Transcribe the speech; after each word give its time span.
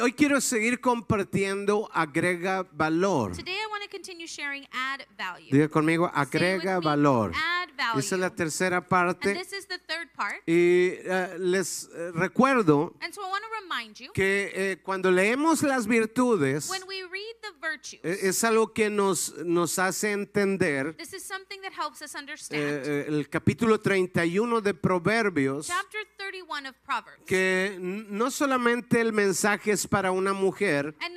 Hoy 0.00 0.12
quiero 0.12 0.40
seguir 0.40 0.80
compartiendo 0.80 1.88
agrega 1.92 2.62
valor. 2.72 3.32
Today 3.36 3.56
I 3.56 3.66
want 3.70 3.82
to 3.82 3.90
continue 3.90 4.26
sharing 4.26 4.66
add 4.72 5.04
value. 5.16 5.50
Diga 5.50 5.68
conmigo, 5.68 6.10
agrega 6.14 6.80
valor. 6.80 7.32
Add 7.34 7.70
value. 7.76 7.98
Esa 8.00 8.14
es 8.14 8.20
la 8.20 8.30
tercera 8.30 8.78
and 8.78 8.86
parte. 8.88 9.34
this 9.34 9.52
is 9.52 9.66
the 9.66 9.78
third 9.78 10.08
part. 10.14 10.36
Y 10.46 10.94
eh, 11.04 11.36
les 11.38 11.88
eh, 11.94 12.12
recuerdo 12.14 12.94
And 13.00 13.12
so 13.12 13.22
I 13.22 13.30
want 13.30 13.42
to 13.44 13.60
remind 13.62 13.96
you 13.98 14.12
que 14.12 14.50
eh, 14.54 14.76
cuando 14.82 15.10
leemos 15.10 15.62
las 15.62 15.86
virtudes, 15.86 16.68
when 16.70 16.82
we 16.86 17.02
read 17.02 17.36
the 17.42 17.52
virtues, 17.60 18.00
es 18.04 18.44
algo 18.44 18.72
que 18.72 18.90
nos, 18.90 19.34
nos 19.44 19.78
hace 19.78 20.12
entender. 20.12 20.96
this 20.96 21.12
is 21.12 21.22
something 21.24 21.60
that 21.62 21.72
helps 21.72 22.02
us 22.02 22.14
understand. 22.14 22.62
eh, 22.62 23.04
el 23.08 23.28
capítulo 23.28 23.80
31 23.80 24.60
de 24.60 24.74
Proverbios, 24.74 25.66
Chapter 25.66 26.00
31 26.16 26.68
of 26.68 26.76
Proverbs. 26.84 27.24
que 27.26 27.76
no 27.80 28.30
solamente 28.30 29.00
el 29.00 29.12
mensaje 29.12 29.72
es 29.72 29.86
para 29.88 30.10
una 30.12 30.32
mujer, 30.32 30.94
a 31.00 31.08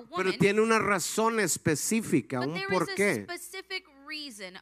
pero 0.00 0.28
woman, 0.30 0.38
tiene 0.38 0.60
una 0.60 0.78
razón 0.78 1.40
específica, 1.40 2.40
un 2.40 2.60
porqué. 2.68 3.26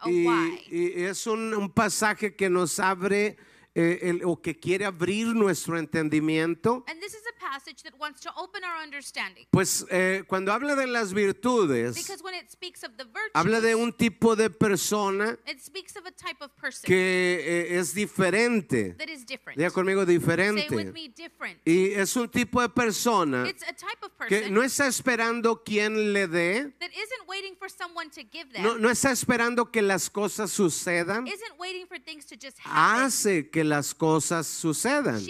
Y, 0.06 0.26
y 0.70 1.04
es 1.04 1.26
un, 1.26 1.54
un 1.54 1.70
pasaje 1.70 2.34
que 2.34 2.48
nos 2.48 2.78
abre 2.80 3.36
eh, 3.78 4.00
el- 4.10 4.24
o 4.24 4.40
que 4.42 4.56
quiere 4.58 4.84
abrir 4.84 5.28
nuestro 5.28 5.78
entendimiento. 5.78 6.84
And 6.88 7.00
this 7.00 7.14
is 7.14 7.22
a 7.36 7.38
passage 7.38 7.82
that 7.84 7.94
wants 7.98 8.20
to 8.22 8.30
open 8.36 8.64
our 8.64 8.82
understanding. 8.82 9.46
Pues 9.50 9.86
eh, 9.90 10.24
cuando 10.26 10.52
habla 10.52 10.74
de 10.74 10.86
las 10.88 11.12
virtudes, 11.12 11.94
Because 11.94 12.22
when 12.22 12.34
it 12.34 12.50
speaks 12.50 12.82
of 12.82 12.90
the 12.96 13.04
virtues, 13.04 13.30
habla 13.34 13.60
de 13.60 13.74
un 13.76 13.92
tipo 13.92 14.34
de 14.34 14.50
persona 14.50 15.38
it 15.46 15.60
speaks 15.60 15.96
of 15.96 16.04
a 16.06 16.10
type 16.10 16.42
of 16.42 16.50
person 16.56 16.82
que 16.86 17.38
eh, 17.70 17.78
es 17.78 17.94
diferente. 17.94 18.94
that 18.98 19.08
is 19.08 19.24
different. 19.24 19.58
Diga 19.58 19.70
conmigo 19.70 20.04
Say 20.04 20.14
with 20.14 20.20
diferente. 20.22 20.92
me, 20.92 21.08
different. 21.08 21.58
Y 21.64 21.92
es 21.94 22.16
un 22.16 22.28
tipo 22.28 22.60
de 22.60 22.68
persona 22.68 23.48
It's 23.48 23.62
a 23.62 23.72
type 23.72 24.02
of 24.02 24.10
que 24.28 24.38
person 24.40 24.54
no 24.54 24.62
está 24.62 24.86
esperando 24.88 25.62
quien 25.64 26.12
le 26.12 26.26
dé, 26.26 26.72
that 26.80 26.90
isn't 26.90 27.28
waiting 27.28 27.54
for 27.56 27.68
someone 27.70 28.10
to 28.10 28.22
give 28.32 28.52
them, 28.52 28.62
no, 28.62 28.76
no 28.76 28.90
está 28.90 29.12
esperando 29.12 29.70
que 29.70 29.82
las 29.82 30.10
cosas 30.10 30.50
sucedan, 30.50 31.26
isn't 31.28 31.58
waiting 31.58 31.86
for 31.86 31.98
things 31.98 32.24
to 32.26 32.34
just 32.34 32.58
happen. 32.58 33.04
hace 33.04 33.50
que 33.50 33.67
las 33.68 33.94
cosas 33.94 34.46
sucedan. 34.46 35.20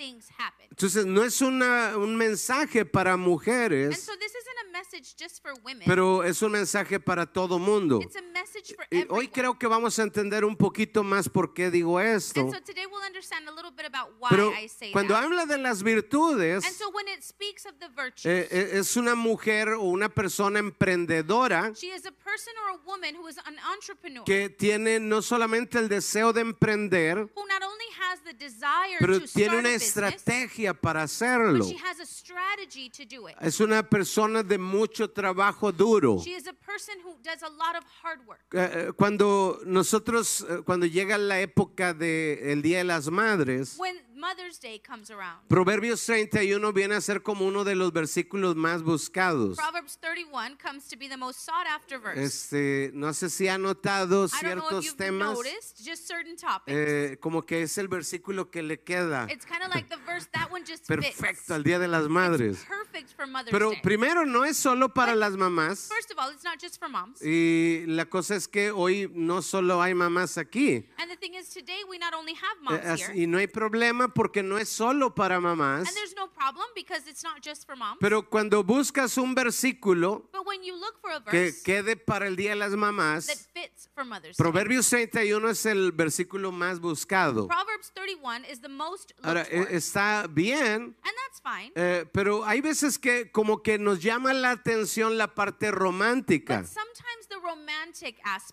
Things 0.00 0.30
happen. 0.38 0.66
Entonces 0.70 1.04
no 1.04 1.22
es 1.22 1.42
una, 1.42 1.94
un 1.98 2.16
mensaje 2.16 2.86
para 2.86 3.12
And 3.12 3.22
mujeres, 3.22 4.00
so 4.00 4.12
this 4.18 4.32
isn't 4.32 4.68
a 4.68 4.72
message 4.72 5.14
just 5.18 5.42
for 5.42 5.52
women. 5.62 5.82
pero 5.86 6.24
es 6.24 6.40
un 6.40 6.52
mensaje 6.52 6.98
para 6.98 7.26
todo 7.26 7.58
mundo. 7.58 8.00
it's 8.00 8.16
a 8.16 8.22
message 8.32 8.74
for 8.74 8.86
Y 8.90 9.00
everyone. 9.02 9.18
hoy 9.20 9.28
creo 9.28 9.58
que 9.58 9.66
vamos 9.68 9.98
a 9.98 10.02
entender 10.04 10.44
un 10.46 10.56
poquito 10.56 11.02
más 11.04 11.28
por 11.28 11.52
qué 11.52 11.70
digo 11.70 12.00
esto. 12.00 12.40
and 12.40 12.54
so 12.54 12.60
today 12.62 12.86
we'll 12.90 13.04
understand 13.06 13.46
a 13.46 13.52
little 13.52 13.70
bit 13.72 13.84
about 13.84 14.08
why 14.18 14.28
Pero 14.30 14.52
I 14.52 14.68
say 14.68 14.90
cuando 14.90 15.12
that. 15.12 15.24
habla 15.24 15.44
de 15.44 15.58
las 15.58 15.82
virtudes, 15.82 16.64
and 16.64 16.74
so 16.74 16.88
when 16.92 17.06
it 17.08 17.22
speaks 17.22 17.66
of 17.66 17.74
the 17.78 17.88
virtues, 17.94 18.24
eh, 18.24 18.48
eh, 18.50 18.78
es 18.78 18.96
una 18.96 19.14
mujer 19.14 19.74
o 19.74 19.82
una 19.82 20.08
persona 20.08 20.60
emprendedora 20.60 21.72
she 21.74 21.88
is 21.88 22.06
a 22.06 22.12
person 22.12 22.54
or 22.64 22.78
a 22.78 22.86
woman 22.86 23.14
who 23.16 23.28
is 23.28 23.36
an 23.46 23.56
entrepreneur 23.74 24.24
que 24.24 24.48
tiene 24.48 24.98
no 25.00 25.20
solamente 25.22 25.78
el 25.78 25.88
deseo 25.88 26.32
de 26.32 26.40
emprender, 26.40 27.28
who 27.34 27.46
not 27.46 27.62
only 27.62 27.84
has 28.00 28.20
the 28.24 28.32
desire 28.32 28.96
pero 28.98 29.20
to 29.20 29.26
tiene 29.26 29.50
start 29.50 29.60
una 29.60 29.68
estrategia 29.90 30.74
para 30.74 31.02
hacerlo. 31.02 31.64
she 31.64 31.76
has 31.76 32.00
a 32.00 32.06
strategy 32.06 32.88
to 32.90 33.04
do 33.04 33.28
it. 33.28 33.36
Es 33.40 33.60
una 33.60 33.82
persona 33.82 34.42
de 34.42 34.58
mucho 34.58 35.08
trabajo 35.10 35.72
duro. 35.72 36.20
She 36.22 36.34
is 36.34 36.46
a 36.46 36.52
person 36.52 36.94
who 37.04 37.16
does 37.22 37.42
a 37.42 37.48
lot 37.48 37.76
of 37.76 37.84
hard 38.02 38.20
work. 38.26 38.40
Eh, 38.52 38.88
eh, 38.88 38.92
Cuando 38.96 39.60
nosotros, 39.64 40.46
eh, 40.48 40.62
cuando 40.64 40.86
llega 40.86 41.18
la 41.18 41.40
época 41.40 41.94
del 41.94 42.62
Día 42.62 42.78
de 42.78 42.84
las 42.84 43.10
Madres, 43.10 43.76
When 43.78 43.96
Mother's 44.20 44.58
Day 44.60 44.78
comes 44.78 45.10
around, 45.10 45.48
Proverbios 45.48 46.04
31 46.04 46.72
viene 46.72 46.94
a 46.94 47.00
ser 47.00 47.22
como 47.22 47.46
uno 47.46 47.64
de 47.64 47.74
los 47.74 47.90
versículos 47.92 48.54
más 48.54 48.82
buscados. 48.82 49.56
Proverbs 49.56 49.96
31 50.00 50.56
comes 50.62 50.86
to 50.88 50.96
be 50.98 51.08
the 51.08 51.16
most 51.16 51.40
sought 51.40 51.66
after 51.66 51.98
verse. 51.98 52.20
Este, 52.22 52.90
no 52.92 53.08
sé 53.14 53.30
si 53.30 53.48
ha 53.48 53.56
notado 53.58 54.28
ciertos 54.28 54.94
temas, 54.96 55.34
noticed 55.34 55.78
just 55.84 56.06
certain 56.06 56.36
topics. 56.36 56.76
eh, 56.76 57.16
como 57.20 57.42
que 57.46 57.62
es 57.62 57.78
el 57.78 57.88
versículo 57.88 58.50
que 58.50 58.62
le 58.62 58.82
queda 58.82 59.26
it's 59.30 59.46
kind 59.46 59.62
of 59.62 59.70
like 59.74 59.88
the 59.88 59.96
verse 60.06 60.26
that 60.32 60.50
one 60.50 60.64
just 60.66 60.86
perfecto 60.86 61.54
al 61.54 61.62
Día 61.62 61.78
de 61.78 61.88
las 61.88 62.08
Madres. 62.08 62.58
It's 62.60 62.64
perfect 62.68 63.10
for 63.16 63.26
Mother's 63.26 63.50
Pero 63.50 63.70
Day. 63.70 63.80
primero 63.82 64.26
no 64.26 64.44
es 64.44 64.56
solo 64.56 64.92
para 64.92 65.12
But 65.12 65.20
las 65.20 65.32
mamás. 65.36 65.88
First 65.88 66.10
of 66.12 66.18
all, 66.18 66.30
it's 66.32 66.44
not 66.44 66.60
just 66.60 66.78
for 66.78 66.88
moms. 66.88 67.22
Y 67.22 67.84
la 67.86 68.04
cosa 68.06 68.34
es 68.36 68.46
que 68.48 68.70
hoy 68.70 69.10
no 69.14 69.40
solo 69.42 69.80
hay 69.80 69.94
mamás 69.94 70.36
aquí. 70.36 70.84
And 70.98 71.10
the 71.10 71.16
thing 71.16 71.34
is, 71.34 71.48
today 71.48 71.82
we 71.88 71.98
not 71.98 72.12
only 72.14 72.34
have 72.34 72.58
Eh, 72.58 72.62
moms 72.62 72.84
as- 72.84 73.00
here, 73.00 73.14
Y 73.22 73.26
no 73.26 73.38
hay 73.38 73.46
problema 73.46 74.09
porque 74.14 74.42
no 74.42 74.58
es 74.58 74.68
solo 74.68 75.14
para 75.14 75.40
mamás. 75.40 75.86
and 75.88 75.96
there's 75.96 76.14
no 76.16 76.28
problem 76.28 76.66
because 76.74 77.08
it's 77.08 77.22
not 77.22 77.40
just 77.42 77.64
for 77.66 77.76
moms. 77.76 77.98
Pero 78.00 78.28
cuando 78.28 78.62
buscas 78.64 79.16
un 79.18 79.34
versículo 79.34 80.28
But 80.32 80.46
when 80.46 80.62
you 80.62 80.74
look 80.74 81.00
for 81.00 81.10
a 81.10 81.22
que 81.24 81.46
verse 81.46 81.62
quede 81.62 81.96
para 81.96 82.26
el 82.26 82.36
Día 82.36 82.50
de 82.50 82.56
las 82.56 82.70
that 82.72 82.78
Mamás, 82.78 83.48
fits 83.52 83.88
for 83.94 84.04
Mother's 84.04 84.36
Day, 84.36 84.42
Proverbios 84.42 84.88
31 84.88 85.50
es 85.50 85.66
el 85.66 85.92
versículo 85.92 86.50
más 86.52 86.80
buscado. 86.80 87.46
Proverbs 87.46 87.90
31 87.94 88.44
is 88.50 88.60
the 88.60 88.68
most 88.68 89.12
looked 89.18 89.26
Ahora, 89.26 89.44
for. 89.44 89.54
eh, 89.54 89.66
está 89.76 90.26
bien, 90.28 90.96
and 91.02 91.14
that's 91.26 91.40
fine. 91.42 91.72
eh, 91.74 92.04
pero 92.12 92.44
hay 92.44 92.60
veces 92.60 92.98
que 92.98 93.30
como 93.30 93.62
que 93.62 93.78
nos 93.78 94.00
llama 94.00 94.32
la 94.32 94.50
atención 94.50 95.16
la 95.18 95.34
parte 95.34 95.70
romántica. 95.70 96.58
But 96.60 96.66
sometimes 96.68 97.28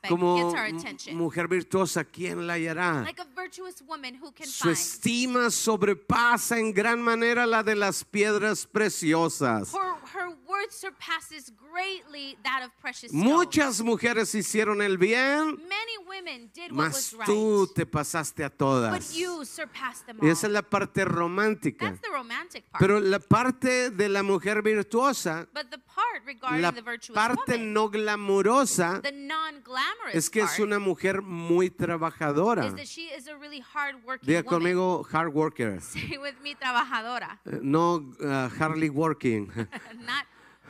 Como 0.10 0.36
gets 0.38 0.54
our 0.60 0.68
m- 0.68 0.78
attention. 0.78 1.16
mujer 1.18 1.48
virtuosa, 1.48 2.04
¿quién 2.04 2.46
la 2.48 2.54
hallará? 2.54 3.04
Like 3.04 3.22
a 3.22 3.26
virtuous 3.36 3.82
woman 3.88 4.16
who 4.16 4.32
can 4.32 4.48
Su 4.48 4.66
find. 4.66 4.74
estima 4.74 5.50
sobrepasa 5.52 6.58
en 6.60 6.74
gran 6.74 7.02
manera 7.02 7.46
la 7.46 7.64
de 7.64 7.76
las 7.76 8.04
piedras 8.04 8.66
preciosas. 8.66 9.74
Her, 9.74 9.96
her 10.14 10.36
worth 10.58 10.74
surpasses 10.74 11.52
greatly 11.72 12.38
that 12.44 12.64
of 12.66 12.72
precious 12.82 13.12
stones. 13.12 13.24
Muchas 13.24 13.82
mujeres 13.82 14.34
hicieron 14.34 14.82
el 14.82 14.98
bien, 14.98 15.56
Many 15.68 15.98
women 16.08 16.50
did 16.54 16.72
what 16.72 16.88
mas 16.90 16.94
was 16.96 17.14
right. 17.14 17.28
tú 17.28 17.68
te 17.76 17.86
pasaste 17.86 18.44
a 18.44 18.50
but 18.50 18.58
todas. 18.58 19.16
you 19.16 19.46
surpassed 19.46 20.06
them 20.08 20.18
Y 20.22 20.26
all. 20.26 20.32
esa 20.32 20.48
es 20.48 20.54
la 20.54 20.62
parte 20.64 21.06
romántica. 21.06 21.86
That's 21.90 22.02
the 22.02 22.10
romantic 22.10 22.64
part. 22.72 22.80
Pero 22.80 23.00
la 23.00 23.20
parte 23.20 23.92
de 23.92 24.10
la 24.10 24.24
mujer 24.24 24.62
virtuosa, 24.64 25.48
but 25.54 25.70
the 25.70 25.78
part 25.78 26.26
regarding 26.26 26.62
la 26.62 26.72
the 26.72 26.82
virtuous 26.82 27.16
parte 27.16 27.52
woman, 27.54 27.74
no 27.74 27.90
glamurosa, 27.90 29.02
the 29.04 29.12
non-glamorous 29.12 30.16
es 30.16 30.30
que 30.30 30.42
es 30.42 30.50
part, 30.50 30.60
una 30.62 30.80
mujer 30.80 31.22
muy 31.22 31.70
trabajadora. 31.70 32.66
is 32.68 32.76
that 32.76 32.88
she 32.88 33.08
is 33.16 33.28
a 33.28 33.36
really 33.38 33.60
hard-working 33.60 34.28
Diga 34.28 34.44
woman. 34.44 34.60
conmigo, 34.74 35.06
hard 35.12 35.34
worker. 35.34 35.80
Say 35.82 36.18
with 36.18 36.36
me, 36.44 36.56
trabajadora. 36.56 37.38
Eh, 37.46 37.60
No 37.62 38.06
uh, 38.22 38.50
hardly 38.58 38.90
working, 38.90 39.52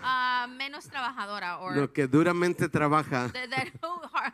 uh, 0.04 0.48
menos 0.58 0.88
trabajadora 0.88 1.60
or 1.60 1.76
no, 1.76 1.92
que 1.92 2.08
duramente 2.08 2.70
trabaja, 2.70 3.30
that, 3.30 3.50
that 3.50 3.68
who 3.82 4.00
hard, 4.14 4.34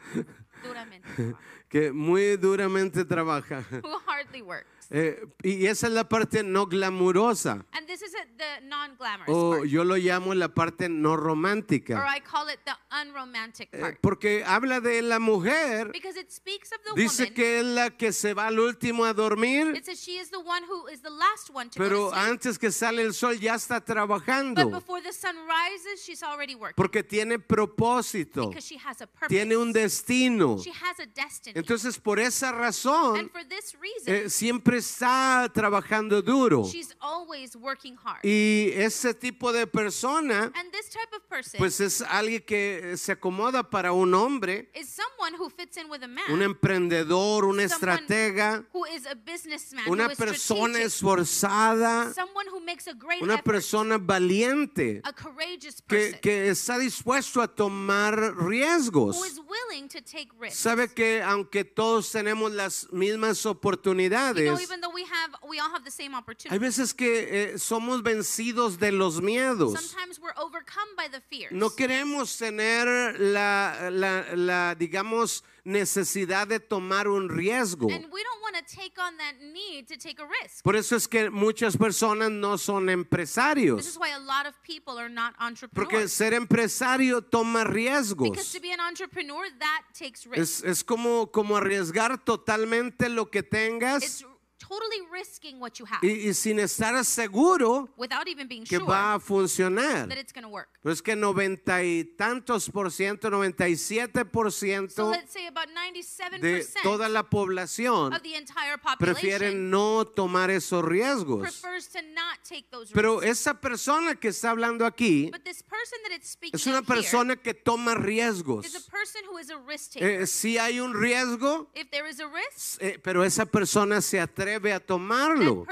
duramente, 0.64 1.36
que 1.70 1.92
muy 1.92 2.38
duramente 2.38 3.06
trabaja. 3.06 3.64
who 3.84 3.98
hardly 4.08 4.42
works. 4.42 4.83
Eh, 4.96 5.20
y 5.42 5.66
esa 5.66 5.88
es 5.88 5.94
la 5.94 6.08
parte 6.08 6.44
no 6.44 6.68
glamurosa, 6.68 7.66
And 7.72 7.88
this 7.88 8.04
is 8.04 8.12
the 8.38 8.62
non-glamorous 8.68 9.28
o 9.28 9.52
part. 9.58 9.66
yo 9.66 9.84
lo 9.84 9.96
llamo 9.98 10.36
la 10.36 10.50
parte 10.50 10.88
no 10.88 11.14
Or 11.14 11.20
romántica, 11.20 12.06
I 12.16 12.20
call 12.22 12.48
it 12.50 12.60
the 12.64 12.74
unromantic 13.02 13.70
Eh, 13.74 13.80
part. 13.80 13.98
porque 14.02 14.44
habla 14.46 14.80
de 14.82 15.02
la 15.02 15.18
mujer, 15.18 15.92
Because 15.92 16.16
it 16.20 16.30
speaks 16.30 16.70
of 16.72 16.78
the 16.84 17.02
dice 17.02 17.24
woman. 17.24 17.34
que 17.34 17.60
es 17.60 17.66
la 17.66 17.90
que 17.98 18.14
se 18.14 18.36
va 18.36 18.46
al 18.46 18.60
último 18.60 19.04
a 19.06 19.14
dormir, 19.16 19.76
It 19.76 19.84
says 19.86 20.00
she 20.00 20.20
is 20.20 20.30
the 20.30 20.38
one 20.38 20.64
who 20.70 20.88
is 20.90 21.02
the 21.02 21.10
last 21.10 21.50
one 21.52 21.72
to 21.72 21.80
go 21.80 21.84
pero 21.86 22.10
to 22.12 22.16
sleep. 22.16 22.28
antes 22.30 22.60
que 22.60 22.72
sale 22.72 23.02
el 23.02 23.16
sol 23.16 23.40
ya 23.40 23.56
está 23.56 23.80
But 23.80 23.86
trabajando, 23.86 24.70
before 24.70 25.02
the 25.02 25.12
sun 25.12 25.36
rises, 25.48 26.04
she's 26.06 26.22
already 26.22 26.54
working. 26.54 26.76
porque 26.76 27.02
tiene 27.02 27.40
propósito, 27.40 28.50
because 28.50 28.68
she 28.68 28.78
has 28.78 29.02
a 29.02 29.08
purpose. 29.08 29.28
tiene 29.30 29.58
un 29.58 29.74
destino. 29.74 30.60
She 30.60 30.70
has 30.72 31.00
a 31.00 31.08
destiny. 31.08 31.54
Entonces, 31.58 31.98
por 32.00 32.20
esa 32.20 32.52
razón, 32.52 33.18
and 33.18 33.32
for 33.32 33.44
this 33.44 33.74
reason, 33.82 34.14
eh, 34.28 34.30
siempre 34.30 34.83
está 34.84 35.50
trabajando 35.54 36.22
duro. 36.22 36.66
she's 36.66 36.94
always 37.00 37.56
working 37.56 37.96
hard. 37.96 38.20
Y 38.24 38.72
ese 38.76 39.14
tipo 39.14 39.52
de 39.52 39.66
persona, 39.66 40.52
and 40.56 40.72
this 40.72 40.90
type 40.90 41.16
of 41.16 41.24
person 41.30 41.58
pues 41.58 41.80
es 41.80 42.02
alguien 42.02 42.42
que 42.46 42.96
se 42.98 43.14
acomoda 43.14 43.64
para 43.70 43.94
un 43.94 44.14
hombre, 44.14 44.70
is 44.76 44.90
someone 44.90 45.34
who 45.38 45.50
fits 45.50 45.78
in 45.78 45.90
with 45.90 46.04
a 46.04 46.08
man. 46.08 46.24
un 46.30 46.42
emprendedor, 46.42 47.46
un 47.46 47.60
estratega, 47.60 48.66
who 48.74 48.86
is 48.86 49.06
a 49.06 49.16
businessman, 49.16 49.86
una 49.88 50.06
who 50.06 50.12
is 50.12 50.18
persona 50.18 50.74
strategic, 50.74 50.88
esforzada, 50.88 52.14
someone 52.14 52.48
who 52.52 52.60
makes 52.60 52.88
a 52.88 52.94
great 52.94 53.22
una 53.22 53.36
effort, 53.36 53.46
persona 53.46 53.98
valiente, 53.98 55.02
a 55.04 55.14
courageous 55.14 55.82
person 55.82 56.14
que, 56.14 56.20
que 56.20 56.50
está 56.50 56.78
dispuesto 56.78 57.42
a 57.42 57.48
tomar 57.48 58.36
riesgos. 58.38 59.18
who 59.18 59.24
is 59.24 59.40
willing 59.40 59.88
to 59.88 60.02
take 60.02 60.30
risks. 60.40 60.60
Sabe 60.60 60.94
que 60.94 61.22
aunque 61.22 61.64
todos 61.64 62.12
tenemos 62.12 62.52
las 62.52 62.88
mismas 62.92 63.46
oportunidades, 63.46 64.63
even 64.64 64.82
though 64.82 64.94
we 64.94 65.04
have, 65.04 65.32
we 65.48 65.60
all 65.60 65.70
have 65.70 65.84
the 65.84 65.92
same 65.92 66.12
hay 66.14 66.18
opportunity. 66.20 66.58
veces 66.60 66.94
que 66.94 67.54
eh, 67.54 67.58
somos 67.60 68.02
vencidos 68.02 68.80
de 68.80 68.92
los 68.92 69.20
miedos. 69.22 69.74
Sometimes 69.80 70.20
we're 70.20 70.34
overcome 70.38 70.96
by 70.98 71.08
the 71.10 71.22
fears. 71.30 71.52
No 71.52 71.70
queremos 71.70 72.38
tener 72.38 73.20
la, 73.20 73.90
la, 73.92 74.26
la, 74.36 74.76
digamos, 74.76 75.44
necesidad 75.66 76.48
de 76.48 76.60
tomar 76.60 77.08
un 77.08 77.30
riesgo. 77.30 77.90
And 77.92 78.06
we 78.12 78.24
don't 78.24 78.42
want 78.42 78.56
to 78.56 78.76
take 78.76 78.94
on 79.00 79.18
that 79.18 79.36
need 79.42 79.88
to 79.88 79.98
take 79.98 80.20
a 80.22 80.26
risk. 80.42 80.64
Por 80.64 80.76
eso 80.76 80.96
es 80.96 81.08
que 81.08 81.30
muchas 81.30 81.78
personas 81.78 82.32
no 82.32 82.58
son 82.58 82.86
This 82.88 82.94
empresarios. 82.96 83.80
is 83.88 83.98
why 83.98 84.10
a 84.12 84.20
lot 84.20 84.46
of 84.46 84.54
people 84.64 84.98
are 85.00 85.10
not 85.10 85.34
Porque 85.38 85.98
entrepreneurs. 85.98 86.12
ser 86.14 86.34
empresario 86.34 87.22
toma 87.22 87.64
Because 87.64 87.74
riesgos. 87.74 88.52
to 88.52 88.60
be 88.60 88.72
an 88.72 88.80
entrepreneur, 88.80 89.46
that 89.60 89.84
takes 89.94 90.26
risk. 90.26 90.38
Es, 90.40 90.64
es 90.64 90.84
como, 90.84 91.28
como 91.32 91.56
arriesgar 91.58 92.18
totalmente 92.24 93.10
lo 93.10 93.30
que 93.32 93.42
tengas 93.44 94.04
It's 94.04 94.26
totally 94.68 95.02
risking 95.12 95.60
what 95.60 95.74
you 95.80 95.86
have 95.86 96.00
y, 96.02 96.30
y 96.30 96.34
sin 96.34 96.60
estar 96.60 97.04
seguro 97.06 97.90
without 97.98 98.28
even 98.28 98.48
being 98.48 98.64
que 98.64 98.78
sure 98.78 98.88
va 98.88 99.16
a 99.16 99.20
funcionar. 99.20 100.08
that 100.08 100.18
it's 100.18 100.32
going 100.34 100.44
to 100.44 100.50
work. 100.50 100.70
Pero 100.82 100.94
es 100.94 101.02
que 101.02 101.16
noventa 101.16 101.84
y 101.84 102.04
tantos 102.18 102.70
por 102.70 102.92
ciento, 102.92 103.30
97 103.30 104.26
por 104.26 104.52
So 104.52 104.66
ciento 104.66 105.12
let's 105.12 105.32
say 105.32 105.48
about 105.48 105.68
97% 105.70 106.40
de 106.42 106.66
toda 106.84 107.10
la 107.10 107.24
población 107.30 108.14
of 108.14 108.22
the 108.22 108.36
entire 108.36 108.78
population 108.78 108.98
prefieren 109.16 109.70
no 109.70 110.06
tomar 110.06 110.50
esos 110.52 110.84
riesgos. 110.84 111.42
prefers 111.42 111.88
to 111.88 112.02
not 112.14 112.40
take 112.48 112.66
those 112.72 112.92
Pero 112.94 113.20
risks. 113.20 113.40
esa 113.42 113.60
persona 113.60 114.16
que 114.16 114.30
está 114.30 114.52
hablando 114.52 114.86
aquí 114.86 115.30
But 115.32 115.44
this 115.44 115.64
person 115.64 116.00
that 116.04 116.16
it's 116.16 116.30
speaking 116.30 116.56
es 116.56 116.68
una 116.68 116.80
of 116.80 116.86
persona 116.86 117.36
que 117.36 117.54
toma 117.54 117.92
is 117.94 117.98
a 117.98 118.02
riesgos. 118.02 118.66
person 118.90 119.22
who 119.30 119.38
is 119.40 119.50
a 119.50 119.58
risk 119.58 119.94
taker. 119.94 120.22
Eh, 120.22 120.28
si 120.28 120.58
hay 120.58 120.80
un 120.80 120.94
riesgo, 120.94 121.70
if 121.76 121.90
there 121.92 122.08
is 122.10 122.20
a 122.20 122.28
risk, 122.28 122.82
eh, 122.82 123.00
pero 123.02 123.24
esa 123.24 123.46
persona 123.46 124.02
se 124.02 124.20
atreve 124.54 124.74
a 124.74 124.80
tomarlo. 124.80 125.66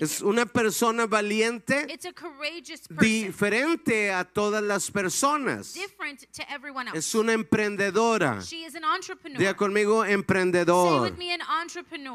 Es 0.00 0.20
una 0.20 0.46
persona 0.46 1.06
valiente 1.06 1.86
diferente 3.00 4.12
a 4.12 4.24
todas 4.24 4.62
las 4.62 4.90
personas. 4.90 5.76
Es 6.94 7.14
una 7.14 7.32
emprendedora. 7.32 8.40
Diga 9.38 9.54
conmigo, 9.54 10.04
emprendedor. 10.04 11.12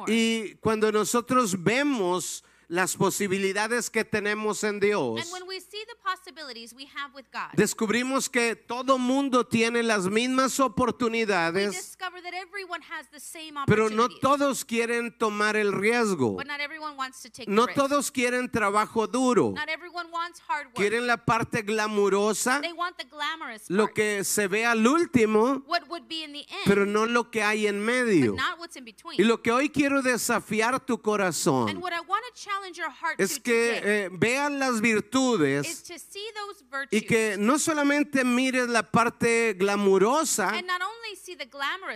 Y 0.08 0.56
cuando 0.56 0.92
nosotros 0.92 1.62
vemos 1.62 2.44
las 2.72 2.96
posibilidades 2.96 3.90
que 3.90 4.06
tenemos 4.06 4.64
en 4.64 4.80
Dios, 4.80 5.30
God, 7.34 7.52
descubrimos 7.54 8.30
que 8.30 8.56
todo 8.56 8.98
mundo 8.98 9.46
tiene 9.46 9.84
las 9.84 10.08
mismas 10.08 10.58
oportunidades, 10.58 11.98
pero 13.68 13.90
no 13.90 14.08
todos 14.08 14.64
quieren 14.64 15.12
tomar 15.18 15.58
el 15.58 15.74
riesgo. 15.74 16.38
but 16.38 16.48
not 16.48 16.62
everyone 16.62 16.96
wants 16.96 17.22
to 17.22 17.30
take 17.30 17.52
No 17.52 17.68
todos 17.68 18.10
quieren 18.10 18.50
trabajo 18.50 19.06
duro. 19.06 19.54
Quieren 20.74 21.08
la 21.08 21.18
parte 21.18 21.64
glamurosa, 21.64 22.62
lo 23.68 23.88
que 23.90 24.24
se 24.24 24.48
ve 24.48 24.66
al 24.66 24.88
último, 24.88 25.66
end, 25.68 26.46
pero 26.66 26.86
no 26.86 27.06
lo 27.06 27.30
que 27.30 27.44
hay 27.44 27.68
en 27.68 27.84
medio. 27.84 28.38
Y 29.18 29.24
lo 29.26 29.42
que 29.42 29.52
hoy 29.52 29.70
quiero 29.70 30.02
desafiar 30.02 30.80
tu 30.80 31.02
corazón 31.02 31.82
es 33.18 33.40
que 33.44 33.82
eh, 34.06 34.10
vean 34.12 34.60
las 34.60 34.82
virtudes 34.82 35.84
y 36.92 37.02
que 37.08 37.36
no 37.38 37.58
solamente 37.60 38.24
mires 38.24 38.68
la 38.68 38.84
parte 38.84 39.54
glamurosa, 39.54 40.50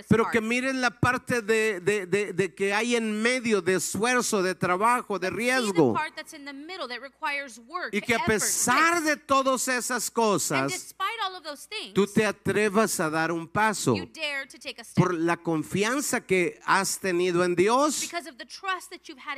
pero 0.09 0.25
que 0.31 0.41
mires 0.41 0.75
la 0.75 0.89
parte 0.89 1.41
de, 1.41 1.79
de- 1.79 2.05
de- 2.05 2.33
de 2.33 2.53
que 2.53 2.73
hay 2.73 2.95
en 2.95 3.21
medio 3.21 3.61
de 3.61 3.75
esfuerzo, 3.75 4.41
de 4.43 4.55
trabajo, 4.55 5.17
de 5.19 5.29
riesgo. 5.29 5.93
Y 7.93 8.01
que 8.01 8.13
a 8.15 8.19
pesar 8.25 9.01
de 9.03 9.15
todas 9.17 9.67
esas 9.67 10.09
cosas, 10.11 10.71
tú 11.93 12.05
te 12.07 12.25
atrevas 12.25 12.99
a 12.99 13.09
dar 13.09 13.31
un 13.31 13.47
paso 13.47 13.93
por 14.95 15.13
la 15.13 15.37
confianza 15.37 16.21
que 16.21 16.59
has 16.65 16.99
tenido 16.99 17.43
en 17.43 17.55
Dios 17.55 18.01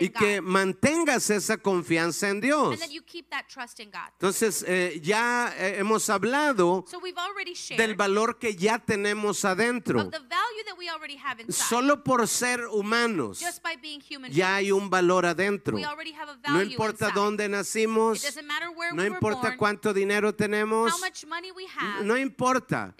y 0.01 0.09
que 0.19 0.41
mantengas 0.41 1.16
esa 1.17 1.57
confianza 1.57 2.29
en 2.29 2.41
Dios. 2.41 2.73
and 2.73 2.81
that 2.81 2.91
you 2.91 3.01
keep 3.03 3.29
that 3.29 3.47
trust 3.47 3.79
in 3.79 3.89
God. 3.91 4.09
Entonces, 4.13 4.63
eh, 4.67 4.99
ya 5.03 5.53
eh, 5.57 5.77
hemos 5.79 6.09
hablado 6.09 6.85
So 6.87 6.99
del 7.77 7.95
valor 7.95 8.37
que 8.39 8.55
ya 8.55 8.79
tenemos 8.79 9.43
adentro. 9.45 10.01
of 10.01 10.11
the 10.11 10.19
value 10.19 10.63
that 10.65 10.77
we 10.77 10.89
already 10.89 11.17
have 11.17 11.41
inside. 11.41 11.67
Solo 11.67 12.03
por 12.03 12.27
ser 12.27 12.67
humanos, 12.67 13.39
just 13.39 13.61
by 13.63 13.75
being 13.81 14.01
human 14.01 14.31
ya 14.31 14.55
hay 14.55 14.71
un 14.71 14.89
valor 14.89 15.25
adentro. 15.25 15.75
we 15.75 15.85
already 15.85 16.13
have 16.13 16.29
a 16.29 16.35
No 16.47 16.57
value 16.59 16.71
importa 16.71 17.09
dónde 17.11 17.47
nacimos, 17.49 18.23
no 18.93 19.05
importa 19.05 19.49
born, 19.49 19.57
cuánto 19.57 19.93
dinero 19.93 20.33
tenemos, 20.33 20.93
have. 20.93 22.03
no 22.05 22.17
importa. 22.17 22.93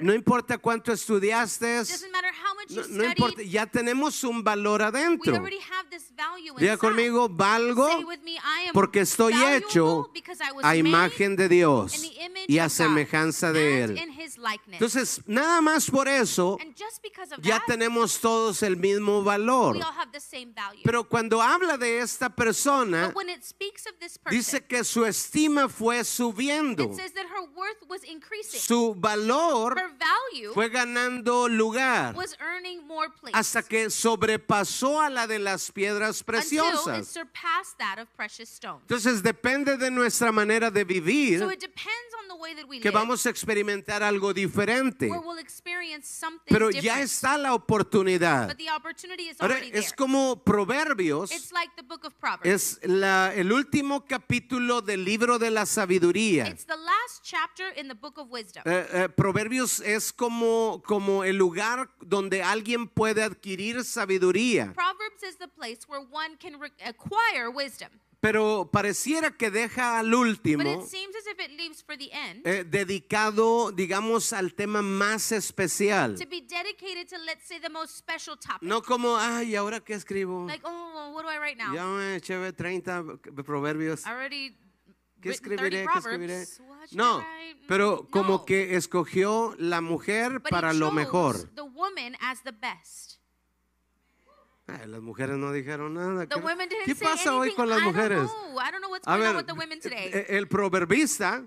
No 0.00 0.14
importa 0.14 0.58
cuánto 0.58 0.92
estudiaste, 0.92 1.82
no, 1.82 2.68
you 2.68 2.82
no 2.88 3.04
importa, 3.04 3.42
ya 3.42 3.66
tenemos 3.66 4.24
un 4.24 4.42
valor 4.42 4.82
adentro. 4.82 5.38
Diga 6.58 6.76
conmigo, 6.76 7.28
valgo 7.28 7.59
Porque 8.72 9.00
estoy 9.00 9.34
hecho 9.34 10.10
a 10.62 10.76
imagen 10.76 11.36
de 11.36 11.48
Dios 11.48 12.00
y 12.46 12.58
a 12.58 12.68
semejanza 12.68 13.52
de 13.52 13.82
Él. 13.84 13.98
Entonces, 14.72 15.22
nada 15.26 15.60
más 15.60 15.90
por 15.90 16.08
eso, 16.08 16.58
ya 17.38 17.62
tenemos 17.66 18.20
todos 18.20 18.62
el 18.62 18.76
mismo 18.76 19.22
valor. 19.22 19.78
Pero 20.84 21.08
cuando 21.08 21.42
habla 21.42 21.76
de 21.76 21.98
esta 21.98 22.34
persona, 22.34 23.12
dice 24.30 24.64
que 24.64 24.84
su 24.84 25.04
estima 25.04 25.68
fue 25.68 26.04
subiendo. 26.04 26.90
Su 28.60 28.94
valor 28.94 29.80
fue 30.54 30.68
ganando 30.68 31.48
lugar 31.48 32.14
hasta 33.32 33.62
que 33.62 33.90
sobrepasó 33.90 35.00
a 35.00 35.10
la 35.10 35.26
de 35.26 35.38
las 35.38 35.70
piedras 35.72 36.22
preciosas. 36.22 37.18
Surpassed 37.40 37.78
that 37.78 37.98
of 37.98 38.08
precious 38.16 38.48
stones. 38.48 38.82
Entonces 38.82 39.22
depende 39.22 39.76
de 39.76 39.90
nuestra 39.90 40.32
manera 40.32 40.70
de 40.70 40.84
vivir 40.84 41.38
So 41.38 41.50
it 41.50 41.60
depends 41.60 42.09
que 42.80 42.90
vamos 42.90 43.24
a 43.26 43.30
experimentar 43.30 44.02
algo 44.02 44.32
diferente. 44.32 45.10
Pero 46.46 46.70
ya 46.70 47.00
está 47.00 47.36
la 47.38 47.54
oportunidad. 47.54 48.48
but 48.48 48.56
the 48.58 48.70
opportunity 48.70 49.28
is 49.28 49.36
Ahora, 49.40 49.54
already 49.56 49.70
es 49.76 49.86
there. 49.86 49.96
como 49.96 50.42
Proverbios, 50.44 51.30
It's 51.32 51.52
like 51.52 51.72
the 51.76 51.82
book 51.82 52.04
of 52.04 52.14
Proverbs. 52.18 52.46
es 52.46 52.80
la- 52.82 53.32
el 53.34 53.52
último 53.52 54.04
capítulo 54.06 54.80
del 54.82 55.04
libro 55.04 55.38
de 55.38 55.50
la 55.50 55.66
sabiduría. 55.66 56.48
It's 56.48 56.64
the 56.66 56.76
last 56.76 57.22
chapter 57.22 57.72
in 57.78 57.88
the 57.88 57.94
book 57.94 58.18
of 58.18 58.28
wisdom. 58.30 58.62
Eh, 58.66 58.86
eh, 58.92 59.08
Proverbios 59.08 59.80
es 59.80 60.12
como, 60.12 60.82
como 60.86 61.24
el 61.24 61.36
lugar 61.36 61.90
donde 62.00 62.42
alguien 62.42 62.88
puede 62.88 63.22
adquirir 63.22 63.84
sabiduría, 63.84 64.72
Proverbs 64.74 65.22
is 65.22 65.36
the 65.38 65.48
place 65.48 65.80
where 65.88 66.04
one 66.10 66.36
can 66.38 66.58
re- 66.60 66.72
acquire 66.84 67.48
wisdom. 67.48 67.90
Pero 68.20 68.68
pareciera 68.70 69.30
que 69.30 69.50
deja 69.50 69.98
al 69.98 70.10
But 70.10 70.18
último 70.18 70.62
it 70.62 70.88
seems 70.88 71.16
as 71.16 71.26
if 71.26 71.40
it 71.40 71.50
leaves 71.56 71.82
for 71.82 71.96
the 71.96 72.10
end 72.12 72.46
eh, 72.46 72.64
dedicado, 72.64 73.72
digamos, 73.72 74.32
al 74.32 74.54
tema 74.54 74.82
más 74.82 75.32
especial. 75.32 76.16
to 76.16 76.26
be 76.28 76.40
to, 76.42 77.18
let's 77.24 77.46
say, 77.46 77.58
the 77.60 77.68
most. 77.68 78.04
No 78.60 78.82
como, 78.82 79.16
ay, 79.16 79.56
¿ahora 79.56 79.80
qué 79.80 79.94
escribo? 79.94 80.46
Like, 80.46 80.64
oh, 80.64 81.12
what 81.14 81.22
do 81.22 81.30
I 81.30 81.38
write 81.38 81.56
now? 81.56 81.74
Ya 81.74 81.86
me 81.86 82.16
eché 82.16 82.52
30 82.52 83.04
proverbios. 83.44 84.06
Already 84.06 84.56
¿Qué 85.20 85.30
written 85.30 85.56
30 85.56 85.64
escribiré? 85.64 85.86
¿Qué 85.86 85.98
escribiré? 85.98 86.44
No, 86.92 87.24
pero 87.68 88.06
como 88.10 88.38
no. 88.38 88.44
que 88.44 88.76
escogió 88.76 89.54
la 89.58 89.80
mujer 89.80 90.40
But 90.40 90.50
para 90.50 90.72
lo 90.72 90.90
mejor. 90.92 91.48
The 91.54 91.62
woman 91.62 92.16
as 92.20 92.42
the 92.42 92.52
best. 92.52 93.19
Ay, 94.80 94.86
las 94.88 95.00
mujeres 95.00 95.36
no 95.36 95.52
dijeron 95.52 95.94
nada. 95.94 96.26
The 96.26 96.34
¿Qué, 96.34 96.40
women 96.40 96.68
didn't 96.68 96.84
qué 96.84 96.94
say 96.94 97.06
pasa 97.08 97.34
hoy 97.34 97.48
anything. 97.48 97.56
con 97.56 97.68
las 97.68 97.80
mujeres? 97.82 98.28
A 99.06 99.16
ver, 99.16 99.46
el 100.28 100.48
proverbista 100.48 101.42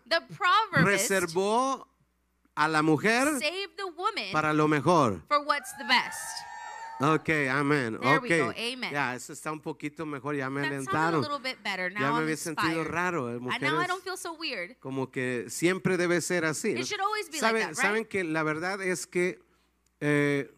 reservó 0.83 1.87
a 2.55 2.67
la 2.67 2.81
mujer 2.81 3.27
saved 3.39 3.75
the 3.77 3.83
woman 3.95 4.31
para 4.31 4.53
lo 4.53 4.67
mejor. 4.67 5.21
for 5.27 5.39
what's 5.45 5.75
the 5.77 5.83
best. 5.85 6.19
Ok, 6.99 7.29
amén. 7.51 7.95
Ok. 7.95 8.29
Ya, 8.91 9.15
eso 9.15 9.33
está 9.33 9.51
un 9.51 9.59
poquito 9.59 10.05
mejor, 10.05 10.35
ya 10.35 10.49
me 10.49 10.61
That 10.61 10.71
alentaron. 10.71 11.25
Ya 11.99 12.11
me 12.11 12.19
había 12.19 12.37
sentido 12.37 12.83
raro. 12.83 13.29
eh, 13.31 13.35
And 13.37 13.41
now 13.43 13.49
I 13.51 13.59
mujeres, 13.59 13.87
don't 13.87 14.03
feel 14.03 14.15
so 14.17 14.33
weird. 14.33 14.77
como 14.79 15.09
que 15.11 15.45
siempre 15.49 15.97
debe 15.97 16.21
ser 16.21 16.45
así. 16.45 16.69
It 16.69 16.85
should 16.85 17.01
always 17.01 17.27
be 17.29 17.41
like 17.41 17.45
¿Saben, 17.47 17.61
that, 17.61 17.69
right? 17.69 17.77
saben 17.77 18.05
que 18.05 18.23
la 18.23 18.43
verdad 18.43 18.81
es 18.81 19.07
que, 19.07 19.39
eh, 19.99 20.53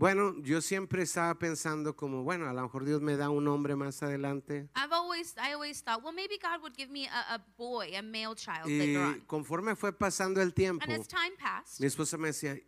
bueno, 0.00 0.34
yo 0.42 0.62
siempre 0.62 1.02
estaba 1.02 1.38
pensando 1.38 1.94
como, 1.94 2.22
bueno, 2.24 2.48
a 2.48 2.52
lo 2.54 2.62
mejor 2.62 2.84
Dios 2.86 3.02
me 3.02 3.16
da 3.16 3.28
un 3.28 3.46
hombre 3.48 3.76
más 3.76 4.02
adelante. 4.02 4.68
I've 4.74 4.92
always, 4.92 5.34
I 5.36 5.52
always 5.52 5.82
thought, 5.82 6.02
well, 6.02 6.14
maybe 6.14 6.38
God 6.38 6.62
would 6.62 6.74
give 6.74 6.90
me 6.90 7.06
a, 7.06 7.34
a 7.34 7.38
boy, 7.58 7.94
a 7.94 8.02
male 8.02 8.34
child 8.34 8.66
Y 8.66 8.78
later 8.78 9.02
on. 9.02 9.20
conforme 9.26 9.76
fue 9.76 9.92
pasando 9.92 10.40
el 10.40 10.54
tiempo, 10.54 10.82
And 10.84 10.92
as 11.00 11.06
time 11.06 11.36
passed, 11.38 11.80
mi 11.80 11.86
esposa 11.86 12.16
me 12.18 12.28
decía, 12.28 12.58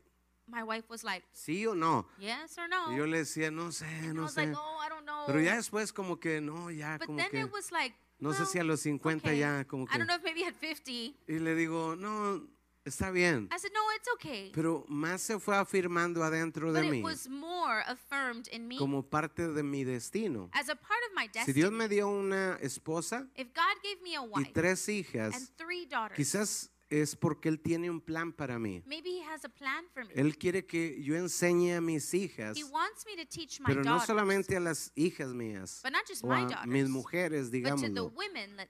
my 0.47 0.63
wife 0.63 0.85
was 0.91 1.03
like, 1.03 1.25
¿sí 1.33 1.67
o 1.67 1.75
no? 1.75 2.07
yes 2.19 2.59
or 2.59 2.69
no. 2.69 2.93
Y 2.93 2.97
yo 2.99 3.07
le 3.07 3.19
decía, 3.19 3.51
no 3.51 3.73
sé, 3.73 3.87
and 3.87 4.11
I 4.11 4.13
no 4.13 4.23
was 4.25 4.35
sé. 4.35 4.47
like, 4.47 4.55
oh, 4.59 4.79
I 4.85 4.89
don't 4.91 5.07
know. 5.07 5.25
Pero 5.27 5.41
ya 5.41 5.57
después 5.57 5.93
como 5.93 6.21
que 6.21 6.41
no, 6.43 6.71
ya 6.71 6.99
but 6.99 7.07
como 7.07 7.19
then 7.19 7.31
que... 7.31 7.41
it 7.41 7.51
was 7.53 7.73
like, 7.73 7.95
no 8.19 8.33
sé 8.35 8.41
well, 8.41 8.47
si 8.47 8.59
a 8.59 8.65
los 8.65 8.81
50 8.81 9.27
okay. 9.27 9.39
ya 9.39 9.65
como 9.65 9.85
I 9.85 9.93
que... 9.93 9.99
don't 9.99 10.07
know 10.07 10.17
if 10.17 10.23
maybe 10.23 10.45
at 10.45 10.55
50. 10.61 10.91
Y 11.29 11.39
le 11.39 11.55
digo, 11.55 11.97
no, 11.97 12.47
Está 12.85 13.13
bien. 13.13 13.49
I 13.53 13.59
said, 13.61 13.71
no, 13.73 13.81
it's 13.97 14.09
okay. 14.15 14.51
Pero 14.53 14.85
más 14.89 15.21
se 15.23 15.39
fue 15.39 15.57
afirmando 15.57 16.25
adentro 16.25 16.73
But 16.73 16.81
de 16.81 16.87
it 16.89 16.91
mí 16.93 17.03
was 17.03 17.29
more 17.29 17.85
affirmed 17.87 18.49
in 18.51 18.67
me 18.67 18.77
como 18.77 19.03
parte 19.09 19.47
de 19.49 19.63
mi 19.63 19.85
destino. 19.85 20.51
as 20.53 20.69
a 20.69 20.75
part 20.75 20.99
of 21.09 21.15
my 21.15 21.29
Si 21.45 21.53
Dios 21.53 21.71
destiny. 21.71 21.79
me 21.79 21.89
dio 21.89 22.09
una 22.09 22.59
esposa 22.61 23.29
If 23.37 23.55
God 23.55 23.77
gave 23.85 24.03
me 24.03 24.17
a 24.17 24.23
y 24.23 24.27
wife 24.27 24.53
tres 24.53 24.89
and 24.89 24.97
hijas, 24.99 25.53
three 25.57 25.87
daughters, 25.87 26.17
quizás 26.19 26.71
es 27.01 27.17
porque 27.17 27.49
Él 27.49 27.59
tiene 27.59 27.91
un 27.91 28.01
plan 28.01 28.33
para 28.33 28.59
mí. 28.59 28.83
maybe 28.87 29.11
He 29.11 29.25
has 29.25 29.45
a 29.45 29.49
plan 29.49 29.85
for 29.93 30.05
me. 30.05 30.13
Él 30.15 30.37
quiere 30.37 30.67
que 30.67 31.03
yo 31.03 31.17
enseñe 31.17 31.75
a 31.75 31.81
mis 31.81 32.13
hijas, 32.15 32.57
He 32.57 32.65
wants 32.65 33.05
me 33.07 33.17
to 33.17 33.29
teach 33.29 33.61
my 33.61 33.67
pero 33.67 33.83
no 33.83 33.93
daughters, 33.93 34.07
solamente 34.07 34.57
a 34.57 34.61
las 34.61 34.93
hijas 34.95 35.33
mías 35.35 35.81
but 35.83 35.93
not 35.93 36.07
just 36.07 36.25
o 36.25 36.29
my 36.29 36.43
a 36.43 36.47
daughters, 36.47 36.67
mis 36.67 36.89
mujeres, 36.89 37.51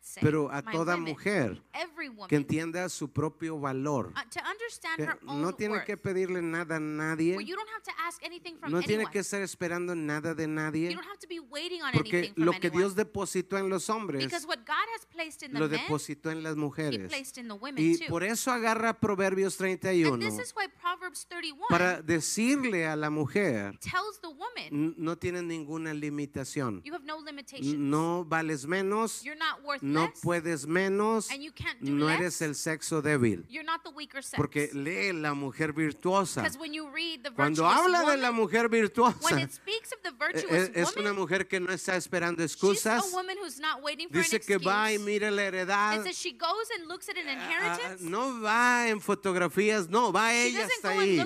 say, 0.00 0.23
pero 0.23 0.50
a 0.52 0.62
toda 0.62 0.95
women, 0.95 1.12
mujer 1.12 1.62
woman, 1.99 2.29
que 2.29 2.37
entienda 2.37 2.88
su 2.88 3.11
propio 3.12 3.59
valor. 3.59 4.12
uh, 4.17 4.21
to 4.31 4.41
understand 4.49 4.97
que 4.97 5.05
her 5.07 5.19
own 5.26 5.43
no 5.43 5.52
tiene 5.52 5.75
worth, 5.75 5.87
que 5.87 5.97
pedirle 5.97 6.43
nada 6.43 6.76
a 6.76 6.81
nadie, 6.81 7.37
where 7.37 7.47
you 7.47 7.57
don't 7.57 7.69
have 7.71 7.83
to 7.83 7.93
ask 8.07 8.23
anything 8.25 8.57
from 8.59 8.71
no 8.71 8.81
tiene 8.81 8.95
anyone. 9.02 9.12
que 9.12 9.21
estar 9.21 9.43
esperando 9.43 9.95
nada 9.95 10.35
de 10.35 10.45
you 10.45 10.49
nadie, 10.49 10.95
don't 10.95 11.05
have 11.07 11.19
to 11.19 11.29
be 11.29 11.41
waiting 11.41 11.83
on 11.83 11.93
porque 11.93 12.19
anything 12.19 12.35
from 12.35 12.45
lo 12.45 12.52
que 12.52 12.69
anyone. 12.69 12.79
Dios 12.79 12.95
depositó 12.95 13.59
en 13.59 13.69
los 13.69 13.88
hombres 13.88 14.25
because 14.25 14.47
what 14.47 14.59
God 14.67 14.87
has 14.97 15.07
placed 15.07 15.43
in 15.43 15.52
the 15.52 15.59
lo 15.59 15.69
depositó 15.69 16.31
en 16.31 16.43
las 16.43 16.57
mujeres. 16.57 17.09
placed 17.09 17.38
in 17.38 17.49
the 17.49 17.55
women 17.55 17.83
Y 17.83 17.97
too. 17.99 18.07
Por 18.12 18.25
eso 18.25 18.50
agarra 18.52 18.92
Proverbios 19.00 19.59
and 19.61 19.81
31 19.81 20.21
this 20.21 20.38
is 20.38 20.52
why 20.54 20.66
Proverbs 20.81 21.26
31 21.28 21.66
para 21.71 22.02
decirle 22.02 22.87
a 22.87 22.95
la 22.95 23.09
mujer, 23.09 23.78
tells 23.81 24.21
the 24.21 24.28
woman, 24.28 24.69
"N- 24.71 24.95
no 24.99 25.16
tienes 25.16 25.42
ninguna 25.45 25.95
limitación, 25.95 26.83
you 26.85 26.92
have 26.95 27.04
no 27.07 27.19
limitations. 27.21 27.75
no 27.78 28.25
vales 28.25 28.66
menos, 28.66 29.23
You're 29.23 29.38
not 29.38 29.62
worth 29.64 29.83
no 29.83 30.04
less, 30.07 30.21
puedes 30.21 30.66
menos, 30.66 31.31
and 31.31 31.42
you 31.42 31.52
can't 31.52 31.81
do 31.81 31.90
no 31.92 32.07
less. 32.07 32.21
eres 32.21 32.42
el 32.42 32.54
sexo 32.54 33.00
débil. 33.00 33.47
You're 33.49 33.64
not 33.64 33.83
the 33.83 33.90
weaker 33.90 34.23
sex. 34.23 34.37
Porque 34.37 34.69
lee 34.75 35.12
la 35.12 35.33
mujer 35.35 35.73
virtuosa. 35.73 36.42
Because 36.42 36.59
when 36.59 36.75
you 36.75 36.88
read 36.90 37.23
the 37.23 37.31
Cuando 37.33 37.62
virtuous 37.62 37.95
habla 37.95 38.11
de 38.11 38.16
la 38.19 38.31
mujer 38.33 38.69
when 38.69 38.83
virtuosa, 38.83 39.40
it 39.40 39.52
speaks 39.52 39.90
of 39.92 40.02
the 40.02 40.11
e- 40.11 40.19
virtuous 40.19 40.69
e- 40.69 40.81
es 40.83 40.97
una 40.97 41.12
mujer 41.14 41.49
que 41.49 41.61
no 41.61 41.73
está 41.73 41.97
esperando 41.97 42.42
she's 42.42 42.52
excusas. 42.52 43.02
a 43.11 43.16
woman 43.16 43.37
who's 43.38 43.59
not 43.59 43.83
waiting 43.83 44.09
for 44.09 44.19
Dice 44.19 44.37
an 44.37 44.42
que 44.47 44.59
va 44.59 44.92
y 44.92 44.99
mira 44.99 45.31
la 45.31 45.42
heredad. 45.45 45.97
It 46.00 46.04
says 46.04 46.16
she 46.19 46.33
goes 46.33 46.69
and 46.76 46.88
looks 46.88 47.09
at 47.09 47.16
an 47.16 47.26
Ah, 47.28 47.33
inheritance. 47.33 48.01
No 48.02 48.40
va 48.40 48.88
en 48.88 49.00
fotografías, 49.00 49.88
no, 49.88 50.12
va 50.12 50.35
ella 50.35 50.61
hasta 50.76 50.90
ahí. 51.00 51.16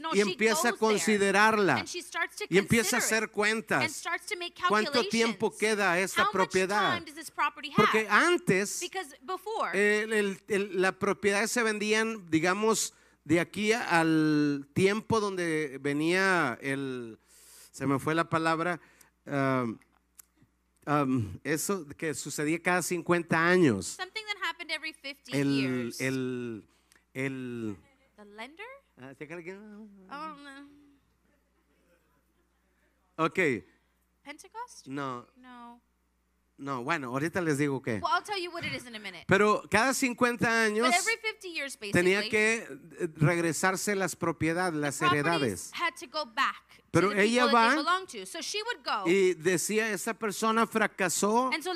No, 0.00 0.08
Y 0.14 0.20
empieza 0.32 0.68
a 0.68 0.72
considerarla. 0.78 1.74
Y 2.48 2.58
empieza 2.58 2.96
a 2.96 2.98
hacer 2.98 3.30
cuentas. 3.30 4.02
¿Cuánto 4.68 4.92
tiempo 5.10 5.56
queda 5.56 5.98
esta 6.00 6.22
propiedad? 6.32 6.92
Porque 7.76 8.06
antes 8.08 8.80
before, 9.22 10.02
el- 10.02 10.12
el- 10.12 10.42
el- 10.48 10.80
las 10.82 10.92
propiedades 10.94 11.50
se 11.50 11.62
vendían, 11.62 12.28
digamos, 12.30 12.94
de 13.24 13.38
aquí 13.40 13.72
al 13.72 14.66
tiempo 14.74 15.20
donde 15.20 15.78
venía 15.80 16.58
el, 16.62 17.18
se 17.70 17.86
me 17.86 17.98
fue 17.98 18.14
la 18.14 18.28
palabra, 18.28 18.80
um, 19.26 19.78
um, 20.86 21.38
eso 21.44 21.86
que 21.96 22.14
sucedía 22.14 22.60
cada 22.62 22.82
50 22.82 23.36
años. 23.36 23.86
something 23.86 24.22
that 24.26 24.48
happened 24.48 24.70
every 24.70 24.92
50 24.92 25.36
El, 25.36 25.48
years. 25.52 26.00
el, 26.00 26.64
el, 27.14 27.76
the 28.16 28.24
lender? 28.24 28.66
ah, 28.98 29.14
¿te 29.14 29.24
acuerdas 29.24 29.44
que- 29.44 29.54
Oh, 29.54 30.36
no. 30.36 30.68
ok, 33.16 33.38
Pentecost? 34.22 34.86
no, 34.86 35.26
No. 35.36 35.80
no, 36.58 36.82
bueno, 36.84 37.08
ahorita 37.08 37.40
les 37.40 37.58
digo 37.58 37.80
qué. 37.82 38.00
Well, 38.02 38.12
I'll 38.14 38.22
tell 38.22 38.38
you 38.40 38.50
what 38.50 38.64
it 38.64 38.74
is 38.74 38.86
in 38.86 38.94
a 38.94 38.98
minute. 38.98 39.24
Pero 39.26 39.62
cada 39.70 39.92
50 39.94 40.46
años 40.64 40.86
But 40.86 40.94
every 40.96 41.16
50 41.22 41.48
years, 41.48 41.78
tenía 41.92 42.28
que 42.28 42.66
regresarse 43.16 43.94
las 43.94 44.14
propiedades, 44.16 44.74
las 44.78 45.00
heredades. 45.02 45.70
had 45.74 45.94
to 45.98 46.06
go 46.06 46.24
back 46.26 46.62
Pero 46.90 47.12
ella 47.12 47.46
va. 47.46 47.76
So 48.26 48.40
she 48.42 48.58
would 48.62 48.84
go. 48.84 49.08
Y 49.08 49.34
decía, 49.34 49.90
esa 49.92 50.14
persona 50.14 50.66
fracasó 50.66 51.50
and 51.52 51.62
so 51.62 51.72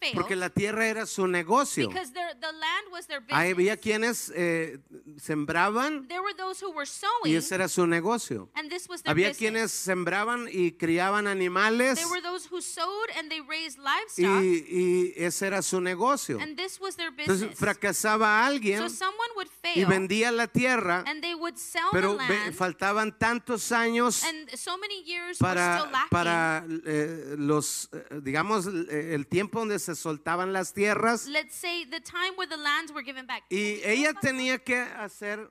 failed 0.00 0.14
porque 0.14 0.34
la 0.34 0.50
tierra 0.50 0.86
era 0.86 1.06
su 1.06 1.26
negocio. 1.28 1.88
because 1.88 2.12
their, 2.12 2.34
the 2.40 2.52
land 2.52 2.90
was 2.90 3.06
their 3.06 3.20
business. 3.20 3.38
Había 3.38 3.76
quienes 3.76 4.32
eh, 4.34 4.78
sembraban 5.18 6.08
there 6.08 6.20
were 6.20 6.34
those 6.34 6.60
who 6.60 6.72
were 6.72 6.88
y 7.24 7.34
ese 7.36 7.54
era 7.54 7.68
su 7.68 7.86
negocio. 7.86 8.50
Había 9.04 9.28
business. 9.28 9.38
quienes 9.38 9.70
sembraban 9.70 10.48
y 10.50 10.72
criaban 10.72 11.26
animales 11.28 11.94
There 11.96 12.08
were 12.08 12.22
those 12.22 12.48
who 12.50 12.60
sowed 12.60 13.10
and 13.16 13.30
they 13.30 13.40
raised 13.40 13.78
livestock, 13.78 14.42
y, 14.42 14.64
y 14.68 15.12
ese 15.16 15.46
era 15.46 15.62
su 15.62 15.80
negocio. 15.80 16.40
and 16.40 16.56
this 16.56 16.80
was 16.80 16.96
their 16.96 17.10
Entonces 17.10 17.48
business. 17.50 17.58
fracasaba 17.58 18.44
alguien 18.44 18.88
so 18.90 19.06
would 19.36 19.46
y 19.46 19.74
fail, 19.74 19.86
vendía 19.86 20.32
la 20.32 20.48
tierra, 20.48 21.04
pero 21.92 22.18
faltaban 22.52 23.16
tantos 23.16 23.70
años 23.72 24.07
and 24.24 24.50
so 24.56 24.76
many 24.78 25.02
years 25.04 25.40
were 25.40 25.54
para, 25.54 26.08
para 26.10 26.64
eh, 26.86 27.34
los, 27.38 27.88
eh, 27.92 28.20
digamos, 28.22 28.66
eh, 28.66 29.14
el 29.14 29.26
tiempo 29.26 29.60
donde 29.60 29.78
se 29.78 29.94
soltaban 29.94 30.52
las 30.52 30.72
tierras. 30.72 31.26
Let's 31.26 31.54
say 31.54 31.84
the 31.84 32.00
time 32.00 32.34
where 32.36 32.48
the 32.48 32.56
lands 32.56 32.92
were 32.92 33.04
given 33.04 33.26
back. 33.26 33.44
Y 33.50 33.80
ella 33.84 34.12
tenía 34.14 34.58
que 34.58 34.78
hacer 34.78 35.50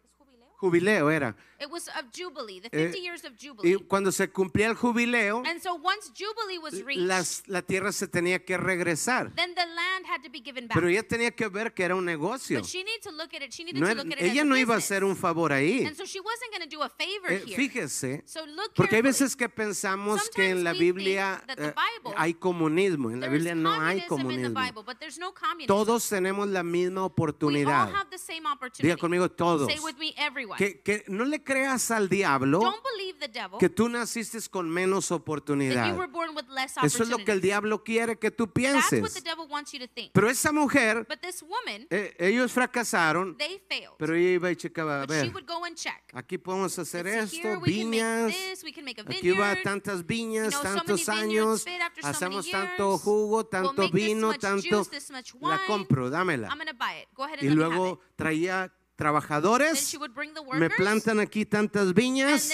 Jubileo? 0.57 1.05
jubileo, 1.05 1.11
era. 1.11 1.35
It 1.59 1.71
was 1.71 1.87
of 1.89 2.11
Jubilee, 2.13 2.59
the 2.59 2.67
Eh, 2.71 2.91
50 2.91 2.99
years 3.01 3.23
of 3.25 3.33
Y 3.33 3.47
Jubilee. 3.47 3.77
cuando 3.87 4.11
se 4.11 4.29
cumplía 4.31 4.67
el 4.67 4.75
jubileo, 4.75 5.41
And 5.45 5.59
so 5.61 5.73
once 5.75 6.11
Jubilee 6.15 6.59
was 6.59 6.83
reached, 6.83 7.01
las, 7.05 7.43
la 7.47 7.61
tierra 7.63 7.91
se 7.91 8.07
tenía 8.07 8.43
que 8.45 8.57
regresar. 8.57 9.33
then 9.35 9.55
the 9.55 9.65
land 9.65 10.05
had 10.07 10.21
to 10.23 10.29
be 10.29 10.39
given 10.39 10.67
back. 10.67 10.75
Pero 10.75 10.87
ella 10.87 11.01
tenía 11.03 11.31
que 11.31 11.47
ver 11.47 11.73
que 11.73 11.83
era 11.83 11.95
un 11.95 12.05
negocio. 12.05 12.59
but 12.59 12.67
she 12.67 12.83
needed 12.83 13.01
to 13.01 13.11
look 13.11 13.33
at 13.33 13.41
it. 13.41 13.51
She 13.51 13.63
needed 13.63 13.79
No 13.81 13.87
to 13.87 13.95
look 13.95 14.05
at 14.13 14.19
it 14.19 14.31
ella 14.31 14.41
a 14.43 14.45
no 14.45 14.55
iba 14.55 14.75
a 14.75 14.77
hacer 14.77 15.03
un 15.03 15.15
favor 15.15 15.51
ahí. 15.51 15.85
And 15.85 15.95
so 15.95 16.05
she 16.05 16.19
wasn't 16.19 16.51
going 16.51 16.69
to 16.69 16.69
do 16.69 16.83
a 16.83 16.89
favor 16.89 17.31
Eh, 17.31 17.43
here. 17.45 17.55
fíjese, 17.55 18.23
so 18.25 18.45
look 18.45 18.73
porque 18.75 18.95
hay 18.97 19.01
veces 19.01 19.35
que 19.35 19.49
pensamos 19.49 20.29
que 20.29 20.49
en 20.49 20.57
Sometimes 20.57 20.63
la 20.63 20.71
we 20.73 20.79
Biblia 20.79 21.35
think 21.37 21.47
that 21.47 21.57
the 21.57 21.67
eh, 21.69 21.73
Bible- 22.03 22.13
hay 22.17 22.33
comunismo. 22.35 23.09
En 23.09 23.19
la 23.19 23.27
Biblia 23.29 23.55
no 23.55 23.71
hay 23.71 24.01
comunismo. 24.07 24.53
Bible, 24.61 24.83
but 24.85 24.99
there's 24.99 25.17
no 25.17 25.33
communism. 25.33 25.67
Todos 25.67 26.07
tenemos 26.07 26.47
la 26.49 26.61
misma 26.61 27.01
we 27.01 27.05
all 27.05 27.05
oportunidad. 27.11 27.91
have 27.93 28.09
the 28.11 28.17
same 28.19 28.45
opportunity. 28.45 28.83
Diga 28.83 28.97
conmigo 28.97 29.29
todos. 29.31 29.67
Say 29.71 29.79
with 29.79 29.97
me, 29.97 30.13
everyone. 30.17 30.57
Que, 30.57 30.81
que 30.81 31.03
no 31.07 31.25
le 31.25 31.43
creas 31.47 31.89
al 31.91 32.09
diablo 32.09 32.59
Don't 32.59 32.83
believe 32.83 33.17
the 33.19 33.27
devil 33.29 33.57
que 33.57 33.69
tú 33.69 33.87
naciste 33.87 34.37
con 34.51 34.69
menos 34.69 35.07
that 35.07 35.15
oportunidad. 35.15 35.87
you 35.87 35.95
were 35.97 36.11
born 36.11 36.35
with 36.35 36.45
less 36.49 36.73
Eso 36.83 37.03
es 37.03 37.09
lo 37.09 37.17
que 37.23 37.31
el 37.31 37.39
diablo 37.39 37.83
quiere 37.83 38.19
que 38.19 38.29
tú 38.31 38.47
That's 38.47 38.73
what 38.73 38.89
pienses. 38.91 39.13
the 39.13 39.21
devil 39.21 39.47
wants 39.49 39.71
you 39.71 39.79
to 39.79 39.87
think. 39.87 40.11
Pero 40.11 40.29
esa 40.29 40.51
mujer, 40.51 41.05
But 41.07 41.21
this 41.21 41.41
woman, 41.41 41.87
eh, 41.89 42.13
ellos 42.19 42.51
fracasaron, 42.51 43.37
they 43.37 43.61
failed. 43.69 43.95
pero 43.97 44.13
ella 44.15 44.31
iba 44.31 44.51
y 44.51 44.55
checaba, 44.57 45.03
a 45.03 45.05
she 45.05 45.13
ver, 45.13 45.33
would 45.33 45.47
go 45.47 45.63
and 45.63 45.75
check. 45.75 46.03
aquí 46.13 46.37
podemos 46.37 46.77
hacer 46.77 47.07
esto, 47.07 47.35
here, 47.37 47.59
viñas, 47.63 48.33
this, 48.33 48.63
aquí 49.07 49.31
va 49.31 49.55
tantas 49.63 50.05
viñas, 50.05 50.53
You 50.53 50.61
know, 50.61 50.61
so 50.61 50.75
tantos 50.77 51.05
vineyards 51.05 51.65
años, 51.65 51.65
so 52.01 52.07
hacemos 52.07 52.45
many 52.45 52.51
tanto 52.51 52.97
jugo, 52.97 53.37
We'll 53.37 53.45
tanto 53.45 53.81
this 53.83 53.91
vino, 53.91 54.33
tanto, 54.33 54.83
juice, 54.83 55.13
la 55.41 55.59
compro, 55.65 56.09
dámela. 56.09 56.47
I'm 56.49 56.57
going 56.57 56.67
to 56.67 56.73
buy 56.73 57.01
it. 57.01 57.07
Go 57.15 57.23
ahead 57.23 57.39
and 57.39 57.49
Y 57.51 57.53
luego 57.53 57.99
traía 58.15 58.71
trabajadores, 58.97 59.91
the 59.91 59.99
me 59.99 60.41
workers. 60.41 60.75
plantan 60.75 61.19
aquí 61.19 61.45
tantas 61.45 61.93
viñas 61.93 62.49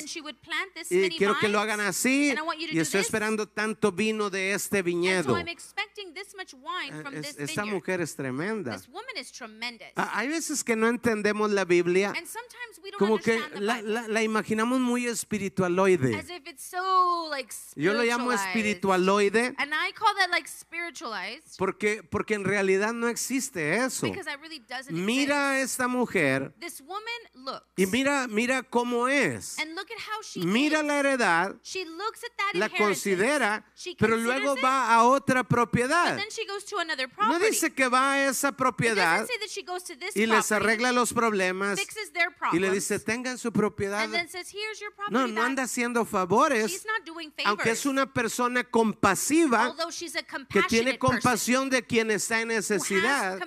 y 0.89 1.09
quiero 1.17 1.39
que 1.39 1.47
lo 1.47 1.59
vines, 1.59 1.73
hagan 1.73 1.79
así 1.79 2.33
y 2.69 2.79
estoy 2.79 2.99
this. 2.99 3.07
esperando 3.07 3.47
tanto 3.47 3.91
vino 3.93 4.29
de 4.29 4.51
este 4.53 4.81
viñedo. 4.81 5.23
so 5.33 5.37
I'm 5.37 5.47
expecting 5.47 6.13
this 6.13 6.35
much 6.35 6.53
wine 6.53 7.01
from 7.01 7.15
Es- 7.15 7.35
this 7.37 7.49
esta 7.49 7.63
mujer 7.65 8.01
es 8.01 8.15
tremenda. 8.15 8.77
Ah, 9.95 10.11
Hay 10.15 10.27
veces 10.27 10.63
que 10.63 10.75
no 10.75 10.87
entendemos 10.89 11.49
la 11.49 11.63
Biblia 11.65 12.13
como 12.97 13.17
que 13.19 13.39
la, 13.55 13.81
la- 13.81 14.07
la 14.09 14.21
imaginamos 14.21 14.79
muy 14.81 15.07
espiritualoide. 15.07 16.11
so 16.57 17.29
like 17.29 17.53
Yo 17.75 17.93
lo 17.93 18.03
llamo 18.03 18.31
espiritualoide 18.33 19.55
like 20.29 20.49
porque, 21.57 22.03
porque 22.03 22.33
en 22.33 22.43
realidad 22.43 22.91
no 22.93 23.07
existe 23.07 23.77
eso. 23.77 24.05
really 24.11 24.61
Mira 24.89 25.51
a 25.51 25.61
esta 25.61 25.87
mujer 25.87 26.32
This 26.59 26.81
woman 26.81 27.03
looks 27.33 27.65
y 27.77 27.85
mira, 27.85 28.27
mira 28.27 28.63
cómo 28.63 29.07
es. 29.07 29.57
and 29.59 29.75
look 29.75 29.87
at 29.91 29.99
how 29.99 30.21
she 30.23 30.39
Mira 30.41 30.81
la 30.83 30.99
heredad, 30.99 31.55
She 31.63 31.85
looks 31.85 32.23
at 32.23 32.31
that 32.37 32.55
la 32.55 32.69
considera, 32.69 33.65
pero 33.97 34.17
luego 34.17 34.55
va 34.61 34.93
a 34.93 35.03
otra 35.03 35.43
propiedad. 35.43 36.15
then 36.17 36.29
she 36.29 36.45
goes 36.45 36.63
to 36.65 36.77
another 36.79 37.09
No 37.27 37.39
dice 37.39 37.73
que 37.73 37.87
va 37.87 38.13
a 38.13 38.27
esa 38.29 38.51
propiedad 38.51 39.27
y 40.15 40.25
les 40.25 40.51
arregla 40.51 40.91
los 40.91 41.13
problemas 41.13 41.79
fixes 41.79 42.11
their 42.13 42.29
y 42.51 42.59
le 42.59 42.69
dice, 42.71 42.99
tengan 42.99 43.37
su 43.37 43.51
propiedad. 43.51 44.03
and 44.03 44.13
then 44.13 44.27
says, 44.29 44.49
"Here's 44.53 44.79
your 44.79 44.91
property 44.93 45.13
No, 45.13 45.27
no 45.27 45.35
back." 45.35 45.45
anda 45.45 45.63
haciendo 45.63 46.05
favores, 46.05 46.71
She's 46.71 46.85
not 46.85 47.05
doing 47.05 47.31
favors. 47.31 47.47
aunque 47.49 47.71
es 47.71 47.85
una 47.85 48.11
persona 48.11 48.63
compasiva 48.63 49.67
although 49.69 49.91
she's 49.91 50.15
a 50.15 50.23
que 50.23 50.63
tiene 50.63 50.97
compasión 50.97 51.69
de 51.69 51.81
quien 51.85 52.11
está 52.11 52.41
en 52.41 52.49
necesidad. 52.49 53.39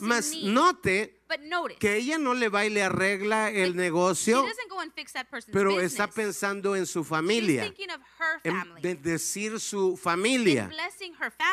Mas 0.00 0.34
note 0.42 1.19
but 1.30 1.40
notice, 1.40 1.78
que 1.78 1.96
ella 1.96 2.18
no 2.18 2.34
le 2.34 2.48
va 2.48 2.66
y 2.66 2.70
le 2.70 2.82
arregla 2.82 3.50
el 3.50 3.70
she 3.72 3.76
negocio, 3.78 4.42
doesn't 4.42 4.68
go 4.68 4.80
and 4.80 4.92
fix 4.92 5.12
that 5.12 5.28
person's 5.30 5.52
pero 5.54 5.70
business. 5.70 5.92
está 5.92 6.08
pensando 6.08 6.74
en 6.76 6.84
su 6.86 7.00
She's 7.00 7.08
familia, 7.08 7.62
thinking 7.62 7.90
of 7.90 8.00
her 8.18 8.40
en 8.44 8.54
family, 8.58 8.82
bendecir 8.82 9.60
su 9.60 9.96
familia. 9.96 10.68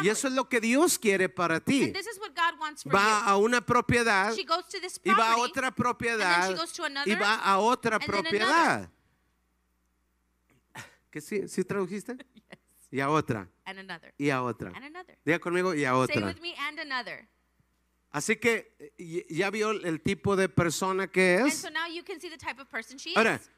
Y 0.01 0.09
eso 0.09 0.27
es 0.27 0.33
lo 0.33 0.49
que 0.49 0.59
Dios 0.59 0.97
quiere 0.97 1.29
para 1.29 1.59
ti. 1.59 1.83
and 1.83 1.93
this 1.93 2.07
is 2.07 2.19
what 2.19 2.35
God 2.35 2.59
wants 2.59 2.83
wants 2.83 2.83
for 2.83 2.91
va 2.91 3.21
you. 3.25 3.29
a 3.29 3.37
una 3.37 3.61
propiedad 3.65 4.33
this 4.35 4.99
y 5.03 5.11
va 5.11 5.33
a 5.33 5.35
property, 5.35 5.41
otra 5.51 5.71
propiedad 5.71 6.49
another, 6.49 7.07
y 7.07 7.15
va 7.15 7.35
a 7.35 7.59
otra 7.59 7.95
and 7.97 8.03
then 8.03 8.11
another. 8.11 8.29
propiedad. 8.31 8.89
¿Qué 11.11 11.21
sí, 11.21 11.47
sí 11.47 11.63
tradujiste? 11.63 12.17
Y 12.89 13.01
a 13.01 13.09
otra, 13.09 13.49
and 13.65 13.79
another, 13.79 14.13
y 14.17 14.29
a 14.29 14.41
otra. 14.41 14.71
and 14.73 14.85
another. 14.85 15.17
Diga 15.25 15.39
conmigo 15.39 15.75
y 15.75 15.83
a 15.83 15.89
Say 15.89 15.97
otra. 15.97 16.27
with 16.27 16.39
me, 16.39 16.55
and 16.57 16.79
another. 16.79 17.27
Así 18.11 18.37
que 18.37 18.75
eh, 18.97 19.25
ya 19.29 19.49
vio 19.49 19.71
el 19.71 20.01
tipo 20.01 20.35
de 20.35 20.47
persona 20.49 21.07
que 21.07 21.37
And 21.37 21.47
es. 21.47 21.57
so 21.59 21.69
now 21.69 21.87
you 21.87 22.03
can 22.03 22.19
see 22.19 22.29
the 22.29 22.37
type 22.37 22.59
of 22.61 22.69
person 22.69 22.97
she 22.97 23.13
Ahora, 23.15 23.35
is. 23.35 23.49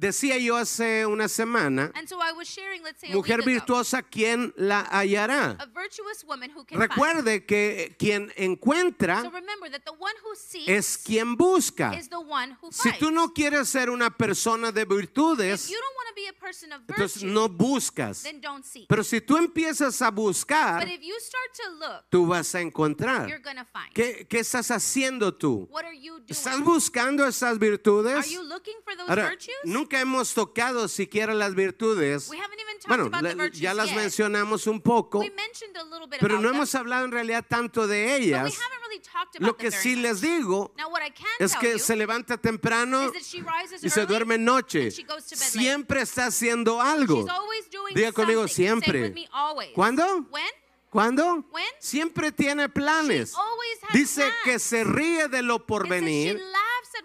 Eh, 0.00 0.06
decía 0.06 0.38
yo 0.38 0.56
hace 0.56 1.06
una 1.06 1.28
semana, 1.28 1.92
so 2.06 2.18
sharing, 2.42 2.82
say, 2.98 3.12
mujer 3.12 3.42
virtuosa, 3.44 4.02
¿quién 4.02 4.52
la 4.56 4.86
hallará? 4.90 5.56
can 6.64 6.78
find. 6.78 6.80
Recuerde 6.80 7.44
que 7.44 7.94
quien 7.98 8.32
encuentra 8.36 9.22
So 9.22 9.32
es 10.66 10.98
quien 10.98 11.36
busca. 11.36 11.92
Si 12.70 12.92
tú 12.98 13.10
no 13.10 13.32
quieres 13.32 13.68
ser 13.68 13.90
una 13.90 14.10
persona 14.10 14.72
de 14.72 14.84
virtudes, 14.84 15.70
of 16.72 16.80
entonces 16.88 17.22
virtue, 17.22 17.32
no 17.32 17.48
buscas. 17.48 18.24
Pero 18.88 19.04
si 19.04 19.20
tú 19.20 19.36
empiezas 19.36 20.00
a 20.02 20.10
buscar, 20.10 20.86
look, 20.86 22.04
tú 22.08 22.26
vas 22.26 22.54
a 22.54 22.60
encontrar. 22.60 23.28
¿Qué, 23.94 24.26
qué 24.28 24.38
estás 24.40 24.70
haciendo 24.70 25.34
tú? 25.34 25.68
¿Estás 26.26 26.60
buscando 26.60 27.26
esas 27.26 27.58
virtudes? 27.58 28.38
Ahora, 29.06 29.30
virtues? 29.30 29.56
Nunca 29.90 30.00
hemos 30.00 30.34
tocado 30.34 30.86
siquiera 30.88 31.34
las 31.34 31.54
virtudes. 31.54 32.28
We 32.28 32.36
haven't 32.38 32.60
even 32.60 32.74
talked 32.78 32.88
Bueno, 32.88 33.04
about 33.06 33.22
la- 33.22 33.28
the 33.30 33.34
virtues 33.36 33.60
ya 33.60 33.74
las 33.74 33.92
mencionamos 33.92 34.66
un 34.66 34.80
poco, 34.80 35.18
We 35.18 35.30
mentioned 35.30 35.76
a 35.76 35.82
little 35.84 36.06
bit 36.06 36.20
pero 36.20 36.36
no 36.36 36.48
them, 36.48 36.56
hemos 36.56 36.74
hablado 36.74 37.04
en 37.06 37.10
realidad 37.10 37.44
tanto 37.48 37.86
de 37.86 38.04
but 38.04 38.10
we 38.20 38.24
ellas. 38.24 38.40
haven't 38.40 38.82
really 38.82 39.00
talked 39.00 39.36
about 39.36 39.46
Lo 39.46 39.56
que 39.56 39.70
sí 39.72 39.96
les 39.96 40.20
digo 40.20 40.72
Now 40.76 40.90
es 41.40 41.56
que 41.56 41.78
se 41.78 41.96
levanta 41.96 42.36
temprano 42.38 43.10
y 43.82 43.90
se 43.90 44.06
duerme 44.06 44.38
noche. 44.38 44.90
Siempre 45.26 46.02
está 46.02 46.26
haciendo 46.26 46.80
algo. 46.80 47.26
Diga 47.94 48.12
conmigo 48.12 48.46
siempre. 48.46 49.12
¿Cuándo? 49.74 50.26
When? 50.30 50.44
¿Cuándo? 50.88 51.44
When? 51.52 51.64
Siempre 51.78 52.32
tiene 52.32 52.68
planes. 52.68 53.32
Dice 53.92 54.22
plans. 54.22 54.36
que 54.44 54.58
se 54.58 54.84
ríe 54.84 55.28
de 55.28 55.42
lo 55.42 55.64
por 55.64 55.88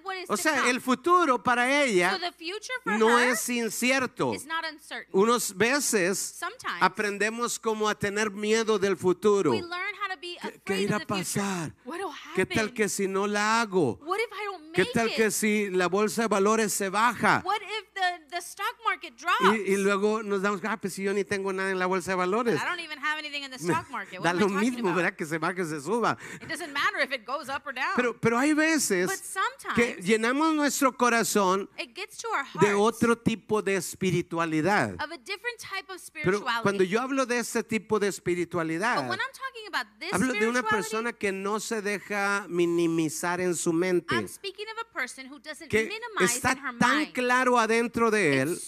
What 0.05 0.17
is 0.17 0.29
O 0.29 0.35
to 0.37 0.41
sea, 0.43 0.57
come. 0.57 0.69
el 0.69 0.81
futuro 0.81 1.41
para 1.43 1.63
so 1.65 1.83
ella 1.83 2.19
the 2.19 2.31
future 2.31 2.73
for 2.83 2.93
no 2.97 3.17
her 3.17 3.29
es 3.31 3.49
incierto. 3.49 4.33
is 4.35 4.45
not 4.45 4.63
uncertain. 4.63 5.09
Unos 5.11 5.55
veces 5.57 6.19
Sometimes 6.19 6.81
aprendemos 6.81 7.57
como 7.59 7.89
a 7.89 7.95
tener 7.95 8.29
miedo 8.31 8.77
del 8.79 8.95
futuro. 8.97 9.51
we 9.51 9.61
learn 9.61 9.95
how 10.01 10.13
to 10.13 10.19
be 10.21 10.37
¿Qué, 10.39 10.47
afraid 10.47 10.61
qué 10.63 10.81
irá 10.81 10.95
a 10.95 10.97
of 10.97 11.07
the 11.07 11.15
future. 11.15 11.41
pasar? 11.41 11.73
What'll 11.85 12.11
¿Qué 12.35 12.41
happen? 12.43 12.57
tal 12.57 12.73
que 12.73 12.87
si 12.89 13.07
no 13.07 13.25
la 13.27 13.61
hago? 13.61 13.97
What 14.03 14.19
if 14.19 14.31
I 14.31 14.45
don't 14.45 14.73
¿Qué 14.73 14.81
make 14.83 14.93
tal 14.93 15.07
it? 15.09 15.15
que 15.15 15.31
si 15.31 15.69
la 15.71 15.87
bolsa 15.87 16.23
de 16.23 16.27
valores 16.27 16.71
se 16.73 16.89
baja? 16.89 17.41
What 17.43 17.61
if 17.61 17.93
the, 17.93 18.24
the 18.35 18.41
stock 18.41 18.75
market 18.85 19.13
drops? 19.17 19.57
Y, 19.57 19.71
y 19.73 19.77
luego 19.77 20.21
nos 20.23 20.41
damos, 20.41 20.59
ah, 20.65 20.77
pues 20.77 20.93
si 20.93 21.03
yo 21.03 21.13
ni 21.13 21.23
tengo 21.23 21.53
nada 21.53 21.71
en 21.71 21.79
la 21.79 21.85
bolsa 21.85 22.11
de 22.11 22.17
valores. 22.17 22.59
I 22.61 22.65
don't 22.65 22.79
even 22.81 22.97
have 22.99 23.17
anything 23.17 23.43
in 23.43 23.51
the 23.51 23.57
stock 23.57 23.89
market. 23.89 24.19
What 24.19 24.25
Da 24.25 24.29
am 24.31 24.37
I 24.37 24.39
lo 24.41 24.47
talking 24.47 24.59
mismo, 24.71 24.89
about? 24.89 24.95
¿verdad? 24.97 25.15
Que 25.15 25.25
se 25.25 25.37
baje 25.37 25.61
o 25.61 25.65
se 25.65 25.79
suba. 25.81 26.17
It 26.41 26.47
doesn't 26.49 26.73
matter 26.73 26.99
if 27.01 27.11
it 27.13 27.25
goes 27.25 27.47
up 27.49 27.63
or 27.65 27.73
down. 27.73 27.93
Pero, 27.95 28.13
pero 28.19 28.37
hay 28.37 28.53
but 28.53 28.63
veces 28.63 29.09
sometimes 29.23 29.75
que 29.75 30.01
llenamos 30.03 30.53
nuestro 30.53 30.91
corazón 30.97 31.69
it 31.79 31.95
gets 31.95 32.17
to 32.17 32.27
our 32.29 32.43
hearts 32.43 32.59
de 32.67 32.73
otro 32.73 33.17
tipo 33.17 33.61
de 33.61 33.75
espiritualidad. 33.77 34.93
of 34.95 35.11
a 35.11 35.17
different 35.17 35.59
type 35.59 35.89
of 35.89 35.99
Pero 36.13 36.37
spirituality. 36.39 36.61
cuando 36.63 36.83
yo 36.83 37.01
hablo 37.01 37.25
de 37.25 37.39
este 37.39 37.63
tipo 37.63 37.99
de 37.99 38.07
but 38.07 38.15
espiritualidad, 38.15 39.07
when 39.09 39.19
I'm 39.19 39.31
talking 39.33 39.67
about 39.67 39.87
this 39.99 40.11
hablo 40.13 40.33
de 40.33 40.47
una 40.47 40.59
spirituality, 40.59 40.69
persona 40.75 41.13
que 41.13 41.31
no 41.31 41.59
se 41.59 41.81
deja 41.81 42.45
minimizar 42.49 43.39
en 43.39 43.55
su 43.55 43.71
mente, 43.71 44.13
I'm 44.13 44.27
speaking 44.27 44.65
of 44.73 44.85
a 44.89 44.93
person 44.93 45.27
who 45.27 45.39
doesn't 45.39 45.69
que 45.69 45.83
minimize 45.83 46.35
está 46.37 46.51
in 46.53 46.57
her 46.59 46.77
tan 46.77 46.97
mind. 46.99 47.13
claro 47.13 47.57
adentro 47.59 48.11
de 48.11 48.24
él. 48.25 48.59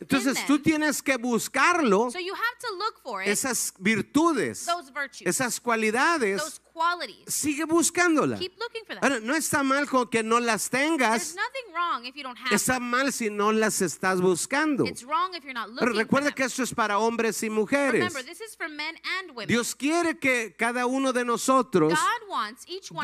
Entonces 0.00 0.46
tú 0.46 0.58
tienes 0.58 1.02
que 1.02 1.16
buscarlo, 1.16 2.10
so 2.10 2.18
you 2.18 2.34
have 2.34 2.58
to 2.60 2.68
look 2.76 3.00
for 3.02 3.22
it, 3.22 3.28
esas 3.28 3.72
virtudes, 3.78 4.64
those 4.66 4.90
virtues, 4.92 5.26
esas 5.26 5.60
cualidades, 5.60 6.40
those 6.40 6.60
qualities. 6.72 7.24
sigue 7.26 7.66
them. 7.66 8.98
Ahora, 9.00 9.20
no 9.20 9.34
está 9.34 9.62
mal 9.62 9.88
con 9.88 10.08
que 10.08 10.22
no 10.22 10.40
las 10.40 10.70
tengas, 10.70 11.34
nothing 11.34 11.74
wrong 11.74 12.06
if 12.06 12.14
you 12.14 12.22
don't 12.22 12.38
have 12.38 12.54
está 12.54 12.80
mal 12.80 13.12
si 13.12 13.30
no 13.30 13.52
las 13.52 13.80
estás 13.82 14.20
buscando. 14.20 14.84
them. 14.84 14.92
It's 14.92 15.04
wrong 15.04 15.34
if 15.34 15.44
you're 15.44 15.54
not 15.54 15.68
Pero 15.78 15.92
recuerda 15.92 16.32
que 16.32 16.44
esto 16.44 16.62
es 16.62 16.74
para 16.74 16.98
hombres 16.98 17.42
y 17.42 17.50
mujeres. 17.50 18.00
Remember, 18.00 18.24
this 18.24 18.40
is 18.40 18.56
for 18.56 18.68
men 18.68 18.96
and 19.18 19.30
women. 19.30 19.48
Dios 19.48 19.74
quiere 19.74 20.18
que 20.18 20.54
cada 20.56 20.86
uno 20.86 21.12
de 21.12 21.24
nosotros 21.24 21.98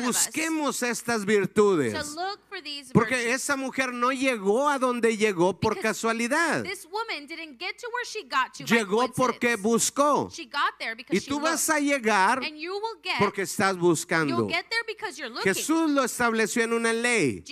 busquemos 0.03 0.83
estas 0.83 1.21
to 1.21 1.27
virtudes. 1.27 2.15
look 2.15 2.41
for 2.49 2.63
these 2.63 2.93
Porque 2.93 3.17
virtues. 3.17 3.35
esa 3.35 3.57
mujer 3.57 3.93
no 3.93 4.13
llegó 4.13 4.69
a 4.69 4.79
donde 4.79 5.17
llegó 5.17 5.48
por 5.55 5.75
Because 5.75 6.01
casualidad. 6.01 6.63
This 6.65 6.87
woman 6.91 7.27
didn't 7.27 7.59
get 7.59 7.77
to 7.79 7.87
where 7.93 8.05
she 8.05 8.23
got 8.29 8.53
to 8.55 8.65
by 8.65 8.69
Llegó 8.71 9.13
porque 9.15 9.57
buscó. 9.57 10.29
She 10.33 10.47
got 10.47 10.75
there 10.79 10.95
because 10.97 11.17
Y 11.17 11.21
she 11.21 11.31
tú 11.31 11.41
vas 11.41 11.69
a 11.71 11.79
llegar 11.81 12.39
and 12.45 12.57
you 12.59 12.73
will 12.75 13.01
get 13.03 13.19
porque 13.19 13.43
estás 13.43 13.75
you'll 13.77 13.83
buscando. 13.91 14.47
get 14.49 14.67
there 14.69 14.83
because 14.87 15.19
you're 15.19 15.29
looking. 15.33 15.53
Jesús 15.55 15.91
lo 15.91 16.03
estableció 16.05 16.63
en 16.65 16.73
una 16.73 16.93
ley. 16.93 17.43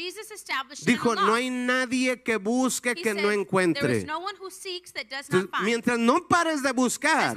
Dijo, 0.85 1.15
no 1.15 1.35
hay 1.35 1.51
nadie 1.51 2.23
que 2.23 2.37
busque 2.37 2.95
que 2.95 3.15
no 3.15 3.31
encuentre. 3.31 3.99
is 3.99 4.05
no 4.05 4.19
one 4.19 4.35
who 4.41 4.51
seeks 4.51 4.93
that 4.93 5.05
does 5.09 5.29
not 5.31 5.43
Entonces, 5.45 5.51
find. 5.51 5.65
mientras 5.65 5.99
no 5.99 6.27
pares 6.29 6.63
de 6.63 6.73
buscar, 6.73 7.37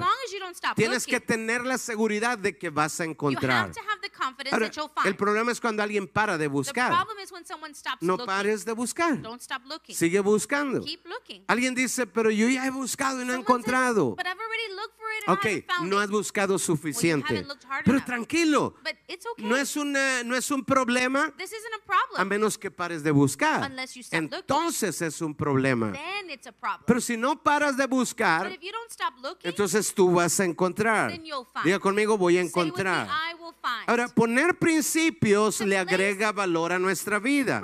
tienes 0.75 1.05
que 1.05 1.19
tener 1.19 1.65
la 1.65 1.77
seguridad 1.77 2.37
de 2.37 2.57
que 2.57 2.69
vas 2.69 2.99
a 2.99 3.05
encontrar. 3.05 3.71
Ahora, 4.51 4.69
el 5.05 5.15
problema 5.15 5.51
es 5.51 5.59
cuando 5.61 5.81
alguien 5.83 6.07
para 6.07 6.37
de 6.37 6.47
buscar. 6.47 6.91
problem 6.91 7.19
is 7.23 7.31
when 7.31 7.45
someone 7.45 7.73
stops 7.73 8.01
No 8.01 8.13
looking. 8.13 8.25
pares 8.25 8.65
de 8.65 8.73
buscar. 8.73 9.21
Don't 9.21 9.41
stop 9.41 9.61
looking. 9.65 9.95
Sigue 9.95 10.19
buscando. 10.19 10.48
Keep 10.49 11.05
looking. 11.05 11.43
Alguien 11.47 11.75
dice, 11.75 12.05
pero 12.07 12.31
yo 12.31 12.49
ya 12.49 12.65
he 12.65 12.71
buscado 12.71 13.21
y 13.21 13.25
no 13.25 13.33
he 13.33 13.37
encontrado. 13.37 14.15
Ok, 15.27 15.45
no 15.83 15.99
has 15.99 16.09
buscado 16.09 16.57
suficiente. 16.57 17.45
Pero 17.85 18.03
tranquilo, 18.03 18.75
But 18.83 18.95
it's 19.07 19.25
okay. 19.25 19.45
no 19.45 19.55
es, 19.55 19.75
una, 19.75 20.23
no 20.23 20.35
es 20.35 20.49
un 20.49 20.63
problema 20.63 21.31
this 21.37 21.51
isn't 21.51 21.79
a 22.17 22.25
menos 22.25 22.57
que 22.57 22.71
pares 22.71 23.03
de 23.03 23.11
buscar. 23.11 23.71
Entonces 24.11 25.01
es 25.01 25.21
un 25.21 25.33
problema. 25.33 25.91
Then 25.91 26.29
it's 26.29 26.47
a 26.47 26.51
problem. 26.51 26.83
Pero 26.85 27.01
si 27.01 27.17
no 27.17 27.41
paras 27.41 27.77
de 27.77 27.87
buscar, 27.87 28.51
entonces 29.43 29.93
tú 29.93 30.11
vas 30.11 30.39
a 30.39 30.45
encontrar. 30.45 31.11
Diga 31.63 31.79
conmigo, 31.79 32.17
voy 32.17 32.37
a 32.37 32.41
encontrar. 32.41 33.07
Ahora, 33.87 34.07
poner 34.07 34.57
principios 34.57 35.61
le 35.61 35.77
agrega 35.77 36.31
valor 36.31 36.71
a 36.73 36.79
nuestra 36.79 37.19
vida. 37.19 37.61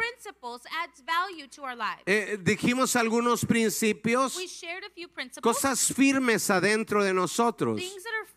Lives. 1.75 2.03
Eh, 2.05 2.37
dijimos 2.65 2.95
algunos 2.95 3.45
principios, 3.45 4.36
cosas 5.41 5.93
firmes 5.93 6.49
adentro 6.49 7.04
de 7.04 7.13
nosotros. 7.13 7.80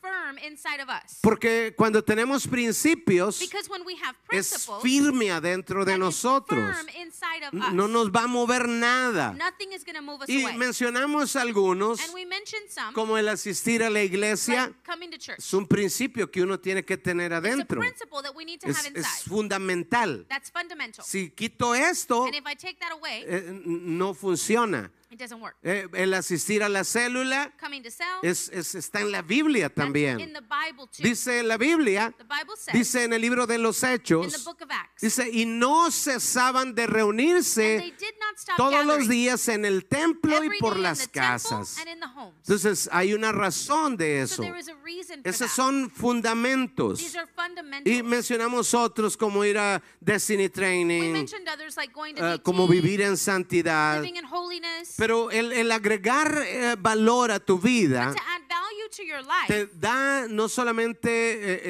Firm 0.08 0.38
inside 0.38 0.80
of 0.82 0.88
us. 0.88 1.18
Porque 1.20 1.74
cuando 1.76 2.02
tenemos 2.02 2.46
principios, 2.46 3.38
Because 3.40 3.68
when 3.68 3.84
we 3.84 3.94
have 4.02 4.16
es 4.30 4.48
principles, 4.48 4.82
firme 4.82 5.30
adentro 5.30 5.84
de 5.84 5.98
nosotros. 5.98 6.58
firm 6.76 6.88
inside 7.00 7.44
of 7.46 7.54
us. 7.54 7.72
No 7.72 7.88
nos 7.88 8.10
va 8.10 8.24
a 8.24 8.26
mover 8.26 8.68
nada. 8.68 9.32
Nothing 9.34 9.72
is 9.72 9.84
going 9.84 9.96
to 9.96 10.02
move 10.02 10.22
us 10.22 10.28
Y 10.28 10.42
away. 10.42 10.56
mencionamos 10.56 11.36
algunos, 11.36 12.00
and 12.02 12.14
we 12.14 12.24
mentioned 12.24 12.68
some, 12.70 12.92
como 12.94 13.16
el 13.18 13.28
asistir 13.28 13.82
a 13.82 13.90
la 13.90 14.02
iglesia, 14.02 14.66
like 14.68 14.82
coming 14.84 15.10
to 15.10 15.18
church. 15.18 15.38
es 15.38 15.52
un 15.54 15.66
principio 15.66 16.30
que 16.30 16.42
uno 16.42 16.58
tiene 16.58 16.84
que 16.84 16.96
tener 16.96 17.32
It's 17.32 17.34
a 17.34 17.38
adentro. 17.38 17.80
principle 17.80 18.22
that 18.22 18.34
we 18.34 18.44
need 18.44 18.60
to 18.60 18.68
Es, 18.68 18.78
have 18.86 18.98
es 18.98 19.22
fundamental. 19.24 20.24
That's 20.28 20.50
fundamental. 20.50 21.04
Si 21.04 21.30
quito 21.30 21.74
esto, 21.74 22.24
and 22.24 22.34
if 22.34 22.46
I 22.46 22.54
take 22.54 22.78
that 22.80 22.92
away, 22.92 23.24
eh, 23.26 23.42
no 23.64 24.14
funciona. 24.14 24.90
It 25.10 25.18
doesn't 25.18 25.40
work. 25.40 25.56
Eh, 25.62 25.86
el 25.94 26.12
asistir 26.14 26.62
a 26.62 26.68
la 26.68 26.84
célula 26.84 27.52
Coming 27.60 27.82
to 27.82 27.90
cell, 27.90 28.06
es, 28.22 28.48
es- 28.50 28.74
está 28.74 29.00
en 29.00 29.10
la 29.12 29.22
Biblia 29.22 29.68
that's 29.68 29.76
in 29.78 29.82
también. 29.92 30.32
the 30.32 30.40
Bible 30.42 30.86
too. 30.86 31.02
Dice 31.02 31.42
la 31.42 31.56
Biblia, 31.56 32.12
the 32.18 32.24
Bible 32.24 32.56
says 32.56 32.72
dice 32.74 33.04
en 33.04 33.12
el 33.12 33.20
libro 33.20 33.46
de 33.46 33.58
los 33.58 33.82
in 33.82 33.88
the 33.88 33.94
Hechos, 33.94 34.44
book 34.44 34.62
of 34.62 34.70
Acts, 34.70 35.00
dice, 35.02 35.28
y 35.32 35.44
no 35.46 35.90
cesaban 35.90 36.74
de 36.74 36.82
and 36.84 36.92
they 36.92 37.00
reunirse 37.00 37.78
did 37.98 38.14
not 38.20 38.36
stop 38.38 38.56
todos 38.56 38.84
los 38.84 38.98
gathering 38.98 39.10
días 39.10 39.48
en 39.48 39.64
el 39.64 39.86
templo 39.86 40.42
y 40.44 40.58
por 40.60 40.74
day 40.74 40.78
in 40.78 40.82
las 40.82 40.98
the 40.98 41.04
temple 41.06 41.20
casas. 41.20 41.78
and 41.78 41.88
in 41.88 42.00
the 42.00 42.06
homes. 42.06 42.34
Entonces 42.46 42.88
hay 42.92 43.14
una 43.14 43.32
razón 43.32 43.96
de 43.96 44.26
so 44.26 44.34
eso. 44.34 44.42
there 44.42 44.58
is 44.58 44.68
a 44.68 44.74
reason 44.84 45.22
for 45.22 45.28
Esos 45.30 45.48
that. 45.48 45.56
son 45.56 45.90
fundamentos. 45.90 46.98
These 46.98 47.16
are 47.18 47.26
fundamentals. 47.34 47.86
Y 47.96 48.02
mencionamos 48.02 48.74
otros 48.74 49.16
como 49.16 49.44
ir 49.44 49.58
a 49.58 49.82
Destiny 50.00 50.44
we 50.44 50.48
Training, 50.50 51.12
mentioned 51.12 51.48
others 51.48 51.76
like 51.76 51.92
going 51.92 52.14
to 52.14 52.22
eh, 52.24 52.32
DT, 52.38 52.42
como 52.42 52.66
vivir 52.68 53.00
en 53.02 53.16
santidad. 53.16 54.02
living 54.02 54.16
in 54.16 54.24
holiness, 54.24 54.94
Pero 54.98 55.30
el, 55.30 55.52
el 55.52 55.70
agregar 55.70 56.42
eh, 56.44 56.74
valor 56.76 57.30
a 57.30 57.38
tu 57.38 57.60
vida 57.60 58.12
to 58.12 58.20
add 58.20 58.42
value 58.48 58.88
to 58.96 59.02
your 59.04 59.22
life. 59.22 59.46
te 59.46 59.66
da 59.78 60.26
no 60.28 60.48
solamente 60.48 61.08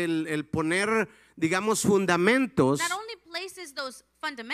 eh, 0.01 0.05
el, 0.05 0.27
el 0.29 0.47
poner, 0.47 1.07
digamos, 1.37 1.83
fundamentos, 1.83 2.81
not 2.81 2.91
only 2.93 3.17
places 3.31 3.75
those. 3.75 4.03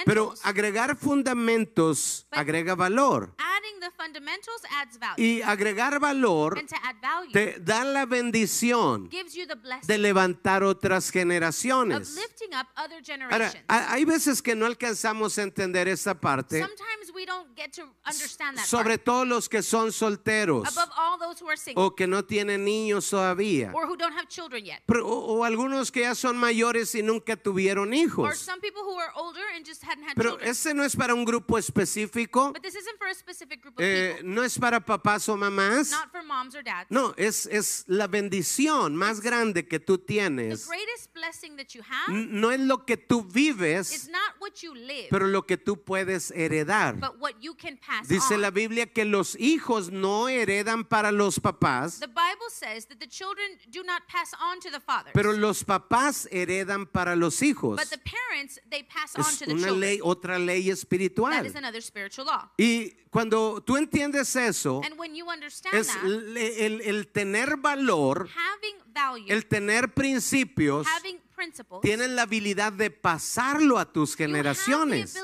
Pero 0.05 0.35
agregar 0.43 0.97
fundamentos 0.97 2.27
But- 2.31 2.39
agrega 2.39 2.75
valor. 2.75 3.35
adding 3.39 3.81
the 3.81 3.91
fundamentals 3.97 4.61
adds 4.71 4.99
value. 4.99 5.15
Y 5.25 5.43
agregar 5.43 5.99
valor 5.99 6.59
and 6.59 6.69
to 6.69 6.77
add 6.83 6.97
value 7.01 7.33
te 7.33 7.59
da 7.61 7.85
la 7.85 8.05
bendición 8.05 9.09
gives 9.11 9.35
you 9.35 9.47
the 9.47 9.55
blessing 9.57 9.87
de 9.87 9.99
levantar 9.99 10.63
otras 10.63 11.09
of 11.09 11.13
generaciones. 11.15 12.15
lifting 12.15 12.53
up 12.55 12.67
other 12.77 13.03
generations. 13.03 13.65
ha- 13.69 13.93
hay 13.93 14.05
veces 14.05 14.43
que 14.43 14.55
no 14.55 14.67
alcanzamos 14.67 15.39
a 15.39 15.43
entender 15.43 15.89
esta 15.89 16.15
parte, 16.15 16.61
Sometimes 16.61 17.13
we 17.15 17.25
don't 17.25 17.57
get 17.57 17.73
to 17.73 17.83
understand 18.07 18.59
that 18.59 18.67
sobre 18.67 18.99
part. 18.99 19.05
todo 19.05 19.25
los 19.25 19.49
que 19.49 19.63
son 19.63 19.93
solteros 19.93 20.69
Above 20.69 20.91
all 20.97 21.19
those 21.19 21.41
who 21.43 21.49
are 21.49 21.57
single 21.57 21.85
o 21.85 21.95
que 21.95 22.07
no 22.07 22.25
tienen 22.25 22.65
niños 22.65 23.09
todavía, 23.09 23.71
or 23.73 23.87
who 23.87 23.97
don't 23.97 24.13
have 24.15 24.29
children 24.29 24.65
yet. 24.65 24.83
Pero- 24.87 25.07
o, 25.07 25.39
o 25.39 25.45
algunos 25.45 25.91
que 25.91 26.01
ya 26.03 26.15
son 26.15 26.37
mayores 26.37 26.95
y 26.95 27.03
nunca 27.03 27.37
tuvieron 27.37 27.89
Or 27.89 27.95
hijos. 27.95 28.39
some 28.39 28.61
people 28.61 28.83
who 28.83 28.99
are 28.99 29.11
older 29.15 29.45
and 29.55 29.65
just 29.65 29.83
hadn't 29.83 30.05
had 30.05 30.15
Pero 30.17 30.31
children. 30.33 30.51
ese 30.51 30.75
no 30.75 30.83
es 30.85 30.95
para 30.97 31.15
un 31.15 31.25
grupo 31.25 31.57
específico, 31.59 32.53
But 32.53 32.63
this 32.63 32.75
isn't 32.75 32.99
for 32.99 33.07
a 33.09 33.15
specific 33.15 33.63
group 33.63 33.75
of 33.79 33.85
eh, 33.85 34.15
people. 34.17 34.29
no 34.35 34.43
es 34.43 34.59
para 34.59 34.81
papás 34.81 35.29
o 35.29 35.37
mamás. 35.37 35.91
Not 35.91 36.11
for 36.11 36.23
moms 36.23 36.55
or 36.55 36.63
dads. 36.63 36.91
No, 36.91 37.15
es, 37.17 37.47
es 37.47 37.85
la 37.87 38.07
bendición 38.07 38.97
más 38.97 39.21
grande 39.21 39.67
que 39.67 39.79
tú 39.79 39.99
The 39.99 40.05
tienes. 40.07 40.67
greatest 40.67 41.13
blessing 41.15 41.57
that 41.57 41.75
you 41.75 41.83
have 41.83 42.09
N- 42.13 42.29
No 42.41 42.51
es 42.51 42.61
lo 42.61 42.85
que 42.85 42.97
tú 42.97 43.21
is 43.29 43.33
vives, 43.33 44.09
not 44.11 44.35
what 44.41 44.63
you 44.63 44.75
live, 44.75 45.09
pero 45.11 45.27
lo 45.29 45.43
que 45.43 45.57
tú 45.57 45.77
puedes 45.83 46.31
heredar. 46.33 46.99
but 47.01 47.19
what 47.21 47.35
you 47.41 47.55
can 47.55 47.77
pass 47.79 48.09
Dice 48.09 48.35
on. 48.35 48.41
la 48.43 48.51
Biblia 48.51 48.87
que 48.87 49.05
los 49.05 49.37
hijos 49.37 49.91
no 49.91 50.29
heredan 50.29 50.85
para 50.85 51.13
los 51.13 51.39
papás, 51.39 52.01
The 52.01 52.07
Bible 52.09 52.51
says 52.51 52.87
that 52.87 52.99
the 52.99 53.07
children 53.07 53.47
do 53.71 53.83
not 53.85 54.03
pass 54.09 54.33
on 54.41 54.61
to 54.61 54.71
the 54.71 54.81
fathers, 54.81 55.13
pero 55.15 55.33
los 55.33 55.63
papás 55.65 56.27
heredan 56.31 56.87
para 56.87 57.15
los 57.17 57.41
hijos. 57.43 57.77
but 57.77 57.89
the 57.91 57.99
parents 57.99 58.59
they 58.71 58.83
pass 58.83 59.15
on 59.17 59.23
Es 59.23 59.39
to 59.45 59.51
the 59.51 59.55
una 59.55 59.67
children. 59.69 59.81
ley, 59.81 60.01
otra 60.03 60.39
ley 60.39 60.63
That 60.65 60.73
espiritual. 60.73 61.47
is 61.47 61.55
another 61.55 61.81
spiritual 61.83 62.27
law. 62.27 62.51
Y 62.59 62.93
cuando 63.11 63.63
tú 63.63 63.77
entiendes 63.77 64.35
eso, 64.37 64.81
And 64.85 64.99
when 64.99 65.15
you 65.15 65.29
understand 65.31 65.75
es 65.77 65.89
that, 65.89 66.05
el, 66.05 66.37
el- 66.37 66.81
el 66.81 67.07
tener 67.09 67.57
valor, 67.57 68.29
having 68.29 68.77
value, 68.93 69.27
el 69.33 69.47
tener 69.47 69.93
principios, 69.95 70.87
having 70.87 71.19
principles, 71.45 71.81
tienes 71.83 72.11
la 72.11 72.23
habilidad 72.23 72.73
de 72.73 72.91
pasarlo 72.91 73.79
a 73.79 73.85
tus 73.93 74.17
generaciones. 74.17 75.15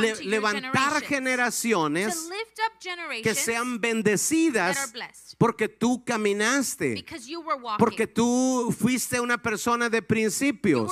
Le- 0.00 0.14
levantar 0.24 1.02
generaciones 1.02 2.28
que 3.22 3.34
sean 3.34 3.80
bendecidas 3.80 4.92
porque 5.38 5.68
tú 5.68 6.04
caminaste, 6.04 6.94
porque 7.78 8.06
tú 8.06 8.74
fuiste 8.78 9.20
una 9.20 9.38
persona 9.40 9.88
de 9.88 10.02
principios. 10.02 10.90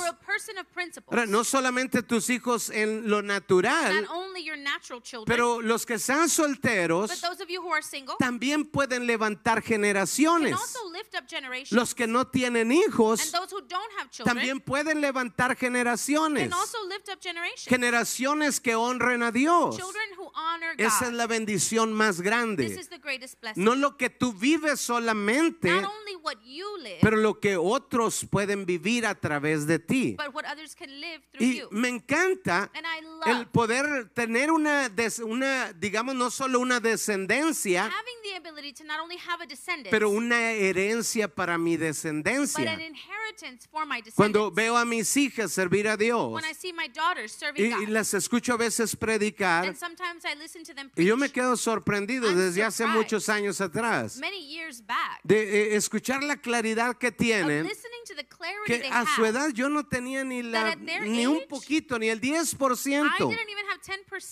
Ahora, 1.07 1.25
no 1.25 1.43
solamente 1.43 2.03
tus 2.03 2.29
hijos 2.29 2.69
en 2.69 3.09
lo 3.09 3.21
natural, 3.21 4.07
only 4.31 4.43
your 4.45 4.57
natural 4.57 5.01
children, 5.01 5.25
pero 5.25 5.61
los 5.61 5.85
que 5.85 5.99
sean 5.99 6.29
solteros 6.29 7.09
but 7.09 7.19
those 7.21 7.41
of 7.43 7.49
you 7.49 7.61
who 7.61 7.71
are 7.71 7.81
single 7.81 8.15
también 8.19 8.63
pueden 8.65 9.05
levantar 9.05 9.61
can 9.61 9.81
generaciones. 9.81 10.53
also 10.53 10.79
lift 10.91 11.13
up 11.15 11.27
generations. 11.27 11.71
Los 11.71 11.93
que 11.93 12.07
no 12.07 12.25
tienen 12.25 12.71
and 12.71 12.73
hijos 12.73 13.31
those 13.31 13.51
who 13.51 13.61
don't 13.61 13.91
have 13.99 14.09
children 14.09 14.35
también 14.37 14.59
pueden 14.61 15.01
levantar 15.01 15.55
generaciones. 15.57 16.43
can 16.49 16.53
also 16.53 16.77
lift 16.87 17.09
up 17.09 17.19
generations. 17.21 17.67
Generaciones 17.67 18.59
que 18.59 18.75
honren 18.75 19.23
a 19.23 19.31
Dios. 19.31 19.75
Children 19.75 20.09
who 20.17 20.31
honor 20.35 20.73
Esa 20.77 21.05
God. 21.05 21.07
es 21.09 21.13
la 21.13 21.27
bendición 21.27 21.93
más 21.93 22.17
this 22.17 22.23
grande. 22.25 22.65
is 22.65 22.87
the 22.89 22.97
greatest 22.99 23.39
blessing. 23.41 23.63
No 23.63 23.75
lo 23.75 23.97
que 23.97 24.09
tú 24.09 24.33
vives 24.33 24.79
solamente, 24.79 25.69
Not 25.69 25.85
only 25.85 26.15
what 26.21 26.37
you 26.43 26.77
live, 26.77 26.99
pero 27.01 27.17
lo 27.17 27.39
que 27.39 27.57
otros 27.57 28.25
pueden 28.29 28.65
vivir 28.65 29.05
a 29.05 29.15
través 29.15 29.65
de 29.67 29.79
ti. 29.79 30.15
but 30.17 30.33
what 30.33 30.45
others 30.45 30.75
can 30.75 30.89
live 31.01 31.21
through 31.31 31.43
Y 31.45 31.59
you. 31.59 31.67
me 31.71 31.89
encanta 31.89 32.69
And 32.73 32.85
I 32.85 32.99
el 32.99 33.37
love 33.39 33.47
poder 33.51 34.11
tener 34.25 34.51
una, 34.51 34.89
des- 34.89 35.19
una, 35.19 35.73
digamos, 35.73 36.15
no 36.15 36.29
solo 36.29 36.59
una 36.59 36.79
descendencia, 36.79 37.85
having 37.85 38.21
the 38.23 38.35
ability 38.37 38.73
to 38.73 38.83
not 38.83 38.99
only 38.99 39.17
have 39.17 39.41
a 39.43 39.45
descendant, 39.47 39.89
pero 39.89 40.09
una 40.09 40.51
herencia 40.51 41.27
para 41.27 41.57
mi 41.57 41.75
but 41.77 41.81
descendencia. 41.87 42.71
an 42.73 42.81
inheritance 42.81 43.67
for 43.71 43.85
my 43.85 43.97
descendants. 44.01 44.15
Cuando 44.15 44.51
veo 44.51 44.77
a 44.77 44.85
mis 44.85 45.15
hijas 45.17 45.51
servir 45.51 45.87
a 45.87 45.97
Dios 45.97 46.31
when 46.31 46.43
I 46.45 46.53
see 46.53 46.71
my 46.73 46.87
daughters 46.87 47.31
serving 47.31 47.65
y, 47.65 47.69
God, 47.69 47.81
y 47.81 47.85
las 47.87 48.13
escucho 48.13 48.53
a 48.53 48.57
veces 48.57 48.95
predicar, 48.95 49.65
and 49.65 49.75
sometimes 49.77 50.23
I 50.25 50.35
listen 50.35 50.63
to 50.63 50.73
them 50.73 50.87
y 50.87 50.89
preach 50.95 51.07
yo 51.07 51.17
me 51.17 51.29
quedo 51.29 51.55
sorprendido 51.57 52.27
I'm 52.29 52.37
desde 52.37 52.63
hace 52.63 52.83
surprised. 52.83 52.97
muchos 52.97 53.29
años 53.29 53.61
atrás 53.61 54.17
many 54.17 54.39
years 54.47 54.81
back 54.85 55.19
de 55.23 55.73
eh, 55.73 55.75
escuchar 55.75 56.23
la 56.23 56.37
claridad 56.37 56.97
que 56.97 57.07
of 57.07 57.15
tienen. 57.17 57.63
listening 57.67 58.03
to 58.07 58.15
the 58.15 58.25
clarity 58.25 58.65
que 58.67 58.79
they 58.79 58.89
a 58.91 59.05
su 59.15 59.25
edad 59.25 59.49
yo 59.53 59.69
no 59.69 59.83
tenía 59.85 60.23
ni 60.23 60.41
la 60.43 60.69
at 60.71 60.77
their 60.85 61.01
ni 61.07 61.25
un 61.25 61.37
age, 61.37 61.47
poquito 61.47 61.97
ni 61.99 62.09
el 62.09 62.19
I 62.21 62.29
10%. 62.31 63.17
didn't 63.17 63.49
even 63.49 63.65
have 63.69 63.81
10% 63.81 64.05
of 64.13 64.23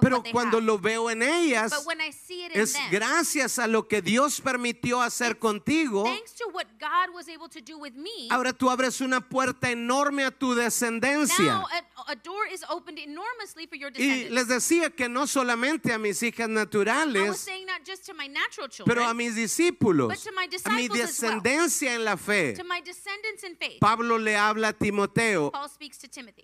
Pero 0.00 0.22
cuando 0.32 0.58
have. 0.58 0.66
lo 0.66 0.78
veo 0.78 1.10
en 1.10 1.22
ellas 1.22 1.70
But 1.70 1.86
when 1.86 2.00
I 2.00 2.10
see 2.12 2.44
it 2.46 2.52
in 2.54 2.60
es 2.60 2.72
them, 2.72 2.90
gracias 2.90 3.58
a 3.58 3.66
lo 3.66 3.86
que 3.88 4.02
Dios 4.02 4.40
permitió 4.40 5.00
hacer 5.02 5.38
contigo. 5.38 6.04
thanks 6.04 6.32
to 6.34 6.48
what 6.52 6.66
God 6.80 7.14
was 7.14 7.28
able 7.28 7.48
to 7.48 7.60
do 7.60 7.78
with 7.78 7.94
me, 7.94 8.28
Ahora 8.30 8.52
tú 8.52 8.70
abres 8.70 9.00
una 9.00 9.20
puerta 9.20 9.70
enorme 9.70 10.24
a 10.24 10.30
tu 10.30 10.54
descendencia. 10.54 11.44
now 11.44 11.66
a, 12.06 12.12
a 12.12 12.16
door 12.16 12.46
is 12.52 12.62
opened 12.68 12.98
enormously 12.98 13.66
for 13.66 13.76
your 13.76 13.90
Y 13.94 13.98
descendants. 13.98 14.30
les 14.32 14.48
decía 14.48 14.90
que 14.90 15.08
no 15.08 15.26
solamente 15.26 15.92
a 15.92 15.98
mis 15.98 16.22
hijas 16.22 16.48
naturales, 16.48 17.46
natural 18.30 18.68
children, 18.68 18.84
pero 18.96 19.04
a 19.04 19.14
mis 19.14 19.34
discípulos, 19.34 20.10
a 20.64 20.70
mi 20.70 20.84
as 20.86 20.90
well. 20.90 20.98
descendencia 21.06 21.94
en 21.94 22.04
la 22.04 22.16
fe. 22.16 22.54
Pablo 23.80 24.18
le 24.18 24.36
habla 24.36 24.68
a 24.68 24.72
Timoteo 24.72 25.52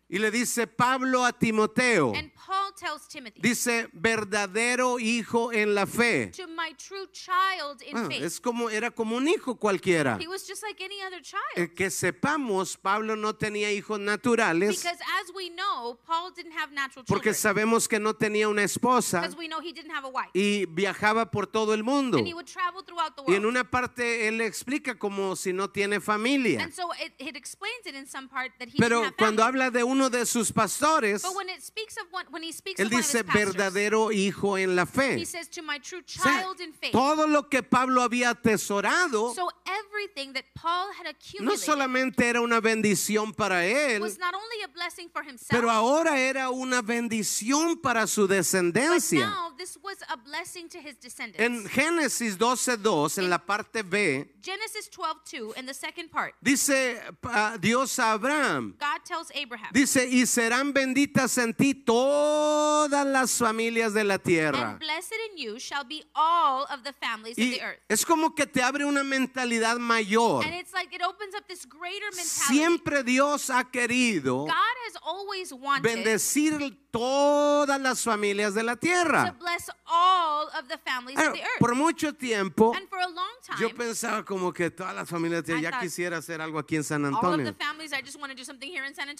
y 0.08 0.18
le 0.18 0.30
dice 0.30 0.66
Pablo 0.66 1.24
a 1.24 1.32
Timoteo, 1.32 2.12
And 2.14 2.30
Paul 2.34 2.72
tells 2.76 3.06
Timothy, 3.08 3.39
dice 3.40 3.88
verdadero 3.92 4.98
hijo 4.98 5.52
en 5.52 5.74
la 5.74 5.86
fe. 5.86 6.30
to 6.36 6.46
my 6.48 6.72
true 6.76 7.06
child 7.12 7.82
in 7.82 7.96
Ah, 7.96 8.06
faith. 8.08 8.22
es 8.22 8.40
como 8.40 8.68
era 8.70 8.90
como 8.90 9.16
un 9.16 9.26
hijo 9.28 9.56
cualquiera. 9.56 10.18
He 10.20 10.28
was 10.28 10.46
just 10.46 10.62
like 10.62 10.82
any 10.82 11.00
other 11.02 11.20
child. 11.22 11.40
Eh, 11.56 11.68
que 11.74 11.90
sepamos, 11.90 12.76
Pablo 12.76 13.16
no 13.16 13.34
tenía 13.34 13.72
hijos 13.72 13.98
naturales 13.98 14.76
because 14.82 14.98
as 15.20 15.32
we 15.34 15.48
know, 15.50 15.98
Paul 16.06 16.32
didn't 16.34 16.52
have 16.56 16.72
natural 16.72 17.04
porque 17.06 17.32
children. 17.32 17.34
sabemos 17.34 17.88
que 17.88 17.98
no 17.98 18.14
tenía 18.14 18.48
una 18.48 18.62
esposa 18.62 19.20
Because 19.20 19.36
we 19.36 19.48
know 19.48 19.60
he 19.60 19.72
didn't 19.72 19.92
have 19.92 20.04
a 20.04 20.10
wife. 20.10 20.30
y 20.34 20.66
viajaba 20.66 21.30
por 21.30 21.46
todo 21.46 21.74
el 21.74 21.82
mundo. 21.82 22.18
And 22.18 22.26
he 22.26 22.34
would 22.34 22.46
travel 22.46 22.82
throughout 22.84 23.16
the 23.16 23.22
Y 23.26 23.34
en 23.36 23.42
world. 23.42 23.56
una 23.56 23.64
parte 23.70 24.28
él 24.28 24.40
explica 24.40 24.98
como 24.98 25.34
si 25.36 25.52
no 25.52 25.68
tiene 25.70 26.00
familia. 26.00 26.62
And 26.62 26.72
so 26.74 26.90
it, 27.02 27.12
it 27.18 27.36
explains 27.36 27.86
it 27.86 27.94
in 27.94 28.06
some 28.06 28.28
part 28.28 28.52
that 28.58 28.68
he 28.68 28.78
Pero 28.78 29.00
didn't 29.00 29.04
have 29.12 29.16
cuando 29.16 29.42
habla 29.44 29.70
de 29.70 29.82
uno 29.84 30.10
de 30.10 30.26
sus 30.26 30.52
pastores, 30.52 31.22
But 31.22 31.34
when 31.36 31.48
it 31.48 31.62
speaks 31.62 31.96
of 31.96 32.04
one, 32.12 32.26
when 32.30 32.42
he 32.42 32.52
speaks 32.52 32.78
él 32.80 32.86
of 32.86 32.90
dice 32.92 33.24
verdadero 33.34 34.12
hijo 34.12 34.56
en 34.58 34.74
la 34.76 34.82
he 34.82 34.86
fe. 34.86 35.24
says 35.26 35.48
to 35.48 35.62
my 35.62 35.78
true 35.78 36.00
O 36.00 36.02
sea, 36.22 36.42
child 36.42 36.60
in 36.60 36.72
faith. 36.72 36.92
todo 36.92 37.26
lo 37.26 37.48
que 37.48 37.62
Pablo 37.62 38.02
había 38.02 38.30
atesorado 38.30 39.34
So 39.34 39.48
everything 39.66 40.32
that 40.32 40.44
Paul 40.54 40.88
had 40.98 41.14
no 41.40 41.56
solamente 41.56 42.28
era 42.28 42.40
una 42.40 42.60
bendición 42.60 43.32
para 43.34 43.64
él, 43.66 44.00
was 44.00 44.18
not 44.18 44.34
only 44.34 44.62
a 44.64 44.68
blessing 44.68 45.08
for 45.10 45.22
himself, 45.22 45.50
pero 45.50 45.70
ahora 45.70 46.18
era 46.18 46.50
una 46.50 46.80
bendición 46.82 47.76
para 47.80 48.06
su 48.06 48.22
but 48.22 48.36
descendencia. 48.36 49.26
now 49.26 49.52
this 49.58 49.76
was 49.82 49.96
a 50.08 50.16
blessing 50.16 50.68
to 50.68 50.78
his 50.78 50.96
descendants. 50.98 51.40
En 51.40 51.66
Génesis 51.68 52.38
12:2, 52.38 53.18
en 53.18 53.28
la 53.28 53.38
parte 53.38 53.82
B, 53.82 54.26
Genesis 54.42 54.88
12:2 54.90 55.56
in 55.58 55.66
the 55.66 55.74
second 55.74 56.10
part, 56.10 56.34
dice 56.42 57.00
ah, 57.24 57.56
Dios 57.60 57.98
a 57.98 58.12
Abraham, 58.12 58.74
God 58.78 59.04
tells 59.04 59.30
Abraham, 59.34 59.70
dice, 59.72 60.06
y 60.08 60.24
serán 60.26 60.72
benditas 60.72 61.36
en 61.38 61.52
ti 61.54 61.74
todas 61.74 63.06
las 63.06 63.19
familias 63.26 63.92
de 63.94 64.04
la 64.04 64.18
tierra. 64.18 64.70
and 64.70 64.78
blessed 64.78 65.14
in 65.30 65.38
you 65.38 65.58
shall 65.58 65.84
be 65.84 66.02
all 66.14 66.64
of 66.70 66.82
the 66.84 66.92
families 66.94 67.36
of 67.36 67.44
Y 67.44 67.50
the 67.58 67.62
earth. 67.62 67.78
es 67.88 68.04
como 68.04 68.34
que 68.34 68.46
te 68.46 68.62
abre 68.62 68.84
una 68.84 69.02
mentalidad 69.04 69.78
mayor. 69.78 70.44
And 70.44 70.54
it's 70.54 70.72
like 70.72 70.94
it 70.94 71.02
opens 71.02 71.34
up 71.34 71.46
this 71.48 71.66
greater 71.66 72.06
mentality. 72.14 72.54
Siempre 72.54 73.02
Dios 73.02 73.48
ha 73.50 73.64
querido 73.64 74.46
God 74.46 74.76
has 74.86 74.96
always 75.04 75.52
wanted 75.52 75.82
bendecir 75.82 76.76
todas 76.90 77.80
las 77.80 78.02
familias 78.02 78.54
de 78.54 78.62
la 78.62 78.74
to 78.74 78.80
tierra. 78.80 79.36
bless 79.38 79.70
all 79.86 80.48
of 80.58 80.68
the 80.68 80.78
families 80.78 81.18
of 81.18 81.32
the 81.34 81.40
earth. 81.40 81.58
Por 81.58 81.74
mucho 81.74 82.12
tiempo 82.12 82.72
and 82.74 82.88
for 82.88 82.98
a 82.98 83.06
long 83.06 83.36
time, 83.42 83.58
yo 83.60 83.68
pensaba 83.74 84.24
como 84.24 84.52
que 84.52 84.70
todas 84.70 84.94
las 84.94 85.08
familias 85.08 85.44
de 85.44 85.60
ya 85.60 85.70
thought, 85.70 85.82
quisiera 85.82 86.18
hacer 86.18 86.40
algo 86.40 86.58
aquí 86.58 86.76
en 86.76 86.84
San 86.84 87.04
Antonio. 87.04 87.54
families, 87.58 87.90
San. 87.90 89.10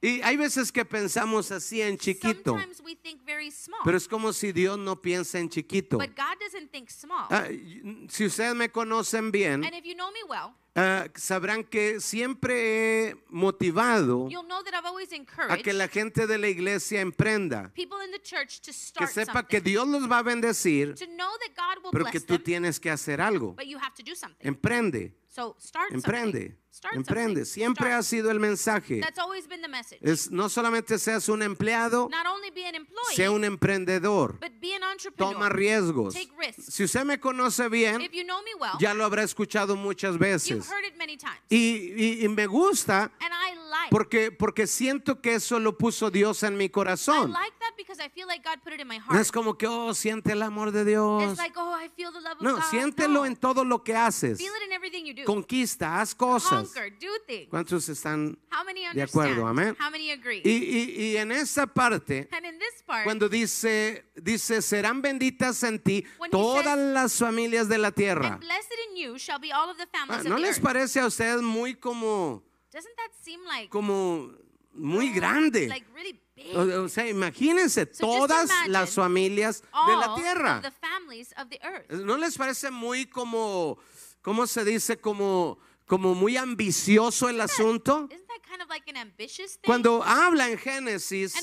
Y 0.00 0.20
hay 0.22 0.36
veces 0.36 0.72
que 0.72 0.84
pensamos 0.84 1.50
así 1.50 1.80
en 1.82 1.98
chiquito, 1.98 2.52
Sometimes 2.52 2.80
we 2.80 2.94
think 2.94 3.24
very 3.24 3.45
small, 3.50 3.80
pero 3.84 3.96
es 3.96 4.06
como 4.08 4.32
si 4.32 4.52
Dios 4.52 4.78
no 4.78 5.00
piensa 5.00 5.38
en 5.38 5.48
chiquito. 5.48 5.98
but 5.98 6.14
God 6.16 6.36
doesn't 6.40 6.70
think 6.70 6.90
small. 6.90 7.26
Ah, 7.30 7.46
y- 7.50 8.06
si 8.08 8.26
ustedes 8.26 8.54
me 8.54 8.68
conocen 8.70 9.30
bien, 9.30 9.64
and 9.64 9.74
if 9.74 9.84
you 9.84 9.94
know 9.94 10.10
me 10.12 10.20
well, 10.28 10.54
ah, 10.76 11.06
sabrán 11.14 11.64
que 11.64 12.00
siempre 12.00 13.08
he 13.08 13.16
motivado 13.28 14.28
you'll 14.30 14.46
know 14.46 14.62
that 14.62 14.74
I've 14.74 14.86
always 14.86 15.10
a 15.12 15.16
encouraged 15.16 15.62
que 15.64 15.72
la 15.72 15.88
gente 15.88 16.26
de 16.26 16.38
la 16.38 16.48
iglesia 16.48 17.00
emprenda, 17.00 17.72
people 17.74 17.98
in 18.04 18.10
the 18.12 18.20
church 18.22 18.60
to 18.60 18.72
que 18.98 19.06
sepa 19.06 19.46
que 19.46 19.60
Dios 19.60 19.86
los 19.88 20.10
va 20.10 20.18
a 20.18 20.22
bendecir, 20.22 20.94
to 20.94 21.06
know 21.06 21.30
that 21.38 21.54
God 21.56 21.82
will 21.84 21.90
pero 21.92 22.04
que 22.06 22.20
tú 22.20 22.38
tienes 22.38 22.78
que 22.78 22.90
hacer 22.90 23.20
algo. 23.20 23.54
but 23.56 23.66
you 23.66 23.78
have 23.78 23.94
to 23.94 24.02
do 24.02 24.14
something. 24.14 24.46
Emprende. 24.46 25.12
So 25.28 25.54
start 25.58 25.92
Emprende. 25.92 26.56
Start 26.70 26.94
emprende. 26.94 27.44
Siempre 27.46 27.86
ha 27.92 28.02
Start. 28.02 28.04
sido 28.04 28.30
el 28.30 28.38
mensaje. 28.38 29.00
That's 29.00 29.18
always 29.18 29.46
been 29.46 29.60
the 29.62 29.68
message. 29.68 29.98
Es 30.02 30.30
no 30.30 30.48
solamente 30.50 30.98
seas 30.98 31.28
un 31.28 31.42
empleado, 31.42 32.08
Not 32.10 32.26
only 32.26 32.50
be 32.50 32.66
an 32.66 32.74
employee, 32.74 33.14
sea 33.14 33.30
un 33.30 33.44
emprendedor. 33.44 34.38
but 34.40 34.52
be 34.60 34.74
an 34.74 34.82
entrepreneur. 34.82 35.34
Toma 35.34 35.48
riesgos. 35.48 36.14
Take 36.14 36.32
risks. 36.38 36.74
Si 36.74 36.84
usted 36.84 37.04
me 37.04 37.18
conoce 37.18 37.68
bien, 37.70 38.00
If 38.00 38.12
you 38.12 38.24
know 38.24 38.42
me 38.42 38.50
well, 38.60 38.72
ya 38.78 38.94
lo 38.94 39.04
habrá 39.04 39.22
escuchado 39.22 39.76
muchas 39.76 40.14
you've 40.14 40.65
veces. 40.66 40.72
heard 40.72 40.84
it 40.86 40.96
many 40.96 41.16
times. 41.16 41.38
Y, 41.48 41.92
y- 41.96 42.24
y 42.24 42.28
me 42.28 42.46
gusta 42.46 43.10
and 43.20 43.32
I 43.32 43.54
like 43.54 43.90
porque, 43.90 44.30
porque 44.32 44.66
siento 44.66 45.20
que 45.20 45.34
eso 45.34 45.58
lo 45.58 45.76
puso 45.78 46.10
Dios 46.10 46.42
en 46.42 46.56
mi 46.56 46.68
corazón. 46.68 47.32
like 47.32 47.55
because 47.76 48.00
I 48.00 48.08
feel 48.08 48.26
like 48.26 48.42
God 48.44 48.60
put 48.62 48.72
it 48.72 48.80
in 48.80 48.86
my 48.88 48.98
No 48.98 49.04
heart. 49.04 49.20
es 49.20 49.30
como 49.30 49.56
que, 49.56 49.66
oh, 49.66 49.92
siente 49.94 50.32
el 50.32 50.42
amor 50.42 50.70
de 50.72 50.84
Dios. 50.84 51.22
It's 51.30 51.38
like, 51.38 51.54
oh, 51.58 51.72
I 51.74 51.88
feel 51.88 52.10
the 52.12 52.20
love 52.20 52.36
of 52.36 52.42
No, 52.42 52.54
God. 52.56 52.64
siéntelo 52.70 53.20
No. 53.20 53.26
en 53.26 53.36
todo 53.36 53.64
lo 53.64 53.82
que 53.84 53.94
haces. 53.94 54.38
Feel 54.38 54.52
it 54.56 54.66
in 54.66 54.72
everything 54.72 55.04
you 55.04 55.14
do. 55.14 55.24
Conquista, 55.24 56.00
haz 56.00 56.14
cosas. 56.14 56.68
Conquer, 56.72 56.90
do 56.98 57.08
things. 57.26 57.48
¿Cuántos 57.50 57.88
están 57.88 58.38
How 58.50 58.64
many 58.64 58.80
de 58.82 58.88
understand? 58.88 59.08
acuerdo? 59.32 59.46
Amén. 59.46 59.76
How 59.80 59.90
many 59.90 60.10
agree? 60.10 60.42
Y, 60.44 60.50
y- 60.50 61.12
y 61.12 61.16
en 61.16 61.32
esa 61.32 61.66
parte, 61.66 62.28
and 62.32 62.46
in 62.46 62.58
this 62.58 62.82
part, 62.86 63.04
cuando 63.04 63.28
dice, 63.28 64.04
dice, 64.16 64.62
serán 64.62 65.02
benditas 65.02 65.62
en 65.64 65.78
ti 65.78 66.04
todas 66.30 66.64
says, 66.64 66.92
las 66.94 67.18
familias 67.18 67.68
de 67.68 67.78
la 67.78 67.90
tierra. 67.90 68.28
and 68.34 68.40
blessed 68.40 68.72
in 68.90 68.96
you 68.96 69.18
shall 69.18 69.38
be 69.38 69.52
all 69.52 69.68
of 69.70 69.76
the 69.76 69.86
families 69.86 70.18
Ah, 70.18 70.20
of 70.20 70.26
¿No 70.26 70.36
the 70.36 70.42
les 70.42 70.56
earth. 70.56 70.62
parece 70.62 71.00
a 71.00 71.06
ustedes 71.06 71.42
muy 71.42 71.74
como, 71.74 72.42
Doesn't 72.72 72.96
that 72.96 73.10
seem 73.22 73.40
like 73.46 73.70
como 73.70 74.30
muy 74.74 75.10
grande? 75.10 75.66
Like 75.68 75.86
really. 75.94 76.20
O, 76.54 76.84
o 76.84 76.88
sea, 76.88 77.08
imagínense 77.08 77.86
just 77.86 78.00
todas 78.00 78.50
las 78.68 78.90
familias 78.94 79.62
de 79.62 79.96
la 79.96 80.14
tierra. 80.14 80.56
of 80.58 80.62
the 80.62 80.70
families 80.70 81.34
of 81.38 81.48
the 81.48 81.58
earth. 81.62 81.90
¿No 81.90 82.16
les 82.16 82.36
parece 82.36 82.70
muy 82.70 83.06
como, 83.06 83.78
¿cómo 84.22 84.46
se 84.46 84.64
dice? 84.64 84.98
Como, 84.98 85.58
como 85.86 86.14
muy 86.14 86.36
ambicioso 86.36 87.28
el 87.28 87.40
asunto. 87.40 88.08
Kind 88.56 88.62
of 88.62 88.68
like 88.70 88.88
an 88.88 88.96
ambitious 88.96 89.58
thing? 89.58 89.66
Cuando 89.66 90.02
habla 90.02 90.48
en 90.48 90.56
Génesis, 90.56 91.34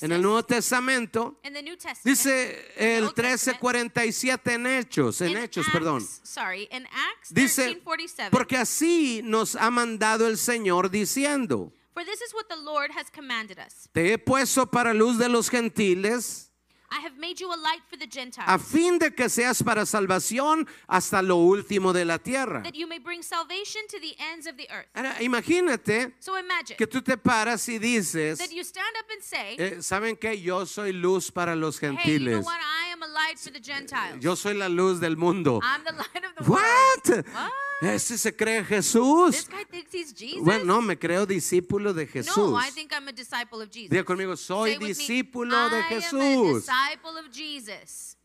en 0.00 0.12
el 0.12 0.22
Nuevo 0.22 0.42
Testamento, 0.44 1.38
Testament, 1.42 1.98
dice 2.04 2.72
el 2.76 3.04
Old 3.04 3.14
Testament, 3.14 3.60
1347 3.60 4.52
en 4.54 4.66
Hechos, 4.66 5.20
en 5.20 5.36
Hechos, 5.36 5.66
Acts, 5.66 5.72
perdón. 5.72 6.08
Sorry, 6.22 6.68
in 6.70 6.86
Acts 6.86 7.34
Dice, 7.34 7.82
13:47. 7.84 8.30
porque 8.30 8.56
así 8.56 9.20
nos 9.24 9.56
ha 9.56 9.70
mandado 9.70 10.26
el 10.26 10.38
Señor 10.38 10.90
diciendo, 10.90 11.72
For 12.00 12.06
this 12.06 12.22
is 12.22 12.32
what 12.32 12.48
the 12.48 12.56
Lord 12.56 12.92
has 12.92 13.10
commanded 13.10 13.58
us. 13.58 13.86
te 13.92 14.12
he 14.12 14.16
puesto 14.16 14.64
para 14.64 14.94
luz 14.94 15.18
de 15.18 15.28
los 15.28 15.50
gentiles, 15.50 16.49
I 16.92 17.00
have 17.00 17.16
made 17.18 17.38
you 17.40 17.48
a 17.52 17.56
light 17.56 17.82
for 17.88 17.96
the 17.96 18.06
Gentiles, 18.10 18.48
a 18.48 18.58
fin 18.58 18.98
de 18.98 19.12
que 19.12 19.28
seas 19.28 19.62
para 19.62 19.86
salvación 19.86 20.66
hasta 20.88 21.22
lo 21.22 21.36
último 21.36 21.92
de 21.92 22.04
la 22.04 22.18
tierra. 22.18 22.62
that 22.64 22.74
you 22.74 22.86
may 22.88 22.98
bring 22.98 23.22
salvation 23.22 23.82
to 23.88 23.98
the 24.00 24.14
ends 24.32 24.46
of 24.46 24.56
the 24.56 24.68
earth. 24.70 24.86
Ahora, 24.94 25.14
imagínate 25.20 26.12
So 26.20 26.36
imagine 26.38 26.76
que 26.76 26.86
tú 26.86 27.02
te 27.02 27.16
paras 27.16 27.68
y 27.68 27.78
dices, 27.78 28.38
that 28.38 28.50
you 28.52 28.64
stand 28.64 28.94
up 28.98 29.06
and 29.12 29.22
say, 29.22 29.56
eh, 29.58 29.82
¿saben 29.82 30.16
qué? 30.16 30.40
Yo 30.40 30.64
soy 30.66 30.92
luz 30.92 31.30
para 31.30 31.54
los 31.54 31.78
Hey, 31.80 31.88
you 31.88 31.92
know 31.92 32.02
gentiles. 32.02 32.44
what? 32.44 32.60
I 32.60 32.92
am 32.92 33.02
a 33.02 33.06
light 33.08 33.38
for 33.38 33.50
the 33.52 33.60
Gentiles. 33.60 34.18
Yo 34.20 34.34
soy 34.34 34.54
la 34.54 34.68
luz 34.68 35.00
del 35.00 35.16
mundo. 35.16 35.60
I'm 35.62 35.84
the 35.84 35.92
light 35.92 36.24
of 36.24 36.44
the 36.44 36.50
world. 36.50 36.60
What? 37.08 37.26
What? 37.34 37.52
Ese 37.82 38.18
se 38.18 38.32
cree 38.32 38.60
This 38.60 38.68
Jesús. 38.92 39.48
guy 39.48 39.64
thinks 39.64 39.90
he's 39.94 40.12
Jesus. 40.12 40.44
Bueno, 40.44 40.64
no, 40.66 40.82
me 40.82 40.98
creo 40.98 41.24
discípulo 41.24 41.94
de 41.94 42.06
Jesús. 42.06 42.36
No, 42.50 42.54
I 42.54 42.68
think 42.70 42.92
I'm 42.92 43.08
a 43.08 43.12
disciple 43.12 43.62
of 43.62 43.70
Jesus. 43.70 43.88
Diga 43.90 44.04
conmigo, 44.04 44.36
soy 44.36 44.72
Say 44.72 44.78
with 44.78 44.82
me, 44.82 44.88
discípulo 44.88 45.70
de 45.70 45.82
Jesús. 45.84 46.68
Disciple 46.88 47.18
of 47.18 47.30
Jesus. 47.30 48.16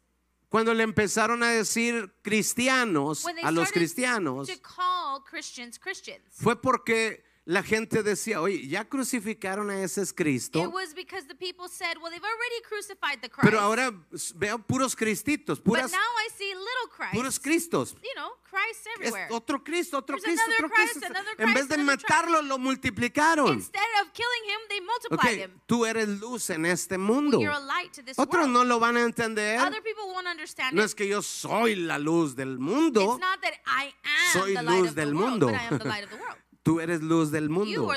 Cuando 0.49 0.73
le 0.73 0.83
empezaron 0.83 1.43
a 1.43 1.51
decir 1.51 2.13
cristianos 2.21 3.25
a 3.43 3.51
los 3.51 3.71
cristianos, 3.71 4.47
to 4.47 4.57
call 4.61 5.21
Christians 5.23 5.77
Christians. 5.77 6.21
fue 6.29 6.55
porque 6.55 7.23
la 7.47 7.61
gente 7.61 8.01
decía, 8.01 8.41
oye, 8.41 8.67
ya 8.67 8.85
crucificaron 8.85 9.69
a 9.69 9.79
ese 9.83 10.01
es 10.01 10.11
Cristo, 10.13 10.59
It 10.63 10.71
was 10.73 10.93
because 10.95 11.27
the 11.27 11.35
people 11.35 11.67
said, 11.69 11.97
well, 12.01 12.09
they've 12.11 12.23
already 12.23 12.61
crucified 12.67 13.21
the 13.21 13.29
Christ. 13.29 13.43
pero 13.45 13.59
ahora 13.59 13.91
veo 14.35 14.57
puros 14.59 14.95
cristitos, 14.95 15.59
but 15.59 15.65
puras, 15.77 15.91
now 15.91 15.97
I 15.99 16.29
see 16.35 16.53
little 16.53 16.89
Christ. 16.89 17.13
puros 17.13 17.39
Cristos. 17.39 17.93
You 18.01 18.15
know, 18.15 18.31
Christ 18.49 18.87
Es 18.87 18.99
everywhere. 18.99 19.27
otro 19.31 19.63
Cristo, 19.63 19.97
otro 19.97 20.17
There's 20.17 20.23
Cristo, 20.39 20.51
otro 20.57 20.69
Christ, 20.69 20.91
Cristo. 20.93 21.07
another 21.11 21.35
En 21.37 21.53
vez 21.53 21.65
Christ, 21.67 21.69
de 21.69 21.83
matarlo, 21.83 22.41
lo 22.41 22.57
multiplicaron. 22.57 23.53
Instead 23.53 23.81
of 24.01 24.11
killing 24.13 24.43
him, 24.45 24.59
they 24.69 24.79
Ok, 24.79 24.85
multiplied 24.87 25.39
him. 25.39 25.61
tú 25.67 25.85
eres 25.85 26.07
luz 26.07 26.49
en 26.49 26.65
este 26.65 26.97
mundo. 26.97 27.39
You're 27.39 27.51
a 27.55 27.59
light 27.59 27.91
to 27.93 28.01
this 28.01 28.17
Otros 28.17 28.45
world. 28.47 28.53
no 28.53 28.63
lo 28.63 28.79
van 28.79 28.97
a 28.97 29.01
entender. 29.01 29.59
Other 29.59 29.81
people 29.83 30.07
won't 30.13 30.27
understand 30.27 30.73
No 30.75 30.83
es 30.83 30.95
que 30.95 31.07
yo 31.07 31.21
soy 31.21 31.75
la 31.75 31.97
luz 31.99 32.35
del 32.35 32.57
mundo. 32.57 33.01
It's 33.01 33.19
not 33.21 33.39
that 33.41 33.53
I 33.67 33.93
am 34.03 34.33
Soy 34.41 34.53
the 34.55 34.63
light 34.63 34.79
luz 34.79 34.89
of 34.89 34.95
the 34.95 35.01
del 35.01 35.13
world, 35.15 35.29
mundo. 35.41 35.47
Tú 36.65 36.79
eres 36.79 37.03
luz 37.03 37.29
del 37.29 37.47
mundo. 37.47 37.93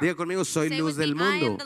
Diga 0.00 0.16
conmigo, 0.16 0.44
soy 0.44 0.68
Say 0.68 0.78
luz 0.78 0.96
del 0.96 1.14
me, 1.14 1.46
mundo. 1.46 1.64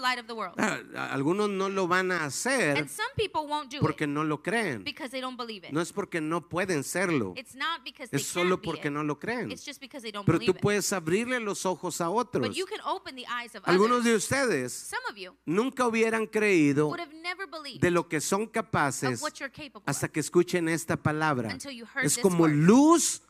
Ah, 0.59 1.09
Algunos 1.11 1.49
no 1.49 1.71
lo 1.71 1.89
van 1.89 2.13
a 2.13 2.27
hacer 2.27 2.77
And 2.77 2.87
some 2.87 3.09
people 3.17 3.49
won't 3.49 3.73
do 3.73 3.81
porque 3.81 4.05
it 4.05 4.11
no 4.11 4.25
lo 4.25 4.43
creen. 4.43 4.85
because 4.85 5.11
they 5.11 5.23
don't 5.23 5.39
believe 5.39 5.67
it. 5.67 5.73
No 5.73 5.81
es 5.81 5.91
porque 5.91 6.21
no 6.21 6.47
pueden 6.47 6.85
serlo. 6.85 7.33
It's 7.35 7.55
not 7.55 7.83
because 7.83 8.11
they 8.11 8.21
Es 8.21 8.27
solo 8.27 8.61
porque 8.61 8.91
no 8.91 9.03
lo 9.03 9.19
creen. 9.19 9.51
It's 9.51 9.65
just 9.65 9.81
because 9.81 10.03
they 10.03 10.13
don't 10.13 10.27
Pero 10.27 10.39
believe 10.39 10.53
tú 10.53 10.59
it. 10.59 10.61
puedes 10.61 10.93
abrirle 10.93 11.41
los 11.41 11.65
ojos 11.65 12.03
a 12.03 12.11
otros. 12.11 12.47
But 12.47 12.55
you 12.55 12.67
can 12.67 12.81
open 12.85 13.17
the 13.17 13.25
eyes 13.27 13.55
of 13.55 13.63
Algunos 13.65 14.05
de 14.05 14.15
ustedes 14.15 14.91
nunca 15.47 15.87
hubieran 15.87 16.27
creído 16.27 16.95
de 17.81 17.91
lo 17.91 18.07
que 18.07 18.21
son 18.21 18.47
capaces 18.47 19.23
hasta 19.87 20.09
que 20.09 20.21
escuchen 20.21 20.69
esta 20.69 20.99
palabra. 21.03 21.57
Es 22.03 22.19
como 22.19 22.47
luz 22.47 23.23